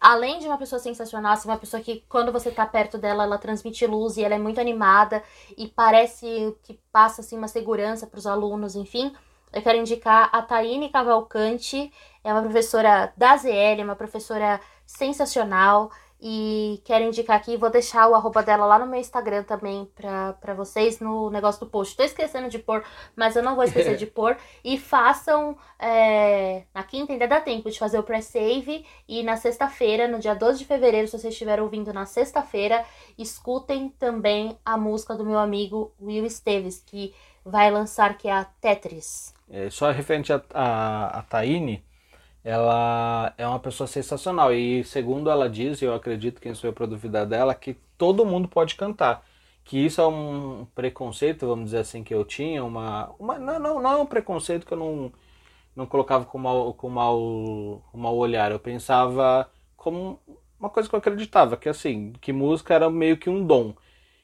além 0.00 0.38
de 0.38 0.46
uma 0.46 0.56
pessoa 0.56 0.78
sensacional, 0.78 1.32
assim, 1.32 1.48
uma 1.48 1.58
pessoa 1.58 1.82
que 1.82 2.04
quando 2.08 2.32
você 2.32 2.50
tá 2.50 2.64
perto 2.64 2.96
dela, 2.96 3.24
ela 3.24 3.38
transmite 3.38 3.86
luz 3.86 4.16
e 4.16 4.24
ela 4.24 4.34
é 4.34 4.38
muito 4.38 4.60
animada 4.60 5.22
e 5.56 5.68
parece 5.68 6.56
que 6.62 6.80
passa 6.90 7.20
assim 7.20 7.36
uma 7.36 7.48
segurança 7.48 8.06
para 8.06 8.18
os 8.18 8.26
alunos, 8.26 8.74
enfim. 8.74 9.12
Eu 9.52 9.62
quero 9.62 9.78
indicar 9.78 10.30
a 10.32 10.42
Taine 10.42 10.88
Cavalcante, 10.90 11.92
é 12.22 12.32
uma 12.32 12.42
professora 12.42 13.12
da 13.16 13.36
ZL, 13.36 13.82
uma 13.82 13.96
professora 13.96 14.60
sensacional. 14.86 15.90
E 16.22 16.82
quero 16.84 17.04
indicar 17.04 17.36
aqui, 17.36 17.56
vou 17.56 17.70
deixar 17.70 18.06
o 18.06 18.14
arroba 18.14 18.42
dela 18.42 18.66
lá 18.66 18.78
no 18.78 18.86
meu 18.86 19.00
Instagram 19.00 19.42
também 19.42 19.88
pra, 19.94 20.34
pra 20.34 20.52
vocês 20.52 21.00
no 21.00 21.30
negócio 21.30 21.60
do 21.60 21.70
post. 21.70 21.96
Tô 21.96 22.02
esquecendo 22.02 22.50
de 22.50 22.58
pôr, 22.58 22.84
mas 23.16 23.36
eu 23.36 23.42
não 23.42 23.54
vou 23.54 23.64
esquecer 23.64 23.96
de 23.96 24.04
pôr. 24.06 24.36
E 24.62 24.78
façam. 24.78 25.56
É, 25.78 26.64
na 26.74 26.82
quinta 26.82 27.12
ainda 27.12 27.26
dá 27.26 27.40
tempo 27.40 27.70
de 27.70 27.78
fazer 27.78 27.98
o 27.98 28.02
pré-save. 28.02 28.84
E 29.08 29.22
na 29.22 29.36
sexta-feira, 29.38 30.06
no 30.06 30.18
dia 30.18 30.34
12 30.34 30.58
de 30.58 30.66
fevereiro, 30.66 31.06
se 31.06 31.18
vocês 31.18 31.32
estiverem 31.32 31.64
ouvindo 31.64 31.90
na 31.90 32.04
sexta-feira, 32.04 32.84
escutem 33.16 33.88
também 33.98 34.58
a 34.62 34.76
música 34.76 35.14
do 35.14 35.24
meu 35.24 35.38
amigo 35.38 35.90
Will 35.98 36.26
Esteves, 36.26 36.82
que 36.84 37.14
vai 37.42 37.70
lançar, 37.70 38.18
que 38.18 38.28
é 38.28 38.32
a 38.32 38.44
Tetris. 38.44 39.34
É, 39.48 39.70
só 39.70 39.90
referente 39.90 40.32
a, 40.32 40.42
a, 40.52 41.18
a 41.18 41.22
Taine 41.22 41.82
ela 42.44 43.34
é 43.36 43.46
uma 43.46 43.58
pessoa 43.58 43.86
sensacional. 43.86 44.52
E 44.52 44.84
segundo 44.84 45.30
ela 45.30 45.48
diz, 45.48 45.82
e 45.82 45.84
eu 45.84 45.94
acredito 45.94 46.40
que 46.40 46.48
isso 46.48 46.62
foi 46.62 46.70
a 46.70 46.72
produtividade 46.72 47.30
dela, 47.30 47.54
que 47.54 47.74
todo 47.98 48.24
mundo 48.26 48.48
pode 48.48 48.74
cantar. 48.76 49.24
Que 49.64 49.78
isso 49.78 50.00
é 50.00 50.06
um 50.06 50.66
preconceito, 50.74 51.46
vamos 51.46 51.66
dizer 51.66 51.78
assim, 51.78 52.02
que 52.02 52.14
eu 52.14 52.24
tinha, 52.24 52.64
uma, 52.64 53.10
uma 53.18 53.38
não, 53.38 53.58
não, 53.58 53.82
não 53.82 53.92
é 53.92 53.96
um 53.96 54.06
preconceito 54.06 54.66
que 54.66 54.72
eu 54.72 54.78
não, 54.78 55.12
não 55.76 55.86
colocava 55.86 56.24
com 56.24 56.38
mal, 56.38 56.74
com 56.74 56.88
mal, 56.88 57.82
com 57.92 57.98
mal 57.98 58.16
olhar, 58.16 58.50
eu 58.52 58.58
pensava 58.58 59.50
como 59.76 60.20
uma 60.58 60.70
coisa 60.70 60.88
que 60.88 60.94
eu 60.94 60.98
acreditava, 60.98 61.56
que 61.56 61.68
assim, 61.68 62.12
que 62.20 62.32
música 62.32 62.74
era 62.74 62.90
meio 62.90 63.16
que 63.16 63.30
um 63.30 63.44
dom, 63.46 63.74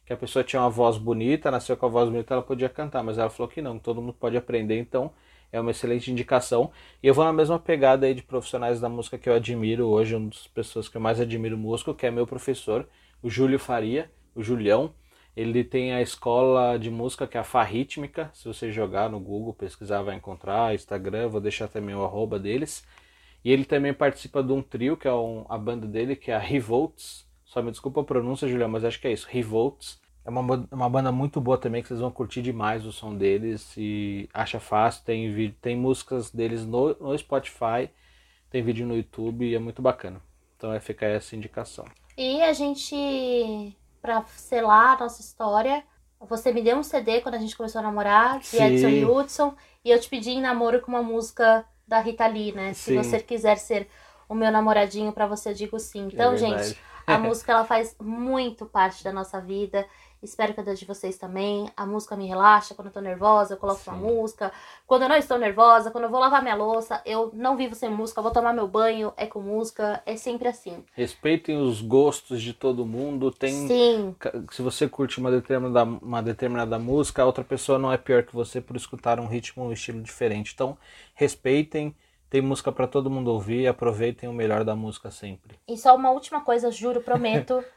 que 0.05 0.13
a 0.13 0.17
pessoa 0.17 0.45
tinha 0.45 0.61
uma 0.63 0.71
voz 0.71 0.99
bonita, 0.99 1.51
nasceu 1.51 1.77
com 1.77 1.87
a 1.87 1.89
voz 1.89 2.09
bonita, 2.11 2.35
ela 2.35 2.43
podia 2.43 2.69
cantar, 2.69 3.03
mas 3.03 3.19
ela 3.19 3.31
falou 3.31 3.51
que 3.51 3.63
não, 3.63 3.79
todo 3.79 4.01
mundo 4.03 4.15
pode 4.15 4.37
aprender, 4.37 4.79
então 4.79 5.13
é 5.53 5.61
uma 5.61 5.71
excelente 5.71 6.11
indicação. 6.11 6.71
E 7.03 7.07
eu 7.07 7.15
vou 7.15 7.25
na 7.25 7.33
mesma 7.33 7.59
pegada 7.59 8.07
aí 8.07 8.15
de 8.15 8.23
profissionais 8.23 8.81
da 8.81 8.89
música 8.89 9.19
que 9.19 9.29
eu 9.29 9.35
admiro 9.35 9.87
hoje, 9.87 10.15
uma 10.15 10.29
das 10.29 10.47
pessoas 10.47 10.89
que 10.89 10.97
eu 10.97 11.01
mais 11.01 11.21
admiro 11.21 11.57
músico, 11.57 11.95
que 11.95 12.07
é 12.07 12.11
meu 12.11 12.27
professor, 12.27 12.89
o 13.23 13.31
Júlio 13.31 13.59
Faria, 13.59 14.11
o 14.35 14.43
Julião. 14.43 14.95
Ele 15.37 15.63
tem 15.63 15.93
a 15.93 16.01
escola 16.01 16.79
de 16.79 16.91
música 16.91 17.27
que 17.27 17.37
é 17.37 17.41
a 17.41 17.45
Farrítmica. 17.45 18.31
Se 18.33 18.47
você 18.47 18.73
jogar 18.73 19.11
no 19.11 19.21
Google, 19.21 19.53
pesquisar, 19.53 20.03
vai 20.03 20.17
encontrar. 20.17 20.75
Instagram, 20.75 21.29
vou 21.29 21.41
deixar 21.41 21.69
também 21.69 21.95
o 21.95 22.03
arroba 22.03 22.39
deles. 22.39 22.87
E 23.45 23.53
ele 23.53 23.65
também 23.65 23.93
participa 23.93 24.43
de 24.43 24.53
um 24.53 24.63
trio, 24.63 24.97
que 24.97 25.07
é 25.07 25.13
um, 25.13 25.45
a 25.49 25.59
banda 25.59 25.87
dele, 25.87 26.17
que 26.17 26.31
é 26.31 26.35
a 26.35 26.39
Revolts. 26.39 27.27
Só 27.45 27.63
me 27.63 27.71
desculpa 27.71 28.01
a 28.01 28.05
pronúncia, 28.05 28.49
Julião, 28.49 28.69
mas 28.69 28.85
acho 28.85 29.01
que 29.01 29.07
é 29.07 29.13
isso, 29.13 29.29
Revolts. 29.31 30.01
É 30.27 30.31
uma, 30.31 30.67
uma 30.73 30.91
banda 30.91 31.13
muito 31.13 31.41
boa 31.41 31.57
também, 31.57 31.81
que 31.81 31.87
vocês 31.89 32.01
vão 32.01 32.11
curtir 32.11 32.43
demais 32.43 32.85
o 32.85 32.91
som 32.91 33.15
deles. 33.15 33.73
E 33.77 34.29
acha 34.35 34.59
fácil, 34.59 35.05
tem, 35.05 35.57
tem 35.63 35.77
músicas 35.77 36.33
deles 36.33 36.67
no, 36.67 36.95
no 36.95 37.17
Spotify, 37.17 37.89
tem 38.51 38.61
vídeo 38.61 38.85
no 38.85 38.97
YouTube 38.97 39.47
e 39.47 39.55
é 39.55 39.59
muito 39.61 39.81
bacana. 39.81 40.21
Então 40.57 40.71
vai 40.71 40.81
ficar 40.81 41.07
essa 41.07 41.37
indicação. 41.37 41.85
E 42.19 42.43
a 42.43 42.53
gente, 42.53 43.77
pra 44.03 44.25
selar 44.25 44.97
a 44.97 45.05
nossa 45.05 45.21
história, 45.21 45.85
você 46.19 46.53
me 46.53 46.61
deu 46.61 46.77
um 46.77 46.83
CD 46.83 47.21
quando 47.21 47.37
a 47.37 47.39
gente 47.39 47.57
começou 47.57 47.79
a 47.79 47.83
namorar, 47.83 48.41
de 48.41 48.47
Sim. 48.47 48.65
Edson 48.65 49.09
Hudson, 49.09 49.55
e 49.85 49.91
eu 49.91 50.01
te 50.01 50.09
pedi 50.09 50.31
em 50.31 50.41
namoro 50.41 50.81
com 50.81 50.91
uma 50.91 51.03
música 51.05 51.65
da 51.87 52.01
Rita 52.01 52.27
Lee, 52.27 52.51
né? 52.51 52.73
Se 52.73 52.91
sim. 52.91 52.97
você 52.97 53.21
quiser 53.21 53.59
ser 53.59 53.89
o 54.29 54.35
meu 54.35 54.51
namoradinho, 54.51 55.13
para 55.13 55.27
você 55.27 55.51
eu 55.51 55.55
digo 55.55 55.79
sim. 55.79 56.09
Então, 56.13 56.33
é 56.33 56.37
gente, 56.37 56.77
a 57.07 57.17
música 57.21 57.53
ela 57.53 57.65
faz 57.65 57.95
muito 58.01 58.67
parte 58.67 59.05
da 59.05 59.13
nossa 59.13 59.41
vida. 59.41 59.87
Espero 60.27 60.53
que 60.53 60.61
a 60.61 60.75
de 60.75 60.85
vocês 60.85 61.17
também. 61.17 61.71
A 61.77 61.87
música 61.87 62.17
me 62.17 62.27
relaxa. 62.27 62.75
Quando 62.75 62.89
eu 62.89 62.93
tô 62.93 63.01
nervosa, 63.01 63.55
eu 63.55 63.57
coloco 63.57 63.81
Sim. 63.81 63.91
uma 63.91 63.97
música. 63.97 64.53
Quando 64.85 65.03
eu 65.03 65.09
não 65.09 65.17
estou 65.17 65.39
nervosa, 65.39 65.93
quando 65.93 66.05
eu 66.05 66.11
vou 66.11 66.19
lavar 66.19 66.43
minha 66.43 66.57
louça, 66.57 67.01
eu 67.07 67.31
não 67.33 67.57
vivo 67.57 67.77
sem 67.77 67.89
música. 67.89 68.19
Eu 68.19 68.25
vou 68.25 68.33
tomar 68.33 68.53
meu 68.53 68.67
banho, 68.67 69.13
é 69.17 69.27
com 69.27 69.41
música. 69.41 70.03
É 70.05 70.17
sempre 70.17 70.49
assim. 70.49 70.85
Respeitem 70.95 71.63
os 71.63 71.81
gostos 71.81 72.43
de 72.43 72.53
todo 72.53 72.85
mundo. 72.85 73.31
Tem, 73.31 73.69
Sim. 73.69 74.17
Se 74.51 74.63
você 74.63 74.89
curte 74.89 75.21
uma 75.21 75.31
determinada, 75.31 75.85
uma 75.85 76.21
determinada 76.21 76.77
música, 76.77 77.23
a 77.23 77.27
outra 77.27 77.45
pessoa 77.45 77.79
não 77.79 77.93
é 77.93 77.97
pior 77.97 78.25
que 78.25 78.35
você 78.35 78.61
por 78.61 78.75
escutar 78.77 79.21
um 79.21 79.27
ritmo 79.29 79.63
ou 79.63 79.71
um 79.71 79.73
estilo 79.73 80.03
diferente. 80.03 80.53
Então, 80.53 80.77
respeitem. 81.15 81.95
Tem 82.29 82.43
música 82.43 82.73
para 82.73 82.89
todo 82.89 83.09
mundo 83.09 83.29
ouvir, 83.29 83.69
aproveitem 83.69 84.29
o 84.29 84.33
melhor 84.33 84.65
da 84.65 84.75
música 84.75 85.13
sempre. 85.13 85.57
E 85.69 85.79
só 85.79 85.95
uma 85.95 86.11
última 86.11 86.41
coisa, 86.41 86.73
juro, 86.73 87.01
prometo. 87.01 87.63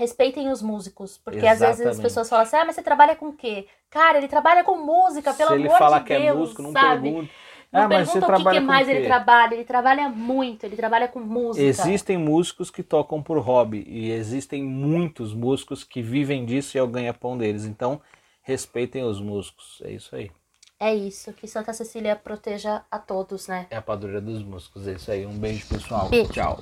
respeitem 0.00 0.50
os 0.50 0.62
músicos. 0.62 1.18
Porque 1.18 1.38
Exatamente. 1.38 1.64
às 1.64 1.78
vezes 1.78 1.92
as 1.92 2.00
pessoas 2.00 2.28
falam 2.28 2.42
assim, 2.42 2.56
ah, 2.56 2.64
mas 2.64 2.74
você 2.74 2.82
trabalha 2.82 3.14
com 3.14 3.28
o 3.28 3.32
quê? 3.32 3.66
Cara, 3.90 4.18
ele 4.18 4.28
trabalha 4.28 4.64
com 4.64 4.76
música, 4.76 5.34
pelo 5.34 5.50
amor 5.50 5.58
de 5.58 5.64
Deus, 5.64 5.74
ele 5.74 5.78
falar 5.78 6.00
que 6.02 6.12
é 6.12 6.32
músico, 6.32 6.62
não 6.62 6.72
sabe? 6.72 7.02
pergunta. 7.02 7.30
Não 7.72 7.82
ah, 7.82 7.88
pergunta 7.88 8.26
o 8.26 8.36
que, 8.36 8.50
que 8.50 8.60
mais 8.60 8.88
ele 8.88 9.04
trabalha. 9.04 9.54
Ele 9.54 9.64
trabalha 9.64 10.08
muito, 10.08 10.64
ele 10.64 10.74
trabalha 10.74 11.06
com 11.06 11.20
música. 11.20 11.64
Existem 11.64 12.18
músicos 12.18 12.68
que 12.68 12.82
tocam 12.82 13.22
por 13.22 13.38
hobby. 13.38 13.84
E 13.86 14.10
existem 14.10 14.64
muitos 14.64 15.32
músicos 15.32 15.84
que 15.84 16.02
vivem 16.02 16.44
disso 16.44 16.76
e 16.76 16.80
é 16.80 16.82
o 16.82 16.88
ganha-pão 16.88 17.38
deles. 17.38 17.66
Então, 17.66 18.00
respeitem 18.42 19.04
os 19.04 19.20
músicos. 19.20 19.80
É 19.84 19.92
isso 19.92 20.16
aí. 20.16 20.32
É 20.80 20.92
isso. 20.92 21.32
Que 21.32 21.46
Santa 21.46 21.72
Cecília 21.72 22.16
proteja 22.16 22.82
a 22.90 22.98
todos, 22.98 23.46
né? 23.46 23.66
É 23.70 23.76
a 23.76 23.82
padroeira 23.82 24.20
dos 24.20 24.42
músicos. 24.42 24.88
É 24.88 24.94
isso 24.94 25.12
aí. 25.12 25.24
Um 25.24 25.38
beijo, 25.38 25.68
pessoal. 25.68 26.08
Beijo. 26.08 26.32
Tchau. 26.32 26.58